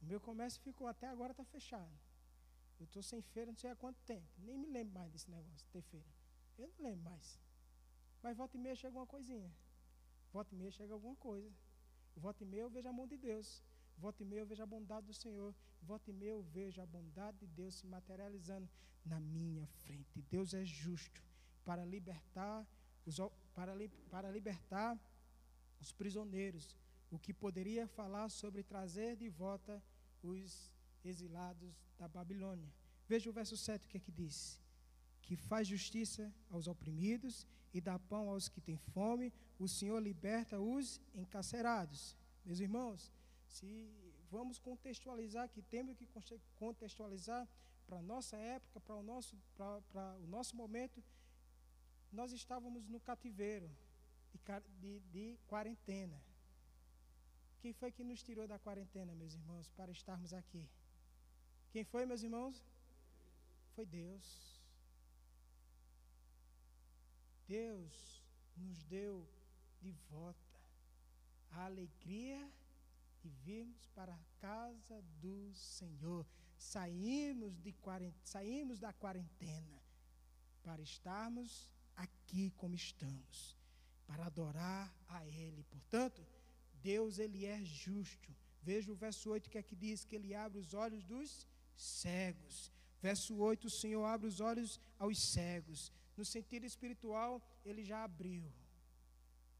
O 0.00 0.04
meu 0.04 0.20
comércio 0.20 0.62
ficou 0.62 0.86
até 0.86 1.08
agora 1.08 1.32
está 1.32 1.44
fechado. 1.44 1.98
Eu 2.78 2.84
estou 2.84 3.02
sem 3.02 3.20
feira 3.20 3.50
não 3.50 3.58
sei 3.58 3.70
há 3.70 3.74
quanto 3.74 4.00
tempo. 4.02 4.28
Nem 4.38 4.56
me 4.56 4.68
lembro 4.68 4.94
mais 4.94 5.10
desse 5.10 5.28
negócio, 5.28 5.66
de 5.66 5.72
ter 5.72 5.82
feira. 5.82 6.06
Eu 6.56 6.68
não 6.68 6.84
lembro 6.86 7.02
mais. 7.10 7.40
Mas 8.22 8.36
volta 8.36 8.56
e 8.56 8.60
meia 8.60 8.76
chega 8.76 8.90
alguma 8.90 9.06
coisinha. 9.06 9.52
Volta 10.32 10.54
e 10.54 10.58
meia 10.58 10.70
chega 10.70 10.94
alguma 10.94 11.16
coisa. 11.16 11.50
Volta 12.14 12.44
e 12.44 12.46
meia 12.46 12.62
eu 12.62 12.70
vejo 12.70 12.88
a 12.88 12.92
mão 12.92 13.06
de 13.08 13.16
Deus. 13.16 13.64
Volta 14.00 14.22
e 14.22 14.26
meia 14.26 14.40
eu 14.40 14.46
vejo 14.46 14.62
a 14.62 14.66
bondade 14.74 15.06
do 15.06 15.12
Senhor. 15.12 15.54
Volta 15.82 16.10
e 16.10 16.14
meia 16.14 16.30
eu 16.30 16.42
vejo 16.42 16.80
a 16.80 16.86
bondade 16.86 17.36
de 17.40 17.46
Deus 17.46 17.74
se 17.74 17.86
materializando 17.86 18.68
na 19.04 19.20
minha 19.20 19.66
frente. 19.66 20.22
Deus 20.22 20.54
é 20.54 20.64
justo 20.64 21.22
para 21.64 21.84
libertar 21.84 22.66
os, 23.04 23.18
para, 23.54 23.72
para 24.10 24.30
libertar 24.30 24.98
os 25.80 25.92
prisioneiros, 25.92 26.74
o 27.10 27.18
que 27.18 27.34
poderia 27.34 27.86
falar 27.86 28.30
sobre 28.30 28.62
trazer 28.62 29.16
de 29.16 29.28
volta 29.28 29.82
os 30.22 30.72
exilados 31.04 31.78
da 31.98 32.08
Babilônia. 32.08 32.72
Veja 33.06 33.28
o 33.28 33.32
verso 33.32 33.56
7 33.56 33.84
o 33.84 33.88
que 33.88 33.98
é 33.98 34.00
que 34.00 34.12
diz: 34.12 34.58
que 35.20 35.36
faz 35.36 35.68
justiça 35.68 36.32
aos 36.50 36.66
oprimidos 36.66 37.46
e 37.74 37.80
dá 37.80 37.98
pão 37.98 38.30
aos 38.30 38.48
que 38.48 38.62
têm 38.62 38.78
fome, 38.78 39.32
o 39.58 39.68
Senhor 39.68 40.00
liberta 40.00 40.58
os 40.58 41.00
encarcerados. 41.14 42.16
Meus 42.44 42.60
irmãos, 42.60 43.12
se 43.56 43.70
vamos 44.30 44.58
contextualizar, 44.58 45.48
que 45.48 45.62
temos 45.62 45.96
que 45.96 46.06
contextualizar 46.56 47.46
para 47.86 48.00
nossa 48.00 48.36
época, 48.36 48.80
para 48.80 48.94
o 48.94 49.02
nosso, 49.02 49.36
para 49.56 50.16
o 50.24 50.26
nosso 50.26 50.54
momento, 50.56 51.02
nós 52.12 52.32
estávamos 52.32 52.86
no 52.88 53.00
cativeiro 53.00 53.68
de, 54.32 54.40
de, 54.80 55.00
de 55.14 55.38
quarentena. 55.48 56.18
Quem 57.60 57.72
foi 57.72 57.90
que 57.90 58.04
nos 58.04 58.22
tirou 58.22 58.46
da 58.46 58.58
quarentena, 58.58 59.14
meus 59.14 59.34
irmãos, 59.34 59.68
para 59.70 59.90
estarmos 59.90 60.32
aqui? 60.32 60.64
Quem 61.72 61.84
foi, 61.84 62.06
meus 62.06 62.22
irmãos? 62.22 62.64
Foi 63.74 63.84
Deus. 63.84 64.26
Deus 67.48 68.22
nos 68.56 68.84
deu 68.84 69.28
de 69.80 69.90
volta 70.08 70.50
a 71.50 71.64
alegria 71.64 72.40
e 73.24 73.28
virmos 73.28 73.86
para 73.94 74.14
a 74.14 74.24
casa 74.38 75.02
do 75.20 75.52
Senhor. 75.54 76.26
Saímos, 76.56 77.58
de 77.60 77.74
saímos 78.22 78.78
da 78.78 78.92
quarentena 78.92 79.82
para 80.62 80.82
estarmos 80.82 81.70
aqui 81.96 82.50
como 82.52 82.74
estamos, 82.74 83.56
para 84.06 84.26
adorar 84.26 84.94
a 85.08 85.26
Ele. 85.26 85.62
Portanto, 85.64 86.26
Deus 86.82 87.18
ele 87.18 87.44
é 87.44 87.62
justo. 87.62 88.34
Veja 88.62 88.92
o 88.92 88.94
verso 88.94 89.30
8 89.30 89.50
que 89.50 89.58
aqui 89.58 89.76
diz 89.76 90.04
que 90.04 90.16
ele 90.16 90.34
abre 90.34 90.58
os 90.58 90.74
olhos 90.74 91.04
dos 91.04 91.46
cegos. 91.76 92.72
Verso 93.00 93.34
8, 93.36 93.66
o 93.66 93.70
Senhor 93.70 94.04
abre 94.04 94.26
os 94.26 94.40
olhos 94.40 94.78
aos 94.98 95.18
cegos. 95.32 95.92
No 96.16 96.24
sentido 96.24 96.66
espiritual, 96.66 97.42
ele 97.64 97.82
já 97.82 98.04
abriu. 98.04 98.44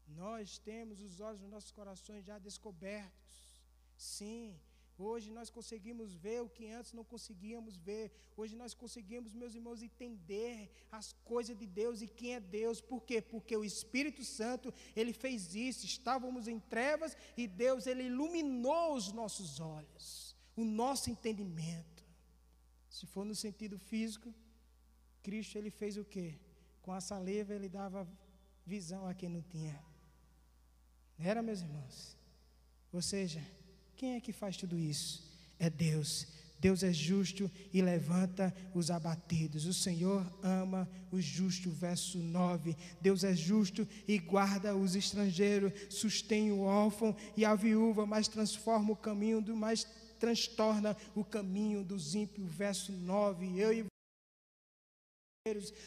Nós 0.07 0.59
temos 0.59 1.01
os 1.01 1.19
olhos 1.19 1.41
dos 1.41 1.49
nossos 1.49 1.71
corações 1.71 2.25
já 2.25 2.37
descobertos. 2.37 3.30
Sim, 4.01 4.59
hoje 4.97 5.29
nós 5.29 5.51
conseguimos 5.51 6.15
ver 6.15 6.41
o 6.41 6.49
que 6.49 6.65
antes 6.77 6.91
não 6.91 7.03
conseguíamos 7.03 7.77
ver. 7.77 8.11
Hoje 8.35 8.55
nós 8.55 8.73
conseguimos, 8.73 9.31
meus 9.31 9.53
irmãos, 9.53 9.83
entender 9.83 10.71
as 10.91 11.13
coisas 11.23 11.55
de 11.55 11.67
Deus 11.67 12.01
e 12.01 12.07
quem 12.07 12.33
é 12.33 12.39
Deus. 12.39 12.81
Por 12.81 13.03
quê? 13.03 13.21
Porque 13.21 13.55
o 13.55 13.63
Espírito 13.63 14.23
Santo, 14.25 14.73
ele 14.95 15.13
fez 15.13 15.53
isso. 15.53 15.85
Estávamos 15.85 16.47
em 16.47 16.59
trevas 16.59 17.15
e 17.37 17.45
Deus, 17.45 17.85
ele 17.85 18.05
iluminou 18.05 18.95
os 18.95 19.13
nossos 19.13 19.59
olhos, 19.59 20.35
o 20.55 20.65
nosso 20.65 21.11
entendimento. 21.11 22.03
Se 22.89 23.05
for 23.05 23.23
no 23.23 23.35
sentido 23.35 23.77
físico, 23.77 24.33
Cristo, 25.21 25.59
ele 25.59 25.69
fez 25.69 25.95
o 25.95 26.03
quê? 26.03 26.39
Com 26.81 26.91
a 26.91 26.99
saliva, 26.99 27.53
ele 27.53 27.69
dava 27.69 28.09
visão 28.65 29.05
a 29.05 29.13
quem 29.13 29.29
não 29.29 29.43
tinha. 29.43 29.79
Era, 31.19 31.43
meus 31.43 31.61
irmãos. 31.61 32.17
Ou 32.91 33.01
seja, 33.01 33.39
quem 34.01 34.15
é 34.15 34.19
que 34.19 34.33
faz 34.33 34.57
tudo 34.57 34.79
isso? 34.79 35.23
É 35.59 35.69
Deus. 35.69 36.25
Deus 36.59 36.81
é 36.81 36.91
justo 36.91 37.51
e 37.71 37.83
levanta 37.83 38.51
os 38.73 38.89
abatidos. 38.89 39.67
O 39.67 39.73
Senhor 39.75 40.25
ama 40.41 40.89
os 41.11 41.23
justos, 41.23 41.71
verso 41.71 42.17
9. 42.17 42.75
Deus 42.99 43.23
é 43.23 43.35
justo 43.35 43.87
e 44.07 44.17
guarda 44.17 44.75
os 44.75 44.95
estrangeiros, 44.95 45.71
sustém 45.87 46.51
o 46.51 46.61
órfão 46.61 47.15
e 47.37 47.45
a 47.45 47.53
viúva, 47.53 48.07
mas 48.07 48.27
transforma 48.27 48.91
o 48.91 48.95
caminho 48.95 49.39
do 49.39 49.55
mais 49.55 49.85
transtorna 50.19 50.97
o 51.15 51.23
caminho 51.23 51.83
dos 51.83 52.15
ímpios, 52.15 52.51
verso 52.51 52.91
9. 52.91 53.59
Eu 53.59 53.71
e 53.71 53.90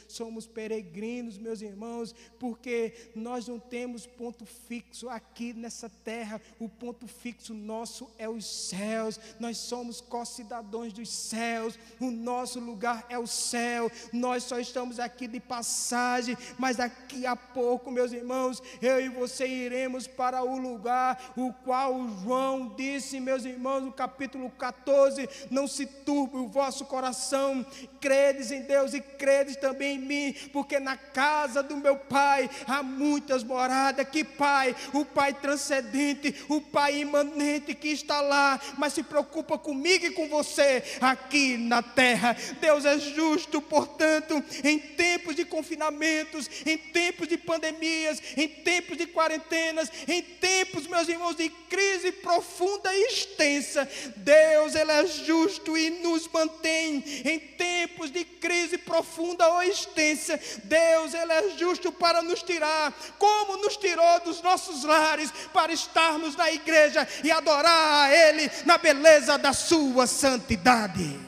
Somos 0.09 0.49
peregrinos, 0.49 1.39
meus 1.39 1.63
irmãos, 1.63 2.13
porque 2.41 2.93
nós 3.15 3.47
não 3.47 3.57
temos 3.57 4.05
ponto 4.05 4.45
fixo 4.45 5.09
aqui 5.09 5.53
nessa 5.53 5.89
terra. 5.89 6.41
O 6.59 6.69
ponto 6.69 7.07
fixo 7.07 7.55
nosso 7.55 8.11
é 8.19 8.29
os 8.29 8.45
céus. 8.45 9.21
Nós 9.39 9.59
somos 9.59 10.01
co-cidadãos 10.01 10.93
dos 10.93 11.09
céus. 11.09 11.79
O 12.01 12.11
nosso 12.11 12.59
lugar 12.59 13.07
é 13.09 13.17
o 13.17 13.29
céu. 13.29 13.93
Nós 14.13 14.43
só 14.43 14.59
estamos 14.59 14.99
aqui 14.99 15.29
de 15.29 15.39
passagem, 15.39 16.37
mas 16.59 16.79
daqui 16.79 17.25
a 17.25 17.37
pouco, 17.37 17.93
meus 17.93 18.13
irmãos, 18.13 18.61
eu 18.83 19.01
e 19.01 19.09
você 19.09 19.47
iremos 19.47 20.09
para 20.09 20.43
o 20.43 20.59
lugar 20.59 21.33
o 21.37 21.53
qual 21.53 21.95
João 22.25 22.75
disse, 22.75 23.21
meus 23.21 23.45
irmãos, 23.45 23.85
no 23.85 23.93
capítulo 23.93 24.51
14: 24.51 25.29
Não 25.49 25.69
se 25.69 25.87
turbe 25.87 26.39
o 26.39 26.49
vosso 26.49 26.85
coração, 26.87 27.65
credes 28.01 28.51
em 28.51 28.63
Deus 28.63 28.95
e 28.95 29.01
credes 29.01 29.44
também 29.57 29.97
em 29.97 29.99
mim, 29.99 30.35
porque 30.53 30.79
na 30.79 30.97
casa 30.97 31.63
do 31.63 31.77
meu 31.77 31.97
Pai 31.97 32.49
há 32.67 32.83
muitas 32.83 33.43
moradas. 33.43 34.09
Que 34.09 34.25
Pai, 34.25 34.75
o 34.93 35.05
Pai 35.05 35.33
transcendente, 35.33 36.35
o 36.49 36.61
Pai 36.61 37.01
imanente 37.01 37.75
que 37.75 37.89
está 37.89 38.21
lá, 38.21 38.61
mas 38.79 38.93
se 38.93 39.03
preocupa 39.03 39.59
comigo 39.59 40.07
e 40.07 40.11
com 40.11 40.29
você 40.29 40.83
aqui 41.01 41.57
na 41.57 41.83
terra. 41.83 42.37
Deus 42.61 42.85
é 42.85 42.99
justo, 42.99 43.61
portanto, 43.61 44.43
em 44.63 44.79
tempos 44.79 45.37
de 45.37 45.45
confinamentos, 45.45 46.49
em 46.65 46.79
tempos 46.79 47.29
de 47.29 47.37
pandemias, 47.37 48.23
em 48.37 48.49
tempos 48.49 48.97
de 48.97 49.07
quarentenas, 49.07 49.91
em 50.07 50.23
tempos, 50.23 50.87
meus 50.87 51.09
irmãos, 51.09 51.37
de 51.37 51.49
crise 51.49 52.13
profunda 52.13 52.95
e 52.95 53.07
extensa, 53.09 53.89
Deus 54.17 54.75
ele 54.75 54.93
é 54.93 55.07
justo 55.07 55.77
e 55.77 55.91
nos 55.91 56.29
mantém 56.29 57.03
em 57.25 57.39
tempos 57.39 58.13
de 58.13 58.25
crise 58.25 58.79
profunda 58.79 59.34
profunda 59.35 59.49
ou 59.49 59.63
extensa, 59.63 60.39
Deus 60.65 61.15
ele 61.15 61.33
é 61.33 61.57
justo 61.57 61.93
para 61.93 62.23
nos 62.23 62.43
tirar, 62.43 62.93
como 63.19 63.57
nos 63.59 63.77
tirou 63.77 64.21
dos 64.21 64.41
nossos 64.41 64.85
lares, 64.85 65.31
para 65.53 65.73
estarmos 65.73 66.37
na 66.37 66.51
igreja 66.51 67.07
e 67.23 67.31
adorar 67.31 68.05
a 68.05 68.15
Ele 68.15 68.51
na 68.65 68.79
beleza 68.79 69.37
da 69.37 69.53
Sua 69.53 70.07
santidade. 70.07 71.21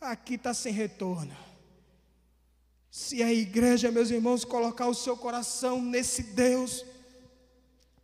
Aqui 0.00 0.34
está 0.34 0.54
sem 0.54 0.72
retorno. 0.72 1.36
Se 2.90 3.22
a 3.22 3.32
igreja, 3.32 3.90
meus 3.90 4.10
irmãos, 4.10 4.44
colocar 4.44 4.86
o 4.86 4.94
seu 4.94 5.16
coração 5.16 5.82
nesse 5.82 6.22
Deus, 6.22 6.84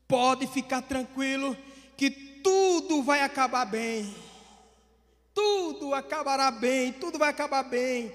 pode 0.07 0.47
ficar 0.47 0.83
tranquilo 0.83 1.57
que 1.97 2.11
tudo 2.11 3.03
vai 3.03 3.23
acabar 3.23 3.65
bem 3.65 4.24
tudo 5.35 5.93
acabará 5.93 6.51
bem, 6.51 6.93
tudo 6.93 7.19
vai 7.19 7.31
acabar 7.31 7.65
bem, 7.65 8.13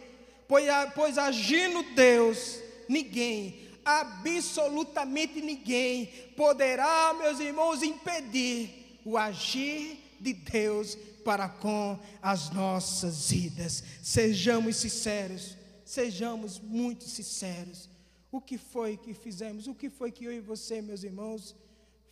pois, 0.48 0.66
pois 0.96 1.18
agindo 1.18 1.84
Deus, 1.94 2.60
ninguém, 2.88 3.68
absolutamente 3.84 5.42
ninguém, 5.42 6.08
poderá, 6.36 7.14
meus 7.14 7.40
irmãos, 7.40 7.84
impedir 7.84 9.00
o 9.04 9.18
agir 9.18 10.00
de 10.20 10.34
Deus 10.34 10.98
para 11.24 11.50
com 11.50 12.00
as 12.22 12.50
nossas 12.52 13.30
vidas. 13.30 13.84
Sejamos 14.02 14.78
sinceros, 14.78 15.58
sejamos 15.86 16.60
muito 16.60 17.04
sinceros. 17.04 17.90
O 18.32 18.40
que 18.40 18.58
foi 18.58 18.96
que 18.96 19.14
fizemos? 19.14 19.68
O 19.68 19.76
que 19.76 19.90
foi 19.90 20.12
que 20.12 20.26
eu 20.26 20.32
e 20.32 20.40
você, 20.40 20.82
meus 20.82 21.04
irmãos, 21.04 21.56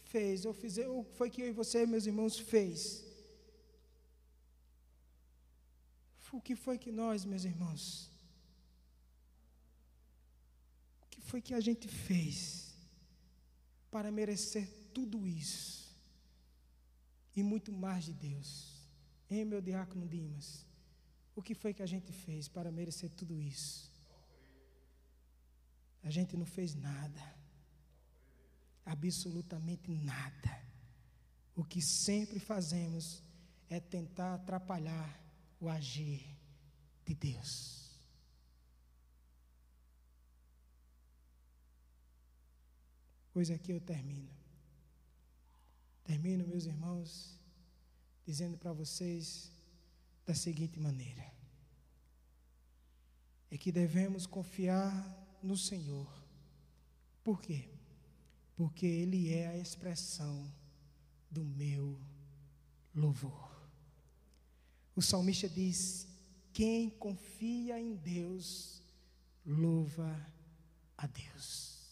fez? 0.06 0.46
Fiz, 0.54 0.78
o 0.78 1.04
que 1.04 1.18
foi 1.18 1.30
que 1.30 1.42
eu 1.42 1.48
e 1.48 1.52
você, 1.52 1.86
meus 1.86 2.06
irmãos, 2.06 2.40
fez? 2.40 3.07
O 6.32 6.42
que 6.42 6.56
foi 6.56 6.78
que 6.78 6.92
nós, 6.92 7.24
meus 7.26 7.46
irmãos, 7.46 8.12
o 11.02 11.08
que 11.08 11.22
foi 11.22 11.42
que 11.42 11.54
a 11.54 11.60
gente 11.60 11.88
fez 11.88 12.76
para 13.90 14.12
merecer 14.12 14.68
tudo 14.94 15.26
isso 15.26 15.96
e 17.36 17.42
muito 17.42 17.72
mais 17.72 18.06
de 18.06 18.14
Deus? 18.14 18.78
Hein, 19.30 19.46
meu 19.46 19.62
diácono 19.62 20.08
Dimas? 20.08 20.66
O 21.36 21.42
que 21.42 21.54
foi 21.54 21.74
que 21.74 21.84
a 21.84 21.86
gente 21.86 22.12
fez 22.12 22.48
para 22.48 22.72
merecer 22.72 23.10
tudo 23.12 23.42
isso? 23.42 23.92
A 26.04 26.10
gente 26.10 26.36
não 26.36 26.46
fez 26.46 26.74
nada, 26.74 27.36
absolutamente 28.86 29.92
nada. 29.92 30.66
O 31.56 31.64
que 31.64 31.82
sempre 31.82 32.40
fazemos 32.40 33.24
é 33.70 33.80
tentar 33.80 34.36
atrapalhar 34.36 35.27
o 35.60 35.70
agir 35.70 36.26
de 37.06 37.16
Deus. 37.16 37.78
Pois 43.34 43.52
aqui 43.52 43.72
eu 43.72 43.80
termino. 43.80 44.32
Termino, 46.04 46.48
meus 46.48 46.66
irmãos, 46.66 47.40
dizendo 48.26 48.58
para 48.58 48.74
vocês 48.74 49.52
da 50.26 50.34
seguinte 50.34 50.80
maneira: 50.80 51.32
é 53.50 53.58
que 53.58 53.72
devemos 53.72 54.26
confiar 54.26 55.38
no 55.42 55.56
Senhor. 55.56 56.12
Por 57.24 57.42
quê? 57.42 57.70
Porque 58.56 58.86
Ele 58.86 59.34
é 59.34 59.48
a 59.48 59.58
expressão 59.58 60.52
do 61.30 61.44
meu 61.46 62.00
louvor. 62.94 63.47
O 64.98 65.02
salmista 65.02 65.48
diz: 65.48 66.08
Quem 66.52 66.90
confia 66.90 67.80
em 67.80 67.94
Deus, 67.94 68.82
louva 69.46 70.20
a 70.98 71.06
Deus. 71.06 71.86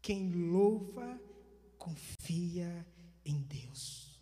Quem 0.00 0.32
louva, 0.32 1.20
confia 1.76 2.86
em 3.22 3.38
Deus. 3.42 4.18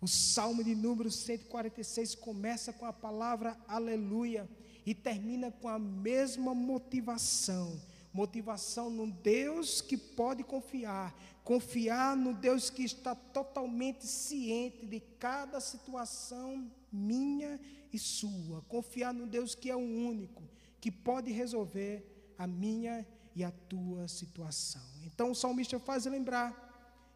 O 0.00 0.08
salmo 0.08 0.64
de 0.64 0.74
número 0.74 1.08
146 1.08 2.16
começa 2.16 2.72
com 2.72 2.84
a 2.84 2.92
palavra 2.92 3.56
aleluia 3.68 4.50
e 4.84 4.92
termina 4.92 5.52
com 5.52 5.68
a 5.68 5.78
mesma 5.78 6.52
motivação 6.52 7.80
motivação 8.16 8.88
no 8.88 9.06
Deus 9.10 9.82
que 9.82 9.94
pode 9.94 10.42
confiar, 10.42 11.14
confiar 11.44 12.16
no 12.16 12.32
Deus 12.32 12.70
que 12.70 12.82
está 12.82 13.14
totalmente 13.14 14.06
ciente 14.06 14.86
de 14.86 15.00
cada 15.00 15.60
situação 15.60 16.70
minha 16.90 17.60
e 17.92 17.98
sua, 17.98 18.62
confiar 18.62 19.12
no 19.12 19.26
Deus 19.26 19.54
que 19.54 19.70
é 19.70 19.76
o 19.76 19.78
único 19.78 20.42
que 20.80 20.90
pode 20.90 21.30
resolver 21.30 22.32
a 22.38 22.46
minha 22.46 23.06
e 23.34 23.44
a 23.44 23.50
tua 23.50 24.08
situação. 24.08 24.82
Então 25.04 25.32
o 25.32 25.34
salmista 25.34 25.78
faz 25.78 26.06
lembrar 26.06 26.64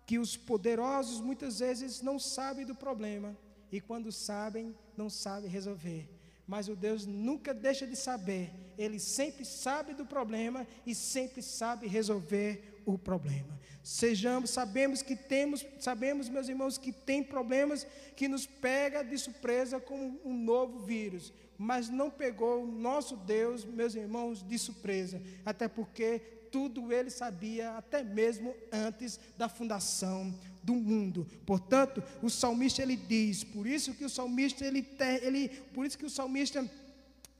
que 0.06 0.18
os 0.18 0.36
poderosos 0.36 1.22
muitas 1.22 1.60
vezes 1.60 2.02
não 2.02 2.18
sabem 2.18 2.66
do 2.66 2.74
problema 2.74 3.34
e 3.72 3.80
quando 3.80 4.12
sabem, 4.12 4.76
não 4.98 5.08
sabem 5.08 5.48
resolver 5.48 6.19
mas 6.50 6.68
o 6.68 6.74
Deus 6.74 7.06
nunca 7.06 7.54
deixa 7.54 7.86
de 7.86 7.94
saber, 7.94 8.50
ele 8.76 8.98
sempre 8.98 9.44
sabe 9.44 9.94
do 9.94 10.04
problema 10.04 10.66
e 10.84 10.96
sempre 10.96 11.40
sabe 11.42 11.86
resolver 11.86 12.82
o 12.84 12.98
problema. 12.98 13.56
Sejamos, 13.84 14.50
sabemos 14.50 15.00
que 15.00 15.14
temos, 15.14 15.64
sabemos, 15.78 16.28
meus 16.28 16.48
irmãos, 16.48 16.76
que 16.76 16.90
tem 16.90 17.22
problemas 17.22 17.86
que 18.16 18.26
nos 18.26 18.46
pega 18.46 19.04
de 19.04 19.16
surpresa 19.16 19.78
como 19.78 20.20
um 20.24 20.34
novo 20.34 20.80
vírus, 20.80 21.32
mas 21.56 21.88
não 21.88 22.10
pegou 22.10 22.64
o 22.64 22.66
nosso 22.66 23.16
Deus, 23.16 23.64
meus 23.64 23.94
irmãos, 23.94 24.42
de 24.42 24.58
surpresa, 24.58 25.22
até 25.46 25.68
porque 25.68 26.18
tudo 26.50 26.92
ele 26.92 27.10
sabia, 27.10 27.76
até 27.76 28.02
mesmo 28.02 28.56
antes 28.72 29.20
da 29.38 29.48
fundação 29.48 30.36
do 30.70 30.74
mundo. 30.74 31.26
Portanto, 31.44 32.02
o 32.22 32.30
salmista 32.30 32.80
ele 32.80 32.96
diz, 32.96 33.42
por 33.42 33.66
isso 33.66 33.92
que 33.94 34.04
o 34.04 34.08
salmista 34.08 34.64
ele, 34.64 34.86
ele 35.20 35.48
por 35.74 35.84
isso 35.84 35.98
que 35.98 36.06
o 36.06 36.10
salmista 36.10 36.64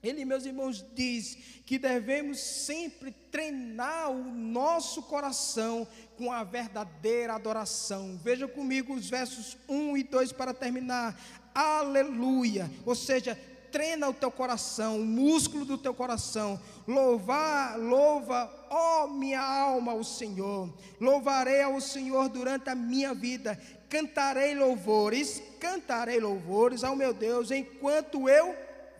ele, 0.02 0.24
meus 0.24 0.46
irmãos, 0.46 0.84
diz 0.94 1.36
que 1.66 1.78
devemos 1.78 2.40
sempre 2.40 3.12
treinar 3.30 4.10
o 4.10 4.32
nosso 4.32 5.02
coração 5.02 5.86
com 6.16 6.32
a 6.32 6.42
verdadeira 6.42 7.34
adoração. 7.34 8.18
Veja 8.22 8.48
comigo 8.48 8.94
os 8.94 9.10
versos 9.10 9.58
1 9.68 9.98
e 9.98 10.02
2 10.02 10.32
para 10.32 10.54
terminar. 10.54 11.20
Aleluia! 11.54 12.70
Ou 12.86 12.94
seja, 12.94 13.38
treina 13.70 14.08
o 14.08 14.14
teu 14.14 14.30
coração, 14.30 15.00
o 15.00 15.04
músculo 15.04 15.64
do 15.64 15.78
teu 15.78 15.94
coração. 15.94 16.60
Louvar, 16.86 17.78
louva, 17.78 18.50
ó 18.68 19.06
minha 19.06 19.40
alma, 19.40 19.94
o 19.94 20.04
Senhor. 20.04 20.72
Louvarei 21.00 21.62
ao 21.62 21.80
Senhor 21.80 22.28
durante 22.28 22.68
a 22.68 22.74
minha 22.74 23.14
vida. 23.14 23.60
Cantarei 23.88 24.54
louvores, 24.54 25.42
cantarei 25.58 26.20
louvores 26.20 26.84
ao 26.84 26.94
meu 26.94 27.12
Deus 27.12 27.50
enquanto 27.50 28.28
eu 28.28 28.54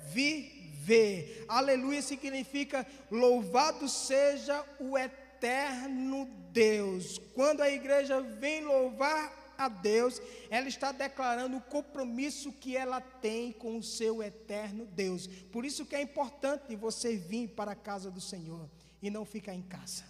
viver. 0.09 1.45
Aleluia 1.49 2.03
significa 2.03 2.87
louvado 3.11 3.89
seja 3.89 4.65
o 4.79 4.99
eterno 4.99 6.29
Deus. 6.53 7.21
Quando 7.35 7.61
a 7.61 7.71
igreja 7.71 8.21
vem 8.21 8.65
louvar 8.65 9.40
a 9.65 9.69
Deus, 9.69 10.21
ela 10.49 10.69
está 10.69 10.93
declarando 10.93 11.57
o 11.57 11.61
compromisso 11.61 12.53
que 12.53 12.77
ela 12.77 13.01
tem 13.01 13.53
com 13.53 13.77
o 13.77 13.83
seu 13.83 14.23
eterno 14.23 14.87
Deus. 14.87 15.27
Por 15.27 15.65
isso 15.65 15.85
que 15.85 15.95
é 15.95 16.01
importante 16.01 16.75
você 16.75 17.17
vir 17.17 17.49
para 17.49 17.73
a 17.73 17.77
casa 17.77 18.11
do 18.11 18.21
Senhor 18.21 18.69
e 19.03 19.11
não 19.11 19.25
ficar 19.25 19.55
em 19.55 19.63
casa. 19.63 20.05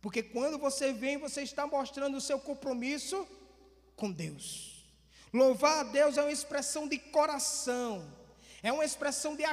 Porque 0.00 0.22
quando 0.22 0.58
você 0.58 0.92
vem, 0.92 1.16
você 1.16 1.42
está 1.42 1.66
mostrando 1.66 2.16
o 2.16 2.20
seu 2.20 2.38
compromisso 2.38 3.26
com 3.94 4.10
Deus. 4.10 4.84
Louvar 5.32 5.78
a 5.78 5.82
Deus 5.84 6.18
é 6.18 6.22
uma 6.22 6.32
expressão 6.32 6.88
de 6.88 6.98
coração. 6.98 8.04
É 8.62 8.72
uma 8.72 8.84
expressão 8.84 9.34
de, 9.34 9.44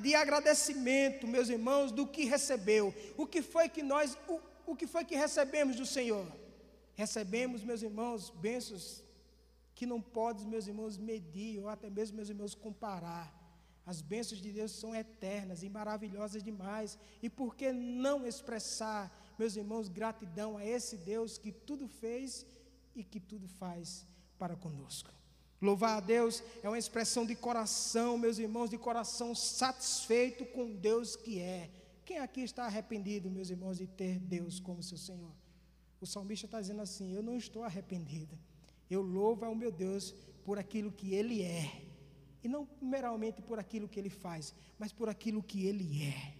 de 0.00 0.14
agradecimento, 0.14 1.26
meus 1.26 1.48
irmãos, 1.48 1.90
do 1.90 2.06
que 2.06 2.24
recebeu. 2.24 2.94
O 3.16 3.26
que 3.26 3.42
foi 3.42 3.68
que 3.68 3.82
nós, 3.82 4.16
o, 4.28 4.40
o 4.66 4.76
que 4.76 4.86
foi 4.86 5.04
que 5.04 5.16
recebemos 5.16 5.76
do 5.76 5.84
Senhor? 5.84 6.26
Recebemos, 6.94 7.62
meus 7.62 7.82
irmãos, 7.82 8.30
bênçãos 8.30 9.02
que 9.74 9.86
não 9.86 10.00
podem, 10.00 10.46
meus 10.46 10.66
irmãos, 10.66 10.96
medir, 10.96 11.60
ou 11.60 11.68
até 11.68 11.90
mesmo, 11.90 12.16
meus 12.16 12.28
irmãos, 12.28 12.54
comparar. 12.54 13.32
As 13.84 14.00
bênçãos 14.00 14.40
de 14.40 14.50
Deus 14.52 14.72
são 14.72 14.94
eternas 14.94 15.62
e 15.62 15.68
maravilhosas 15.68 16.42
demais. 16.42 16.98
E 17.22 17.28
por 17.28 17.54
que 17.54 17.72
não 17.72 18.26
expressar, 18.26 19.12
meus 19.38 19.56
irmãos, 19.56 19.88
gratidão 19.88 20.56
a 20.56 20.64
esse 20.64 20.96
Deus 20.96 21.36
que 21.36 21.52
tudo 21.52 21.86
fez 21.88 22.46
e 22.94 23.02
que 23.02 23.20
tudo 23.20 23.46
faz 23.46 24.06
para 24.38 24.56
conosco? 24.56 25.10
Louvar 25.60 25.98
a 25.98 26.00
Deus 26.00 26.42
é 26.62 26.68
uma 26.68 26.78
expressão 26.78 27.26
de 27.26 27.34
coração, 27.34 28.16
meus 28.16 28.38
irmãos, 28.38 28.70
de 28.70 28.78
coração 28.78 29.34
satisfeito 29.34 30.46
com 30.46 30.74
Deus 30.74 31.16
que 31.16 31.40
é. 31.40 31.70
Quem 32.04 32.18
aqui 32.18 32.42
está 32.42 32.66
arrependido, 32.66 33.30
meus 33.30 33.50
irmãos, 33.50 33.78
de 33.78 33.86
ter 33.86 34.18
Deus 34.18 34.60
como 34.60 34.82
seu 34.82 34.98
Senhor? 34.98 35.32
O 36.04 36.06
salmista 36.06 36.44
está 36.46 36.60
dizendo 36.60 36.82
assim: 36.82 37.14
Eu 37.14 37.22
não 37.22 37.34
estou 37.34 37.64
arrependido. 37.64 38.38
Eu 38.90 39.00
louvo 39.00 39.46
ao 39.46 39.54
meu 39.54 39.72
Deus 39.72 40.14
por 40.44 40.58
aquilo 40.58 40.92
que 40.92 41.14
Ele 41.14 41.42
é. 41.42 41.82
E 42.42 42.46
não 42.46 42.68
meramente 42.78 43.40
por 43.40 43.58
aquilo 43.58 43.88
que 43.88 43.98
Ele 43.98 44.10
faz, 44.10 44.54
mas 44.78 44.92
por 44.92 45.08
aquilo 45.08 45.42
que 45.42 45.66
Ele 45.66 46.02
é. 46.02 46.34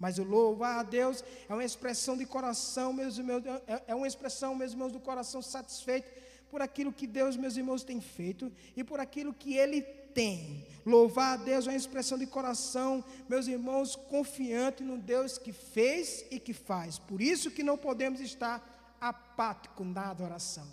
Mas 0.00 0.18
o 0.18 0.24
louvar 0.24 0.80
a 0.80 0.82
Deus 0.82 1.22
é 1.48 1.54
uma 1.54 1.64
expressão 1.64 2.18
de 2.18 2.26
coração, 2.26 2.92
meus 2.92 3.16
irmãos, 3.16 3.44
é, 3.68 3.84
é 3.86 3.94
uma 3.94 4.08
expressão, 4.08 4.52
meus 4.52 4.72
irmãos, 4.72 4.90
do 4.90 4.98
coração 4.98 5.40
satisfeito 5.40 6.10
por 6.50 6.60
aquilo 6.60 6.92
que 6.92 7.06
Deus, 7.06 7.36
meus 7.36 7.56
irmãos, 7.56 7.84
tem 7.84 8.00
feito 8.00 8.52
e 8.76 8.82
por 8.82 8.98
aquilo 8.98 9.32
que 9.32 9.54
Ele 9.54 9.80
tem. 9.80 10.66
Louvar 10.84 11.34
a 11.34 11.42
Deus 11.44 11.68
é 11.68 11.70
uma 11.70 11.76
expressão 11.76 12.18
de 12.18 12.26
coração, 12.26 13.04
meus 13.28 13.46
irmãos, 13.46 13.94
confiante 13.94 14.82
no 14.82 14.98
Deus 14.98 15.38
que 15.38 15.52
fez 15.52 16.26
e 16.32 16.40
que 16.40 16.52
faz. 16.52 16.98
Por 16.98 17.22
isso 17.22 17.52
que 17.52 17.62
não 17.62 17.78
podemos 17.78 18.20
estar 18.20 18.73
apático 19.08 19.84
na 19.84 20.10
adoração. 20.10 20.66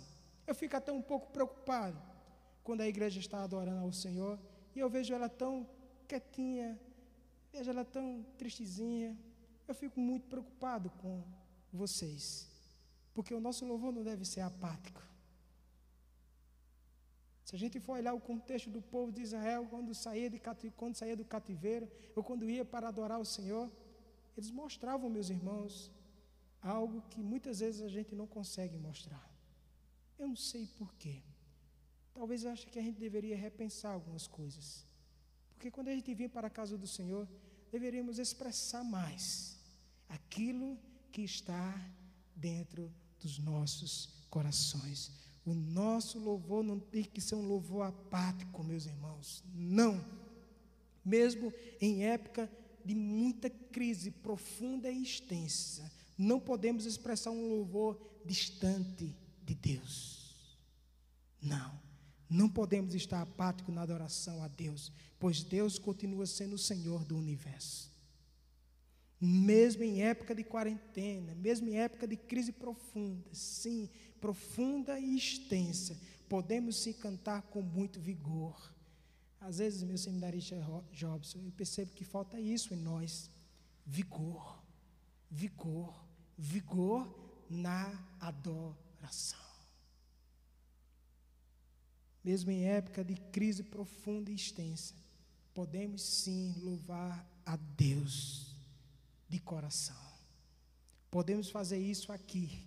Eu 0.46 0.54
fico 0.54 0.74
até 0.76 0.90
um 0.90 1.02
pouco 1.02 1.30
preocupado 1.30 2.00
quando 2.64 2.80
a 2.80 2.88
igreja 2.88 3.20
está 3.20 3.42
adorando 3.42 3.82
ao 3.84 3.92
Senhor 3.92 4.38
e 4.74 4.78
eu 4.78 4.88
vejo 4.88 5.12
ela 5.12 5.28
tão 5.28 5.68
quietinha, 6.08 6.80
vejo 7.52 7.68
ela 7.70 7.84
tão 7.84 8.24
tristezinha. 8.38 9.16
Eu 9.68 9.74
fico 9.74 10.00
muito 10.00 10.26
preocupado 10.28 10.88
com 11.02 11.22
vocês, 11.72 12.48
porque 13.14 13.34
o 13.34 13.40
nosso 13.40 13.66
louvor 13.66 13.92
não 13.92 14.02
deve 14.02 14.24
ser 14.24 14.40
apático. 14.40 15.02
Se 17.44 17.54
a 17.56 17.58
gente 17.58 17.78
for 17.78 17.98
olhar 17.98 18.14
o 18.14 18.20
contexto 18.20 18.70
do 18.70 18.80
povo 18.80 19.12
de 19.12 19.20
Israel 19.20 19.66
quando 19.68 19.94
saía, 19.94 20.30
de, 20.30 20.40
quando 20.74 20.96
saía 20.96 21.14
do 21.14 21.24
cativeiro, 21.24 21.86
ou 22.16 22.22
quando 22.24 22.48
ia 22.48 22.64
para 22.64 22.88
adorar 22.88 23.20
o 23.20 23.26
Senhor, 23.26 23.70
eles 24.34 24.50
mostravam, 24.50 25.10
meus 25.10 25.28
irmãos, 25.28 25.90
algo 26.62 27.02
que 27.10 27.20
muitas 27.20 27.60
vezes 27.60 27.82
a 27.82 27.88
gente 27.88 28.14
não 28.14 28.26
consegue 28.26 28.78
mostrar. 28.78 29.28
Eu 30.18 30.28
não 30.28 30.36
sei 30.36 30.66
porquê. 30.78 31.22
Talvez 32.14 32.46
ache 32.46 32.66
que 32.66 32.78
a 32.78 32.82
gente 32.82 32.98
deveria 32.98 33.36
repensar 33.36 33.92
algumas 33.92 34.26
coisas. 34.26 34.86
Porque 35.54 35.70
quando 35.70 35.88
a 35.88 35.94
gente 35.94 36.14
vem 36.14 36.28
para 36.28 36.46
a 36.46 36.50
casa 36.50 36.78
do 36.78 36.86
Senhor, 36.86 37.28
deveríamos 37.70 38.18
expressar 38.18 38.84
mais 38.84 39.58
aquilo 40.08 40.78
que 41.10 41.22
está 41.22 41.74
dentro 42.36 42.92
dos 43.20 43.38
nossos 43.38 44.26
corações. 44.30 45.10
O 45.44 45.54
nosso 45.54 46.18
louvor 46.18 46.62
não 46.62 46.78
tem 46.78 47.04
que 47.04 47.20
ser 47.20 47.34
um 47.34 47.46
louvor 47.46 47.86
apático, 47.86 48.62
meus 48.62 48.86
irmãos. 48.86 49.42
Não. 49.54 50.04
Mesmo 51.04 51.52
em 51.80 52.04
época 52.04 52.50
de 52.84 52.94
muita 52.94 53.50
crise 53.50 54.10
profunda 54.10 54.90
e 54.90 55.02
extensa, 55.02 55.90
não 56.22 56.38
podemos 56.38 56.86
expressar 56.86 57.30
um 57.30 57.48
louvor 57.48 58.00
distante 58.24 59.14
de 59.44 59.54
Deus. 59.54 60.56
Não, 61.40 61.80
não 62.30 62.48
podemos 62.48 62.94
estar 62.94 63.20
apáticos 63.20 63.74
na 63.74 63.82
adoração 63.82 64.42
a 64.42 64.48
Deus, 64.48 64.92
pois 65.18 65.42
Deus 65.42 65.78
continua 65.78 66.24
sendo 66.24 66.54
o 66.54 66.58
Senhor 66.58 67.04
do 67.04 67.16
universo. 67.16 67.90
Mesmo 69.20 69.82
em 69.82 70.02
época 70.02 70.34
de 70.34 70.44
quarentena, 70.44 71.34
mesmo 71.34 71.68
em 71.68 71.78
época 71.78 72.06
de 72.06 72.16
crise 72.16 72.52
profunda, 72.52 73.28
sim, 73.32 73.88
profunda 74.20 74.98
e 74.98 75.16
extensa, 75.16 75.98
podemos 76.28 76.76
sim 76.76 76.92
cantar 76.92 77.42
com 77.42 77.62
muito 77.62 78.00
vigor. 78.00 78.72
Às 79.40 79.58
vezes, 79.58 79.82
meu 79.82 79.98
seminarista 79.98 80.56
Jobson, 80.92 81.40
eu 81.44 81.52
percebo 81.52 81.92
que 81.92 82.04
falta 82.04 82.40
isso 82.40 82.72
em 82.72 82.76
nós: 82.76 83.28
vigor, 83.84 84.62
vigor 85.28 86.01
vigor 86.42 87.08
na 87.48 87.96
adoração. 88.20 89.38
Mesmo 92.24 92.50
em 92.50 92.64
época 92.64 93.04
de 93.04 93.14
crise 93.14 93.62
profunda 93.62 94.28
e 94.28 94.34
extensa, 94.34 94.94
podemos 95.54 96.02
sim 96.02 96.52
louvar 96.60 97.24
a 97.46 97.54
Deus 97.56 98.56
de 99.28 99.38
coração. 99.38 99.96
Podemos 101.10 101.48
fazer 101.48 101.78
isso 101.78 102.10
aqui, 102.10 102.66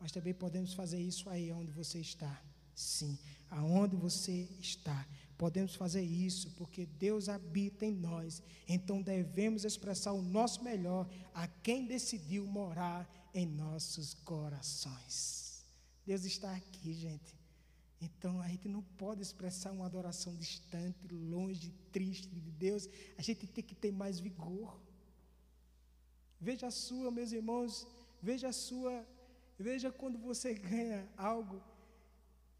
mas 0.00 0.10
também 0.10 0.34
podemos 0.34 0.74
fazer 0.74 1.00
isso 1.00 1.30
aí 1.30 1.52
onde 1.52 1.70
você 1.70 2.00
está. 2.00 2.42
Sim, 2.74 3.16
aonde 3.48 3.94
você 3.94 4.48
está. 4.58 5.06
Podemos 5.36 5.74
fazer 5.74 6.02
isso 6.02 6.50
porque 6.52 6.86
Deus 6.86 7.28
habita 7.28 7.84
em 7.84 7.92
nós. 7.92 8.42
Então 8.66 9.02
devemos 9.02 9.64
expressar 9.64 10.12
o 10.12 10.22
nosso 10.22 10.64
melhor 10.64 11.08
a 11.34 11.46
quem 11.46 11.86
decidiu 11.86 12.46
morar 12.46 13.08
em 13.34 13.44
nossos 13.46 14.14
corações. 14.14 15.62
Deus 16.06 16.24
está 16.24 16.54
aqui, 16.54 16.94
gente. 16.94 17.36
Então 18.00 18.40
a 18.40 18.48
gente 18.48 18.68
não 18.68 18.82
pode 18.82 19.20
expressar 19.20 19.72
uma 19.72 19.86
adoração 19.86 20.34
distante, 20.36 21.06
longe, 21.12 21.70
triste 21.92 22.28
de 22.28 22.50
Deus. 22.52 22.88
A 23.18 23.22
gente 23.22 23.46
tem 23.46 23.64
que 23.64 23.74
ter 23.74 23.92
mais 23.92 24.18
vigor. 24.18 24.80
Veja 26.40 26.68
a 26.68 26.70
sua, 26.70 27.10
meus 27.10 27.32
irmãos, 27.32 27.86
veja 28.22 28.48
a 28.48 28.52
sua, 28.52 29.06
veja 29.58 29.90
quando 29.90 30.18
você 30.18 30.54
ganha 30.70 31.08
algo 31.16 31.62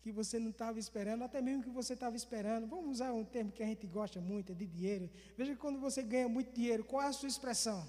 que 0.07 0.13
você 0.13 0.39
não 0.39 0.51
estava 0.51 0.79
esperando, 0.79 1.23
até 1.25 1.41
mesmo 1.43 1.65
que 1.65 1.69
você 1.69 1.95
estava 1.95 2.15
esperando. 2.15 2.65
Vamos 2.69 2.91
usar 2.93 3.13
um 3.13 3.25
termo 3.25 3.51
que 3.51 3.61
a 3.61 3.67
gente 3.67 3.89
gosta 3.89 4.21
muito, 4.21 4.53
é 4.53 4.55
de 4.55 4.65
dinheiro. 4.65 5.11
Veja 5.37 5.53
que 5.53 5.61
quando 5.65 5.81
você 5.81 6.01
ganha 6.01 6.29
muito 6.29 6.53
dinheiro, 6.53 6.85
qual 6.85 7.03
é 7.03 7.09
a 7.09 7.13
sua 7.13 7.29
expressão? 7.29 7.81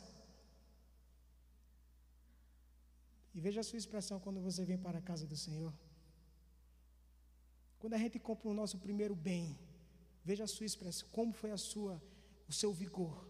E 3.35 3.39
veja 3.39 3.59
a 3.61 3.63
sua 3.63 3.77
expressão 3.77 4.19
quando 4.19 4.39
você 4.41 4.65
vem 4.65 4.79
para 4.79 4.97
a 4.97 5.01
casa 5.09 5.27
do 5.27 5.37
Senhor. 5.37 5.71
Quando 7.77 7.93
a 7.93 7.99
gente 7.99 8.17
compra 8.17 8.49
o 8.49 8.53
nosso 8.61 8.79
primeiro 8.79 9.15
bem, 9.15 9.55
veja 10.25 10.45
a 10.45 10.47
sua 10.47 10.65
expressão, 10.65 11.07
como 11.11 11.31
foi 11.31 11.51
a 11.51 11.57
sua, 11.57 12.01
o 12.49 12.53
seu 12.61 12.73
vigor 12.73 13.26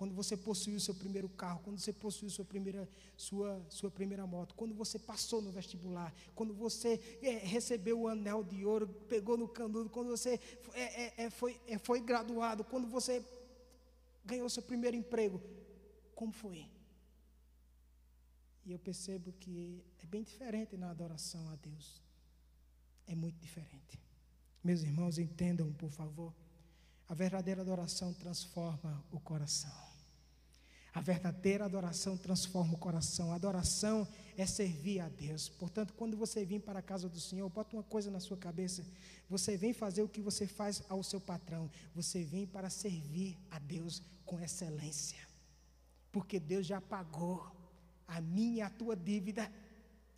quando 0.00 0.14
você 0.14 0.34
possuiu 0.34 0.78
o 0.78 0.80
seu 0.80 0.94
primeiro 0.94 1.28
carro, 1.28 1.60
quando 1.62 1.78
você 1.78 1.92
possuiu 1.92 2.30
sua 2.30 2.42
primeira, 2.42 2.88
sua, 3.18 3.62
sua 3.68 3.90
primeira 3.90 4.26
moto, 4.26 4.54
quando 4.54 4.74
você 4.74 4.98
passou 4.98 5.42
no 5.42 5.52
vestibular, 5.52 6.10
quando 6.34 6.54
você 6.54 6.98
é, 7.20 7.32
recebeu 7.36 8.00
o 8.00 8.08
anel 8.08 8.42
de 8.42 8.64
ouro, 8.64 8.88
pegou 9.10 9.36
no 9.36 9.46
canudo, 9.46 9.90
quando 9.90 10.08
você 10.08 10.40
é, 10.72 10.80
é, 10.80 11.24
é 11.24 11.28
foi, 11.28 11.60
é, 11.66 11.76
foi 11.76 12.00
graduado, 12.00 12.64
quando 12.64 12.88
você 12.88 13.22
ganhou 14.24 14.48
seu 14.48 14.62
primeiro 14.62 14.96
emprego, 14.96 15.38
como 16.14 16.32
foi? 16.32 16.66
E 18.64 18.72
eu 18.72 18.78
percebo 18.78 19.34
que 19.34 19.84
é 20.02 20.06
bem 20.06 20.22
diferente 20.22 20.78
na 20.78 20.90
adoração 20.90 21.46
a 21.50 21.56
Deus. 21.56 22.00
É 23.06 23.14
muito 23.14 23.38
diferente. 23.38 24.00
Meus 24.64 24.80
irmãos, 24.80 25.18
entendam, 25.18 25.70
por 25.74 25.90
favor. 25.90 26.32
A 27.06 27.12
verdadeira 27.12 27.60
adoração 27.60 28.14
transforma 28.14 29.04
o 29.12 29.20
coração. 29.20 29.89
A 30.92 31.00
verdadeira 31.00 31.64
adoração 31.64 32.16
transforma 32.16 32.74
o 32.74 32.78
coração. 32.78 33.32
A 33.32 33.36
adoração 33.36 34.06
é 34.36 34.44
servir 34.44 35.00
a 35.00 35.08
Deus. 35.08 35.48
Portanto, 35.48 35.94
quando 35.94 36.16
você 36.16 36.44
vir 36.44 36.60
para 36.60 36.80
a 36.80 36.82
casa 36.82 37.08
do 37.08 37.20
Senhor, 37.20 37.48
bota 37.48 37.76
uma 37.76 37.82
coisa 37.82 38.10
na 38.10 38.18
sua 38.18 38.36
cabeça. 38.36 38.84
Você 39.28 39.56
vem 39.56 39.72
fazer 39.72 40.02
o 40.02 40.08
que 40.08 40.20
você 40.20 40.46
faz 40.46 40.82
ao 40.88 41.02
seu 41.02 41.20
patrão. 41.20 41.70
Você 41.94 42.24
vem 42.24 42.46
para 42.46 42.68
servir 42.68 43.38
a 43.50 43.58
Deus 43.60 44.02
com 44.26 44.40
excelência. 44.40 45.18
Porque 46.10 46.40
Deus 46.40 46.66
já 46.66 46.80
pagou 46.80 47.46
a 48.08 48.20
minha 48.20 48.56
e 48.56 48.60
a 48.62 48.70
tua 48.70 48.96
dívida 48.96 49.50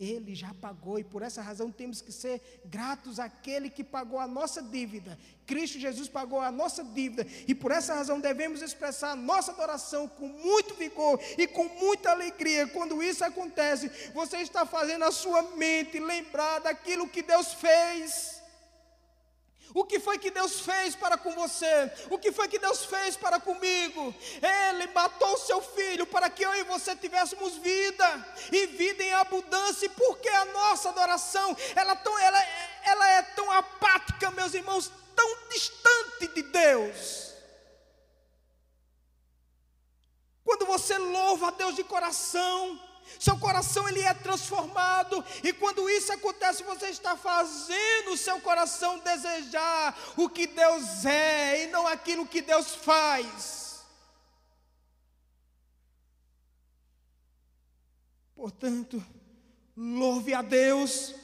ele 0.03 0.35
já 0.35 0.53
pagou 0.55 0.99
e 0.99 1.05
por 1.05 1.23
essa 1.23 1.41
razão 1.41 1.71
temos 1.71 2.01
que 2.01 2.11
ser 2.11 2.61
gratos 2.65 3.21
àquele 3.21 3.71
que 3.71 3.85
pagou 3.85 4.19
a 4.19 4.27
nossa 4.27 4.61
dívida. 4.61 5.17
Cristo 5.47 5.79
Jesus 5.79 6.09
pagou 6.09 6.41
a 6.41 6.51
nossa 6.51 6.83
dívida 6.83 7.25
e 7.47 7.55
por 7.55 7.71
essa 7.71 7.95
razão 7.95 8.19
devemos 8.19 8.63
expressar 8.63 9.13
a 9.13 9.17
nossa 9.17 9.53
adoração 9.53 10.09
com 10.09 10.27
muito 10.27 10.75
vigor 10.75 11.21
e 11.39 11.47
com 11.47 11.65
muita 11.65 12.11
alegria. 12.11 12.67
Quando 12.67 13.01
isso 13.01 13.25
acontece, 13.25 13.89
você 14.13 14.39
está 14.39 14.67
fazendo 14.67 15.05
a 15.05 15.13
sua 15.13 15.43
mente 15.57 16.01
lembrar 16.01 16.59
daquilo 16.61 17.09
que 17.09 17.23
Deus 17.23 17.55
fez. 17.55 18.42
O 19.75 19.85
que 19.85 19.99
foi 19.99 20.19
que 20.19 20.31
Deus 20.31 20.61
fez 20.61 20.95
para 20.95 21.17
com 21.17 21.33
você? 21.33 21.91
O 22.11 22.19
que 22.19 22.31
foi 22.31 22.47
que 22.47 22.59
Deus 22.59 22.85
fez 22.85 23.17
para 23.17 23.41
comigo? 23.41 24.15
Ele 24.71 24.87
matou 24.89 25.33
o 25.33 25.39
seu 25.39 25.63
filho 25.63 26.07
para 26.07 26.29
que 26.29 26.43
eu 26.43 26.55
e 26.55 26.63
você 26.65 26.95
tivéssemos 26.95 27.57
vida 27.57 28.27
e 28.51 28.67
vida 28.67 29.03
em 29.03 29.15
abundância. 29.15 29.87
E 29.87 29.91
por 29.91 30.19
que 30.19 30.29
a 30.29 30.45
nossa 30.47 30.91
adoração 30.91 31.57
ela, 31.75 31.97
tão, 31.97 32.19
ela, 32.19 32.43
ela 32.85 33.09
é 33.13 33.23
tão 33.23 33.51
apática, 33.51 34.31
meus 34.33 34.53
irmãos, 34.53 34.93
tão 35.17 35.49
distante 35.49 36.29
de 36.35 36.43
Deus? 36.43 37.33
Quando 40.45 40.67
você 40.67 40.99
louva 40.99 41.49
a 41.49 41.53
Deus 41.53 41.75
de 41.75 41.85
coração, 41.85 42.79
seu 43.19 43.39
coração 43.39 43.89
ele 43.89 44.01
é 44.01 44.15
transformado 44.15 45.25
e 45.43 45.53
quando 45.53 45.89
isso 45.89 46.13
acontece, 46.13 46.63
você 46.63 46.87
está 46.89 47.17
fazendo 47.17 48.13
o 48.13 48.17
seu 48.17 48.41
coração 48.41 48.99
desejar 48.99 49.97
o 50.17 50.29
que 50.29 50.47
Deus 50.47 51.05
é 51.05 51.65
e 51.65 51.67
não 51.69 51.87
aquilo 51.87 52.27
que 52.27 52.43
Deus 52.43 52.75
faz. 52.75 53.83
Portanto, 58.35 59.05
louve 59.77 60.35
a 60.35 60.43
Deus 60.43 61.15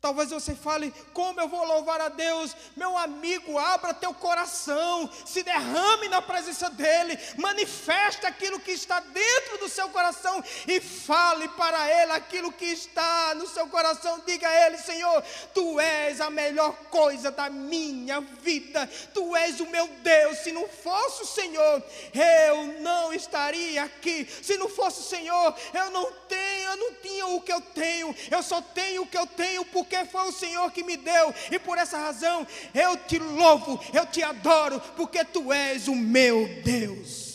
Talvez 0.00 0.30
você 0.30 0.54
fale, 0.54 0.94
como 1.12 1.38
eu 1.38 1.46
vou 1.46 1.62
louvar 1.62 2.00
a 2.00 2.08
Deus? 2.08 2.56
Meu 2.74 2.96
amigo, 2.96 3.58
abra 3.58 3.92
teu 3.92 4.14
coração, 4.14 5.10
se 5.26 5.42
derrame 5.42 6.08
na 6.08 6.22
presença 6.22 6.70
dEle, 6.70 7.18
manifeste 7.36 8.24
aquilo 8.24 8.58
que 8.60 8.70
está 8.70 8.98
dentro 9.00 9.58
do 9.58 9.68
seu 9.68 9.90
coração 9.90 10.42
e 10.66 10.80
fale 10.80 11.46
para 11.50 11.86
Ele 12.02 12.12
aquilo 12.12 12.50
que 12.50 12.64
está 12.64 13.34
no 13.34 13.46
seu 13.46 13.66
coração. 13.68 14.22
Diga 14.24 14.48
a 14.48 14.66
Ele, 14.66 14.78
Senhor, 14.78 15.22
Tu 15.52 15.78
és 15.78 16.18
a 16.22 16.30
melhor 16.30 16.72
coisa 16.88 17.30
da 17.30 17.50
minha 17.50 18.22
vida, 18.22 18.88
Tu 19.12 19.36
és 19.36 19.60
o 19.60 19.66
meu 19.66 19.86
Deus. 19.86 20.38
Se 20.38 20.50
não 20.50 20.66
fosse 20.66 21.24
o 21.24 21.26
Senhor, 21.26 21.82
eu 22.14 22.80
não 22.80 23.12
estaria 23.12 23.82
aqui. 23.82 24.26
Se 24.42 24.56
não 24.56 24.70
fosse 24.70 25.00
o 25.00 25.04
Senhor, 25.04 25.54
eu 25.74 25.90
não 25.90 26.10
tenho, 26.26 26.59
eu 26.70 26.76
não 26.76 26.94
tinha 26.94 27.26
o 27.26 27.40
que 27.40 27.52
eu 27.52 27.60
tenho, 27.60 28.14
eu 28.30 28.42
só 28.42 28.62
tenho 28.62 29.02
o 29.02 29.06
que 29.06 29.18
eu 29.18 29.26
tenho 29.26 29.64
porque 29.66 30.04
foi 30.04 30.28
o 30.28 30.32
Senhor 30.32 30.70
que 30.70 30.82
me 30.82 30.96
deu, 30.96 31.34
e 31.50 31.58
por 31.58 31.78
essa 31.78 31.98
razão 31.98 32.46
eu 32.72 32.96
te 32.96 33.18
louvo, 33.18 33.80
eu 33.92 34.06
te 34.06 34.22
adoro, 34.22 34.80
porque 34.96 35.24
tu 35.24 35.52
és 35.52 35.88
o 35.88 35.94
meu 35.94 36.48
Deus. 36.62 37.30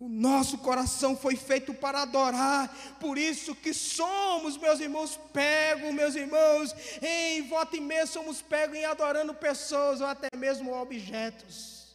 O 0.00 0.08
nosso 0.08 0.56
coração 0.56 1.14
foi 1.14 1.36
feito 1.36 1.74
para 1.74 2.00
adorar, 2.00 2.74
por 2.98 3.18
isso 3.18 3.54
que 3.54 3.74
somos, 3.74 4.56
meus 4.56 4.80
irmãos, 4.80 5.20
pegos, 5.30 5.92
meus 5.92 6.14
irmãos, 6.14 6.74
em 7.02 7.46
volta 7.46 7.76
e 7.76 7.80
meia 7.82 8.06
somos 8.06 8.40
pegos 8.40 8.78
em 8.78 8.86
adorando 8.86 9.34
pessoas 9.34 10.00
ou 10.00 10.06
até 10.06 10.34
mesmo 10.34 10.72
objetos. 10.72 11.94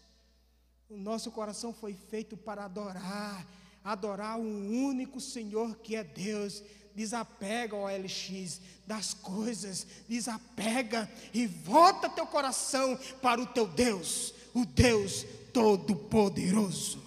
O 0.87 0.95
nosso 0.95 1.31
coração 1.31 1.73
foi 1.73 1.95
feito 1.95 2.37
para 2.37 2.65
adorar, 2.65 3.43
adorar 3.85 4.39
um 4.39 4.87
único 4.87 5.21
Senhor 5.21 5.77
que 5.77 5.95
é 5.95 6.03
Deus, 6.03 6.63
desapega, 6.95 7.75
o 7.75 7.87
LX, 7.87 8.59
das 8.87 9.13
coisas, 9.13 9.85
desapega 10.09 11.09
e 11.31 11.45
volta 11.45 12.09
teu 12.09 12.25
coração 12.25 12.97
para 13.21 13.39
o 13.39 13.45
teu 13.45 13.67
Deus, 13.67 14.33
o 14.55 14.65
Deus 14.65 15.23
Todo-Poderoso. 15.53 16.99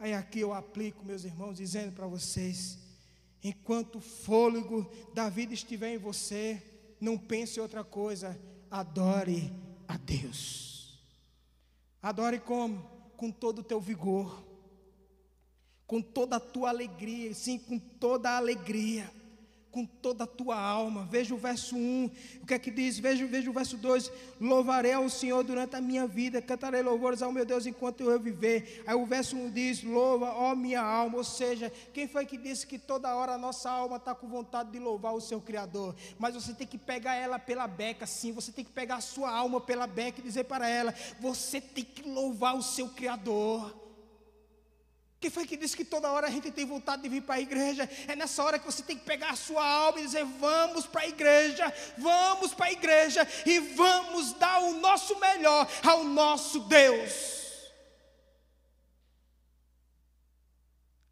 Aí 0.00 0.12
aqui 0.12 0.40
eu 0.40 0.52
aplico, 0.52 1.04
meus 1.04 1.22
irmãos, 1.22 1.58
dizendo 1.58 1.92
para 1.92 2.08
vocês: 2.08 2.76
enquanto 3.40 3.98
o 3.98 4.00
fôlego 4.00 4.90
da 5.14 5.28
vida 5.28 5.54
estiver 5.54 5.94
em 5.94 5.98
você, 5.98 6.60
não 7.00 7.16
pense 7.16 7.60
em 7.60 7.62
outra 7.62 7.84
coisa, 7.84 8.36
adore 8.68 9.52
a 9.86 9.96
Deus. 9.96 10.98
Adore 12.02 12.40
como? 12.40 12.82
Com 13.16 13.30
todo 13.30 13.60
o 13.60 13.64
teu 13.64 13.80
vigor 13.80 14.51
com 15.92 16.00
toda 16.00 16.36
a 16.36 16.40
tua 16.40 16.70
alegria, 16.70 17.34
sim, 17.34 17.58
com 17.58 17.78
toda 17.78 18.30
a 18.30 18.38
alegria, 18.38 19.12
com 19.70 19.84
toda 19.84 20.24
a 20.24 20.26
tua 20.26 20.58
alma. 20.58 21.06
Veja 21.10 21.34
o 21.34 21.36
verso 21.36 21.76
1, 21.76 22.10
o 22.42 22.46
que 22.46 22.54
é 22.54 22.58
que 22.58 22.70
diz? 22.70 22.98
Veja, 22.98 23.26
veja 23.26 23.50
o 23.50 23.52
verso 23.52 23.76
2: 23.76 24.10
Louvarei 24.40 24.94
ao 24.94 25.10
Senhor 25.10 25.44
durante 25.44 25.76
a 25.76 25.82
minha 25.82 26.06
vida, 26.06 26.40
cantarei 26.40 26.80
louvores 26.80 27.20
ao 27.20 27.30
meu 27.30 27.44
Deus 27.44 27.66
enquanto 27.66 28.04
eu 28.04 28.18
viver. 28.18 28.82
Aí 28.86 28.94
o 28.94 29.04
verso 29.04 29.36
1 29.36 29.50
diz: 29.50 29.82
Louva, 29.82 30.32
ó 30.32 30.54
minha 30.54 30.80
alma. 30.80 31.18
Ou 31.18 31.24
seja, 31.24 31.70
quem 31.92 32.08
foi 32.08 32.24
que 32.24 32.38
disse 32.38 32.66
que 32.66 32.78
toda 32.78 33.14
hora 33.14 33.32
a 33.32 33.38
nossa 33.38 33.70
alma 33.70 33.98
está 33.98 34.14
com 34.14 34.26
vontade 34.26 34.70
de 34.70 34.78
louvar 34.78 35.12
o 35.12 35.20
seu 35.20 35.42
Criador? 35.42 35.94
Mas 36.18 36.34
você 36.34 36.54
tem 36.54 36.66
que 36.66 36.78
pegar 36.78 37.16
ela 37.16 37.38
pela 37.38 37.66
beca, 37.66 38.06
sim, 38.06 38.32
você 38.32 38.50
tem 38.50 38.64
que 38.64 38.72
pegar 38.72 38.96
a 38.96 39.02
sua 39.02 39.30
alma 39.30 39.60
pela 39.60 39.86
beca 39.86 40.20
e 40.20 40.24
dizer 40.24 40.44
para 40.44 40.66
ela: 40.66 40.94
Você 41.20 41.60
tem 41.60 41.84
que 41.84 42.08
louvar 42.08 42.56
o 42.56 42.62
seu 42.62 42.88
Criador. 42.88 43.82
Quem 45.22 45.30
foi 45.30 45.46
que 45.46 45.56
disse 45.56 45.76
que 45.76 45.84
toda 45.84 46.10
hora 46.10 46.26
a 46.26 46.30
gente 46.30 46.50
tem 46.50 46.66
vontade 46.66 47.00
de 47.00 47.08
vir 47.08 47.22
para 47.22 47.36
a 47.36 47.40
igreja? 47.40 47.88
É 48.08 48.16
nessa 48.16 48.42
hora 48.42 48.58
que 48.58 48.66
você 48.66 48.82
tem 48.82 48.98
que 48.98 49.04
pegar 49.04 49.30
a 49.30 49.36
sua 49.36 49.64
alma 49.64 50.00
e 50.00 50.02
dizer: 50.02 50.24
vamos 50.24 50.84
para 50.84 51.02
a 51.02 51.06
igreja, 51.06 51.72
vamos 51.96 52.52
para 52.52 52.66
a 52.66 52.72
igreja 52.72 53.24
e 53.46 53.60
vamos 53.60 54.32
dar 54.32 54.60
o 54.64 54.80
nosso 54.80 55.16
melhor 55.20 55.68
ao 55.84 56.02
nosso 56.02 56.58
Deus. 56.62 57.70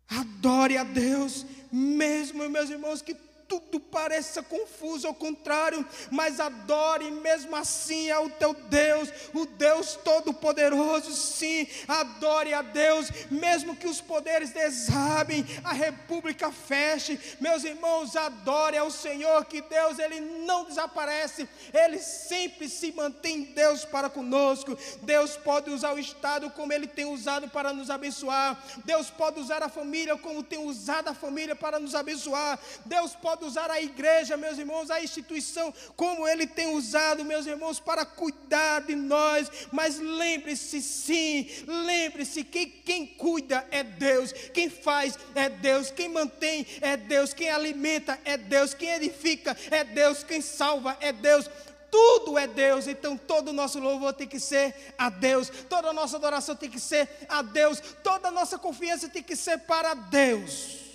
Adore 0.08 0.76
a 0.76 0.82
Deus, 0.82 1.46
mesmo 1.70 2.48
meus 2.48 2.68
irmãos, 2.68 3.00
que 3.00 3.14
tudo 3.50 3.80
pareça 3.80 4.44
confuso 4.44 5.08
ao 5.08 5.14
contrário, 5.14 5.84
mas 6.08 6.38
adore 6.38 7.10
mesmo 7.10 7.56
assim 7.56 8.08
ao 8.08 8.30
teu 8.30 8.54
Deus, 8.54 9.08
o 9.34 9.44
Deus 9.44 9.98
Todo-Poderoso, 10.04 11.12
sim, 11.12 11.66
adore 11.88 12.54
a 12.54 12.62
Deus, 12.62 13.10
mesmo 13.28 13.74
que 13.74 13.88
os 13.88 14.00
poderes 14.00 14.52
desabem, 14.52 15.44
a 15.64 15.72
república 15.72 16.52
feche, 16.52 17.18
meus 17.40 17.64
irmãos, 17.64 18.14
adore 18.14 18.76
ao 18.76 18.90
Senhor, 18.90 19.44
que 19.46 19.60
Deus 19.60 19.98
ele 19.98 20.20
não 20.20 20.64
desaparece, 20.64 21.48
ele 21.74 21.98
sempre 21.98 22.68
se 22.68 22.92
mantém 22.92 23.42
Deus 23.42 23.84
para 23.84 24.08
conosco. 24.08 24.78
Deus 25.02 25.36
pode 25.36 25.70
usar 25.70 25.94
o 25.94 25.98
Estado 25.98 26.50
como 26.50 26.72
ele 26.72 26.86
tem 26.86 27.04
usado 27.04 27.48
para 27.48 27.72
nos 27.72 27.90
abençoar, 27.90 28.62
Deus 28.84 29.10
pode 29.10 29.40
usar 29.40 29.60
a 29.60 29.68
família 29.68 30.16
como 30.16 30.44
tem 30.44 30.64
usado 30.64 31.08
a 31.08 31.14
família 31.14 31.56
para 31.56 31.80
nos 31.80 31.96
abençoar, 31.96 32.56
Deus 32.84 33.16
pode 33.16 33.39
pode 33.40 33.44
usar 33.44 33.70
a 33.70 33.80
igreja, 33.80 34.36
meus 34.36 34.58
irmãos, 34.58 34.90
a 34.90 35.02
instituição, 35.02 35.72
como 35.96 36.28
Ele 36.28 36.46
tem 36.46 36.74
usado, 36.74 37.24
meus 37.24 37.46
irmãos, 37.46 37.80
para 37.80 38.04
cuidar 38.04 38.80
de 38.82 38.94
nós. 38.94 39.50
Mas 39.72 39.98
lembre-se, 39.98 40.82
sim, 40.82 41.48
lembre-se 41.66 42.44
que 42.44 42.66
quem 42.66 43.06
cuida 43.06 43.66
é 43.70 43.82
Deus, 43.82 44.32
quem 44.52 44.68
faz 44.68 45.18
é 45.34 45.48
Deus, 45.48 45.90
quem 45.90 46.08
mantém 46.08 46.66
é 46.80 46.96
Deus, 46.96 47.32
quem 47.32 47.48
alimenta 47.50 48.18
é 48.24 48.36
Deus, 48.36 48.74
quem 48.74 48.90
edifica 48.90 49.56
é 49.70 49.82
Deus, 49.82 50.22
quem 50.22 50.40
salva 50.40 50.96
é 51.00 51.12
Deus 51.12 51.48
tudo 51.92 52.38
é 52.38 52.46
Deus, 52.46 52.86
então 52.86 53.16
todo 53.16 53.48
o 53.48 53.52
nosso 53.52 53.80
louvor 53.80 54.12
tem 54.12 54.28
que 54.28 54.38
ser 54.38 54.94
a 54.96 55.10
Deus, 55.10 55.50
toda 55.68 55.88
a 55.88 55.92
nossa 55.92 56.18
adoração 56.18 56.54
tem 56.54 56.70
que 56.70 56.78
ser 56.78 57.08
a 57.28 57.42
Deus, 57.42 57.82
toda 58.04 58.28
a 58.28 58.30
nossa 58.30 58.56
confiança 58.56 59.08
tem 59.08 59.24
que 59.24 59.34
ser 59.34 59.58
para 59.58 59.94
Deus 59.94 60.89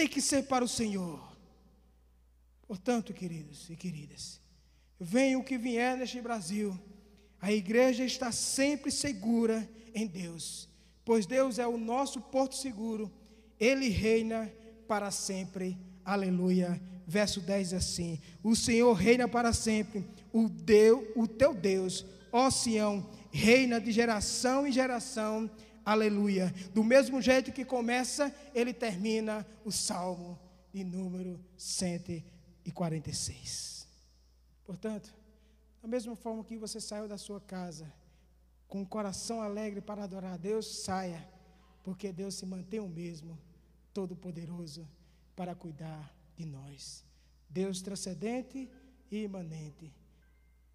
tem 0.00 0.08
que 0.08 0.22
ser 0.22 0.44
para 0.44 0.64
o 0.64 0.68
Senhor. 0.68 1.20
Portanto, 2.66 3.12
queridos 3.12 3.68
e 3.68 3.76
queridas, 3.76 4.40
venha 4.98 5.38
o 5.38 5.44
que 5.44 5.58
vier 5.58 5.94
neste 5.94 6.22
Brasil, 6.22 6.74
a 7.38 7.52
igreja 7.52 8.02
está 8.02 8.32
sempre 8.32 8.90
segura 8.90 9.68
em 9.94 10.06
Deus, 10.06 10.70
pois 11.04 11.26
Deus 11.26 11.58
é 11.58 11.66
o 11.66 11.76
nosso 11.76 12.18
porto 12.18 12.54
seguro, 12.54 13.12
Ele 13.58 13.90
reina 13.90 14.50
para 14.88 15.10
sempre. 15.10 15.76
Aleluia. 16.02 16.80
verso 17.06 17.38
10 17.42 17.74
assim: 17.74 18.18
O 18.42 18.56
Senhor 18.56 18.94
reina 18.94 19.28
para 19.28 19.52
sempre, 19.52 20.08
o 20.32 20.48
Deus, 20.48 21.08
o 21.14 21.28
teu 21.28 21.52
Deus, 21.52 22.06
ó 22.32 22.48
Sião, 22.48 23.06
reina 23.30 23.78
de 23.78 23.92
geração 23.92 24.66
em 24.66 24.72
geração. 24.72 25.50
Aleluia. 25.90 26.54
Do 26.72 26.84
mesmo 26.84 27.20
jeito 27.20 27.50
que 27.50 27.64
começa, 27.64 28.32
ele 28.54 28.72
termina 28.72 29.44
o 29.64 29.72
salmo 29.72 30.38
de 30.72 30.84
número 30.84 31.44
146. 31.56 33.88
Portanto, 34.64 35.12
da 35.82 35.88
mesma 35.88 36.14
forma 36.14 36.44
que 36.44 36.56
você 36.56 36.80
saiu 36.80 37.08
da 37.08 37.18
sua 37.18 37.40
casa 37.40 37.92
com 38.68 38.82
o 38.82 38.86
coração 38.86 39.42
alegre 39.42 39.80
para 39.80 40.04
adorar 40.04 40.34
a 40.34 40.36
Deus, 40.36 40.84
saia, 40.84 41.28
porque 41.82 42.12
Deus 42.12 42.36
se 42.36 42.46
mantém 42.46 42.78
o 42.78 42.88
mesmo, 42.88 43.36
todo-poderoso, 43.92 44.88
para 45.34 45.56
cuidar 45.56 46.14
de 46.36 46.46
nós. 46.46 47.04
Deus 47.48 47.82
transcendente 47.82 48.70
e 49.10 49.24
imanente. 49.24 49.92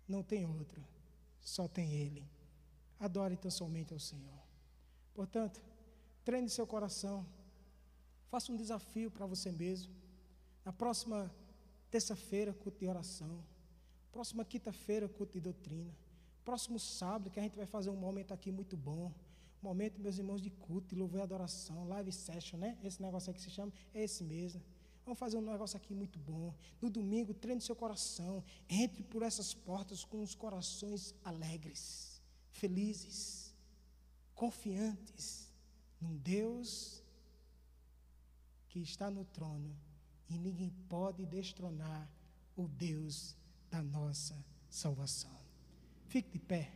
Não 0.09 0.21
tem 0.21 0.45
outro, 0.45 0.83
só 1.39 1.69
tem 1.69 1.93
Ele. 1.93 2.29
Adore 2.99 3.37
tão 3.37 3.49
somente 3.49 3.93
ao 3.93 3.99
Senhor. 3.99 4.44
Portanto, 5.15 5.59
treine 6.23 6.49
seu 6.49 6.67
coração. 6.67 7.25
Faça 8.29 8.51
um 8.51 8.55
desafio 8.55 9.09
para 9.09 9.25
você 9.25 9.51
mesmo. 9.51 9.91
Na 10.63 10.73
próxima 10.73 11.33
terça-feira, 11.89 12.53
culto 12.53 12.79
de 12.79 12.87
oração. 12.87 13.43
Próxima 14.11 14.43
quinta-feira, 14.43 15.07
culto 15.07 15.33
de 15.33 15.39
doutrina. 15.39 15.91
Próximo 16.43 16.77
sábado, 16.77 17.31
que 17.31 17.39
a 17.39 17.43
gente 17.43 17.55
vai 17.55 17.65
fazer 17.65 17.89
um 17.89 17.95
momento 17.95 18.33
aqui 18.33 18.51
muito 18.51 18.75
bom. 18.75 19.11
Um 19.63 19.67
momento, 19.67 19.99
meus 20.01 20.17
irmãos, 20.17 20.41
de 20.41 20.49
culto, 20.49 20.89
de 20.89 20.95
louvor 20.95 21.19
e 21.19 21.23
adoração, 21.23 21.87
live 21.87 22.11
session, 22.11 22.59
né? 22.59 22.77
Esse 22.83 23.01
negócio 23.01 23.29
aí 23.29 23.33
que 23.33 23.41
se 23.41 23.49
chama, 23.49 23.71
é 23.93 24.03
esse 24.03 24.23
mesmo. 24.23 24.61
Vamos 25.05 25.19
fazer 25.19 25.37
um 25.37 25.41
negócio 25.41 25.77
aqui 25.77 25.93
muito 25.93 26.17
bom. 26.19 26.53
No 26.81 26.89
domingo, 26.89 27.33
treine 27.33 27.61
seu 27.61 27.75
coração. 27.75 28.43
Entre 28.67 29.03
por 29.03 29.21
essas 29.21 29.53
portas 29.53 30.03
com 30.03 30.21
os 30.21 30.35
corações 30.35 31.15
alegres, 31.23 32.21
felizes, 32.49 33.44
confiantes 34.35 35.51
num 35.99 36.15
Deus 36.17 37.01
que 38.69 38.79
está 38.79 39.09
no 39.09 39.25
trono 39.25 39.75
e 40.29 40.37
ninguém 40.37 40.69
pode 40.89 41.25
destronar 41.25 42.09
o 42.55 42.67
Deus 42.67 43.35
da 43.69 43.81
nossa 43.81 44.35
salvação. 44.69 45.35
Fique 46.07 46.29
de 46.31 46.39
pé 46.39 46.73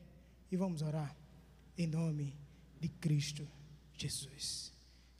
e 0.51 0.55
vamos 0.55 0.81
orar 0.81 1.15
em 1.77 1.87
nome 1.87 2.37
de 2.79 2.89
Cristo 2.89 3.47
Jesus. 3.93 4.73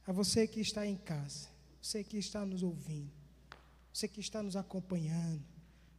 A 0.06 0.12
você 0.12 0.48
que 0.48 0.60
está 0.60 0.88
em 0.88 0.96
casa, 0.96 1.50
você 1.82 2.04
que 2.04 2.18
está 2.18 2.46
nos 2.46 2.64
ouvindo, 2.64 3.12
você 3.94 4.08
que 4.08 4.20
está 4.20 4.42
nos 4.42 4.56
acompanhando, 4.56 5.44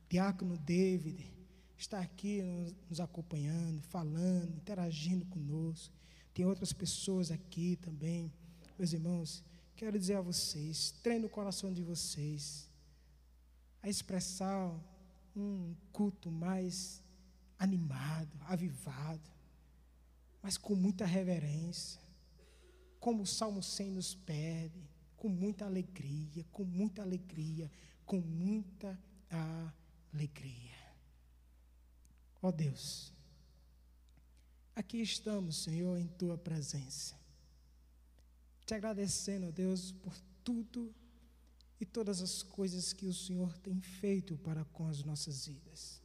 Diácono 0.09 0.57
David 0.57 1.32
está 1.76 2.01
aqui 2.01 2.43
nos 2.88 3.01
acompanhando, 3.01 3.82
falando, 3.82 4.57
interagindo 4.57 5.24
conosco. 5.26 5.99
Tem 6.33 6.45
outras 6.45 6.72
pessoas 6.72 7.31
aqui 7.31 7.76
também. 7.76 8.33
Meus 8.78 8.93
irmãos, 8.93 9.45
quero 9.76 9.99
dizer 9.99 10.16
a 10.16 10.20
vocês, 10.20 10.93
treine 11.03 11.26
o 11.26 11.31
coração 11.31 11.72
de 11.72 11.83
vocês 11.83 12.68
a 13.83 13.89
expressar 13.89 14.72
um 15.35 15.74
culto 15.93 16.31
mais 16.31 17.03
animado, 17.59 18.31
avivado, 18.43 19.31
mas 20.43 20.57
com 20.57 20.74
muita 20.74 21.05
reverência, 21.05 22.01
como 22.99 23.22
o 23.22 23.26
Salmo 23.26 23.62
100 23.62 23.91
nos 23.91 24.14
pede, 24.14 24.89
com 25.16 25.28
muita 25.28 25.66
alegria, 25.66 26.45
com 26.53 26.64
muita 26.64 27.03
alegria, 27.03 27.70
com 28.07 28.20
muita 28.20 28.99
alegria. 30.12 30.78
Ó 32.43 32.49
oh 32.49 32.53
Deus, 32.53 33.12
aqui 34.81 35.03
estamos, 35.03 35.62
Senhor, 35.62 35.99
em 35.99 36.07
tua 36.07 36.39
presença, 36.39 37.14
te 38.64 38.74
agradecendo, 38.74 39.53
Deus, 39.53 39.93
por 39.93 40.14
tudo 40.43 40.95
e 41.78 41.85
todas 41.85 42.22
as 42.22 42.43
coisas 42.43 42.93
que 42.93 43.07
o 43.07 43.12
Senhor 43.12 43.57
tem 43.59 43.78
feito 43.81 44.39
para 44.39 44.64
com 44.66 44.87
as 44.87 45.05
nossas 45.05 45.47
vidas. 45.47 46.01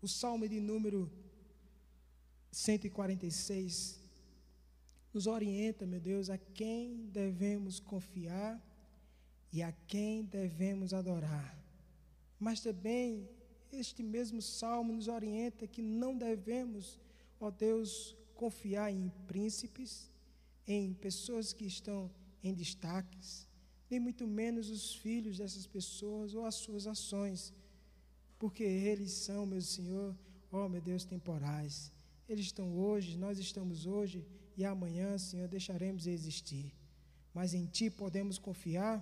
O 0.00 0.06
Salmo 0.06 0.48
de 0.48 0.60
número 0.60 1.10
146 2.52 3.98
nos 5.12 5.26
orienta, 5.26 5.84
meu 5.84 6.00
Deus, 6.00 6.30
a 6.30 6.38
quem 6.38 7.06
devemos 7.06 7.80
confiar 7.80 8.62
e 9.52 9.62
a 9.62 9.72
quem 9.88 10.24
devemos 10.24 10.94
adorar. 10.94 11.58
Mas 12.38 12.60
também 12.60 13.28
este 13.72 14.02
mesmo 14.02 14.40
salmo 14.40 14.92
nos 14.92 15.08
orienta 15.08 15.66
que 15.66 15.82
não 15.82 16.16
devemos, 16.16 17.00
ó 17.46 17.50
Deus, 17.50 18.16
confiar 18.34 18.90
em 18.90 19.10
príncipes, 19.26 20.10
em 20.66 20.94
pessoas 20.94 21.52
que 21.52 21.66
estão 21.66 22.10
em 22.42 22.54
destaques, 22.54 23.46
nem 23.90 24.00
muito 24.00 24.26
menos 24.26 24.70
os 24.70 24.94
filhos 24.94 25.36
dessas 25.38 25.66
pessoas 25.66 26.34
ou 26.34 26.46
as 26.46 26.54
suas 26.54 26.86
ações, 26.86 27.52
porque 28.38 28.64
eles 28.64 29.12
são, 29.12 29.44
meu 29.44 29.60
Senhor, 29.60 30.16
ó 30.50 30.68
meu 30.68 30.80
Deus, 30.80 31.04
temporais. 31.04 31.92
Eles 32.26 32.46
estão 32.46 32.74
hoje, 32.78 33.18
nós 33.18 33.38
estamos 33.38 33.84
hoje 33.84 34.24
e 34.56 34.64
amanhã, 34.64 35.18
Senhor, 35.18 35.46
deixaremos 35.46 36.04
de 36.04 36.10
existir. 36.10 36.72
Mas 37.34 37.52
em 37.52 37.66
Ti 37.66 37.90
podemos 37.90 38.38
confiar, 38.38 38.96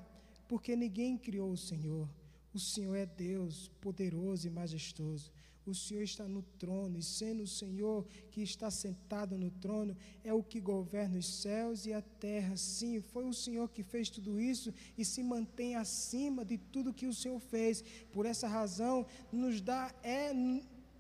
porque 0.49 0.75
ninguém 0.75 1.17
criou 1.17 1.53
o 1.53 1.57
Senhor. 1.57 2.09
O 2.53 2.59
Senhor 2.59 2.97
é 2.97 3.07
Deus, 3.07 3.71
poderoso 3.81 4.49
e 4.49 4.51
majestoso. 4.51 5.31
O 5.65 5.75
Senhor 5.75 6.03
está 6.03 6.27
no 6.27 6.43
trono, 6.59 6.99
e 6.99 7.03
sendo 7.03 7.43
o 7.45 7.47
Senhor 7.47 8.05
que 8.31 8.43
está 8.43 8.71
sentado 8.71 9.39
no 9.39 9.51
trono, 9.51 9.97
é 10.25 10.33
o 10.33 10.43
que 10.43 10.61
governa 10.61 11.19
os 11.19 11.43
céus 11.43 11.87
e 11.87 11.93
a 11.93 12.03
terra. 12.03 12.57
Sim, 12.57 13.01
foi 13.01 13.25
o 13.25 13.33
Senhor 13.33 13.69
que 13.71 13.83
fez 13.83 14.11
tudo 14.11 14.41
isso 14.41 14.73
e 14.99 15.05
se 15.05 15.23
mantém 15.23 15.77
acima 15.77 16.45
de 16.45 16.59
tudo 16.59 16.93
que 16.93 17.07
o 17.07 17.15
Senhor 17.15 17.39
fez. 17.39 17.83
Por 18.13 18.27
essa 18.27 18.49
razão, 18.49 19.07
nos 19.33 19.61
dá, 19.61 19.95
é 20.03 20.33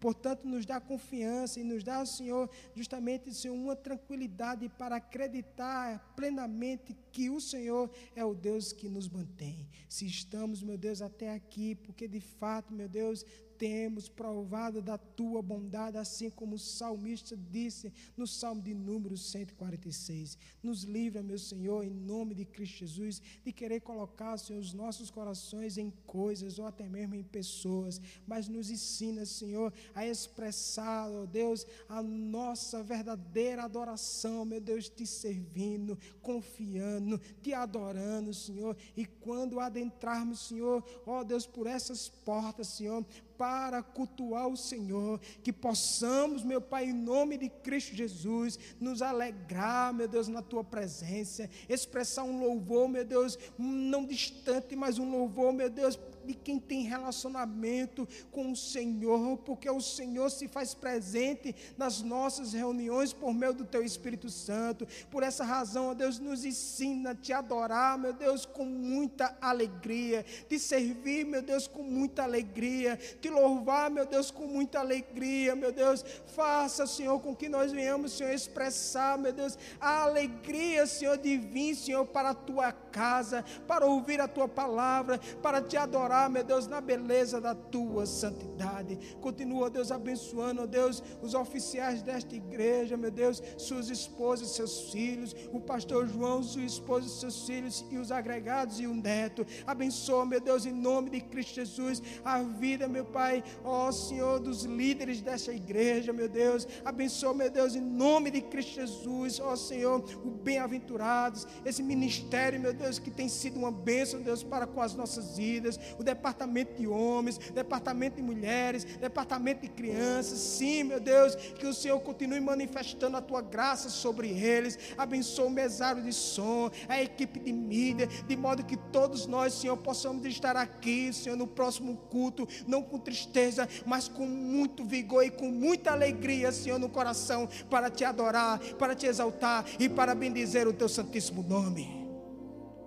Portanto, 0.03 0.49
nos 0.49 0.67
dá 0.67 0.81
confiança 0.81 1.61
e 1.61 1.63
nos 1.63 1.85
dá, 1.85 2.05
Senhor, 2.05 2.51
justamente, 2.75 3.33
Senhor, 3.33 3.55
uma 3.55 3.77
tranquilidade 3.77 4.69
para 4.69 4.97
acreditar 4.97 6.13
plenamente 6.17 6.97
que 7.13 7.31
o 7.31 7.41
Senhor 7.41 7.89
é 8.17 8.25
o 8.25 8.35
Deus 8.35 8.73
que 8.73 8.89
nos 8.89 9.09
mantém. 9.09 9.69
Se 9.89 10.05
estamos, 10.05 10.61
meu 10.61 10.77
Deus, 10.77 11.01
até 11.01 11.33
aqui, 11.33 11.77
porque 11.77 12.09
de 12.09 12.19
fato, 12.19 12.75
meu 12.75 12.89
Deus, 12.89 13.25
temos 13.63 14.09
provado 14.09 14.83
da 14.83 14.99
tua 14.99 15.41
bondade, 15.41 15.97
assim 15.97 16.29
como 16.29 16.57
o 16.57 16.59
salmista 16.59 17.37
disse 17.37 17.93
no 18.17 18.27
Salmo 18.27 18.61
de 18.61 18.75
número 18.75 19.17
146. 19.17 20.37
Nos 20.61 20.83
livra, 20.83 21.23
meu 21.23 21.39
Senhor, 21.39 21.85
em 21.85 21.89
nome 21.89 22.35
de 22.35 22.45
Cristo 22.45 22.79
Jesus, 22.79 23.23
de 23.45 23.53
querer 23.53 23.79
colocar, 23.81 24.37
Senhor, 24.37 24.59
os 24.59 24.75
nossos 24.75 25.13
corações 25.13 25.79
em 25.79 25.93
coisas 26.05 26.59
ou 26.59 26.67
até 26.67 26.89
mesmo 26.89 27.15
em 27.15 27.23
pessoas, 27.23 28.01
mas 28.27 28.49
nos 28.49 28.69
ensina, 28.69 29.25
Senhor, 29.25 29.73
a 29.95 30.05
expressar, 30.05 31.09
ó 31.09 31.25
Deus, 31.25 31.65
a 31.89 32.03
nossa 32.03 32.83
verdadeira 32.83 33.63
adoração, 33.63 34.45
meu 34.45 34.61
Deus, 34.61 34.89
te 34.89 35.07
servindo, 35.07 35.97
confiando, 36.21 37.17
te 37.41 37.55
adorando, 37.55 38.35
Senhor, 38.35 38.77
e 38.97 39.07
quando 39.07 39.61
adentrarmos, 39.61 40.49
Senhor, 40.49 40.85
ó 41.07 41.23
Deus, 41.23 41.47
por 41.47 41.69
essas 41.69 42.09
portas, 42.09 42.67
Senhor, 42.67 43.07
para 43.43 43.82
cultuar 43.82 44.47
o 44.47 44.57
Senhor, 44.57 45.20
que 45.43 45.53
possamos, 45.53 46.45
meu 46.45 46.61
Pai, 46.61 46.84
em 46.84 46.93
nome 46.93 47.36
de 47.36 47.49
Cristo 47.49 47.93
Jesus, 47.93 48.57
nos 48.78 49.03
alegrar, 49.03 49.93
meu 49.93 50.07
Deus, 50.07 50.28
na 50.28 50.40
tua 50.40 50.62
presença, 50.62 51.51
expressar 51.68 52.22
um 52.22 52.38
louvor, 52.38 52.86
meu 52.86 53.05
Deus, 53.05 53.36
não 53.59 54.07
distante, 54.07 54.76
mas 54.76 54.97
um 54.97 55.11
louvor, 55.11 55.53
meu 55.53 55.68
Deus, 55.68 55.99
de 56.23 56.35
quem 56.35 56.59
tem 56.59 56.83
relacionamento 56.83 58.09
com 58.31 58.53
o 58.53 58.57
Senhor, 58.57 59.39
porque 59.39 59.68
o 59.68 59.81
Senhor 59.81 60.31
se 60.31 60.49
faz 60.49 60.75
presente 60.75 61.55
nas 61.77 62.03
nossas 62.03 62.53
reuniões 62.53 63.12
por 63.12 63.35
meio 63.35 63.53
do 63.53 63.64
Teu 63.64 63.83
Espírito 63.83 64.31
Santo. 64.31 64.87
Por 65.11 65.23
essa 65.23 65.45
razão, 65.45 65.89
ó 65.89 65.95
Deus, 65.95 66.18
nos 66.18 66.45
ensina 66.45 67.11
a 67.11 67.14
te 67.14 67.33
adorar, 67.33 67.99
meu 67.99 68.12
Deus, 68.12 68.47
com 68.47 68.64
muita 68.64 69.37
alegria, 69.41 70.25
te 70.49 70.59
servir, 70.59 71.27
meu 71.27 71.43
Deus, 71.43 71.66
com 71.66 71.83
muita 71.83 72.23
alegria, 72.23 72.97
te 73.20 73.29
louvar, 73.29 73.91
meu 73.91 74.07
Deus, 74.07 74.31
com 74.31 74.47
muita 74.47 74.81
alegria, 74.81 75.55
meu 75.55 75.73
Deus. 75.73 76.05
Faça, 76.27 76.87
Senhor, 76.87 77.20
com 77.20 77.35
que 77.35 77.49
nós 77.49 77.73
venhamos, 77.73 78.12
Senhor, 78.12 78.33
expressar, 78.33 79.18
meu 79.18 79.33
Deus, 79.33 79.59
a 79.81 80.03
alegria, 80.03 80.87
Senhor, 80.87 81.18
de 81.18 81.37
vir, 81.37 81.75
Senhor, 81.75 82.07
para 82.07 82.31
a 82.31 82.35
tua 82.35 82.73
casa 82.73 82.91
casa, 82.93 83.45
para 83.66 83.86
ouvir 83.86 84.20
a 84.20 84.28
tua 84.28 84.47
palavra, 84.47 85.18
para 85.43 85.62
te 85.62 85.76
adorar, 85.76 86.28
meu 86.28 86.45
Deus, 86.45 86.66
na 86.66 86.80
beleza 86.80 87.40
da 87.40 87.55
tua 87.55 88.05
santidade. 88.05 89.16
Continua, 89.20 89.70
Deus, 89.70 89.90
abençoando, 89.90 90.66
Deus, 90.66 91.03
os 91.22 91.34
oficiais 91.34 92.03
desta 92.03 92.36
igreja, 92.36 92.97
meu 92.97 93.11
Deus, 93.11 93.43
suas 93.57 93.88
esposas, 93.88 94.51
seus 94.51 94.90
filhos, 94.90 95.34
o 95.53 95.61
pastor 95.61 96.07
João, 96.07 96.43
sua 96.43 96.62
esposa, 96.62 97.09
seus 97.09 97.47
filhos 97.47 97.84
e 97.90 97.97
os 97.97 98.12
agregados 98.12 98.78
e 98.78 98.86
o 98.86 98.95
neto. 98.95 99.47
Abençoa, 99.66 100.26
meu 100.26 100.40
Deus, 100.40 100.66
em 100.66 100.72
nome 100.72 101.11
de 101.11 101.20
Cristo 101.20 101.55
Jesus, 101.55 102.03
a 102.24 102.43
vida, 102.43 102.86
meu 102.86 103.05
Pai, 103.05 103.43
ó 103.64 103.90
Senhor, 103.90 104.38
dos 104.38 104.64
líderes 104.64 105.20
desta 105.20 105.53
igreja, 105.53 106.12
meu 106.12 106.28
Deus. 106.28 106.66
Abençoa, 106.84 107.32
meu 107.32 107.51
Deus, 107.51 107.74
em 107.74 107.80
nome 107.80 108.30
de 108.30 108.43
Cristo 108.43 108.74
Jesus, 108.74 109.40
ó 109.40 109.57
Senhor, 109.57 110.05
o 110.24 110.30
bem-aventurados, 110.30 111.47
esse 111.64 111.82
ministério, 111.82 112.61
meu 112.61 112.74
Deus, 112.74 112.82
que 112.99 113.11
tem 113.11 113.28
sido 113.28 113.59
uma 113.59 113.70
bênção, 113.70 114.20
Deus, 114.20 114.43
para 114.43 114.66
com 114.66 114.80
as 114.80 114.95
nossas 114.95 115.37
vidas, 115.37 115.78
o 115.99 116.03
departamento 116.03 116.74
de 116.80 116.87
homens, 116.87 117.39
departamento 117.39 118.16
de 118.16 118.22
mulheres, 118.22 118.85
departamento 118.85 119.62
de 119.62 119.68
crianças, 119.68 120.39
sim, 120.39 120.83
meu 120.85 121.01
Deus, 121.01 121.35
que 121.35 121.66
o 121.66 121.74
Senhor 121.74 121.99
continue 122.01 122.41
manifestando 122.41 123.16
a 123.16 123.20
tua 123.20 123.41
graça 123.41 123.89
sobre 123.89 124.28
eles, 124.28 124.78
abençoa 124.97 125.47
o 125.47 125.51
mesário 125.51 126.03
de 126.03 126.12
som, 126.12 126.70
a 126.89 127.03
equipe 127.03 127.39
de 127.41 127.53
mídia, 127.53 128.07
de 128.07 128.37
modo 128.37 128.64
que 128.64 128.76
todos 128.76 129.26
nós, 129.26 129.55
Senhor, 129.55 129.76
possamos 129.76 130.24
estar 130.24 130.57
aqui, 130.57 131.12
Senhor, 131.12 131.37
no 131.37 131.47
próximo 131.47 131.97
culto, 132.11 132.49
não 132.66 132.83
com 132.83 132.99
tristeza, 132.99 133.68
mas 133.87 134.09
com 134.09 134.26
muito 134.26 134.85
vigor 134.85 135.24
e 135.24 135.30
com 135.30 135.49
muita 135.49 135.93
alegria, 135.93 136.53
Senhor, 136.53 136.78
no 136.78 136.89
coração, 136.89 137.49
para 137.70 137.91
te 137.91 138.05
adorar, 138.05 138.59
para 138.78 138.95
te 138.95 139.07
exaltar 139.07 139.64
e 139.78 139.89
para 139.89 140.14
bendizer 140.14 140.66
o 140.66 140.72
teu 140.72 140.89
santíssimo 140.89 141.43
nome. 141.43 142.02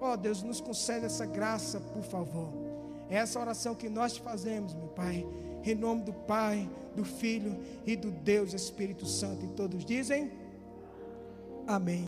Ó 0.06 0.14
oh, 0.14 0.18
Deus, 0.18 0.44
nos 0.44 0.62
concede 0.62 1.08
essa 1.08 1.26
graça, 1.26 1.80
por 1.80 2.04
favor. 2.04 2.54
É 3.10 3.16
essa 3.16 3.40
oração 3.40 3.74
que 3.74 3.90
nós 3.90 4.16
fazemos, 4.16 4.72
meu 4.76 4.88
Pai, 4.90 5.26
em 5.64 5.74
nome 5.74 6.04
do 6.04 6.14
Pai, 6.14 6.70
do 6.96 7.04
Filho 7.04 7.58
e 7.88 7.96
do 7.96 8.12
Deus 8.12 8.54
Espírito 8.54 9.08
Santo. 9.08 9.44
E 9.46 9.48
todos 9.50 9.84
dizem: 9.84 10.32
Amém. 11.66 12.04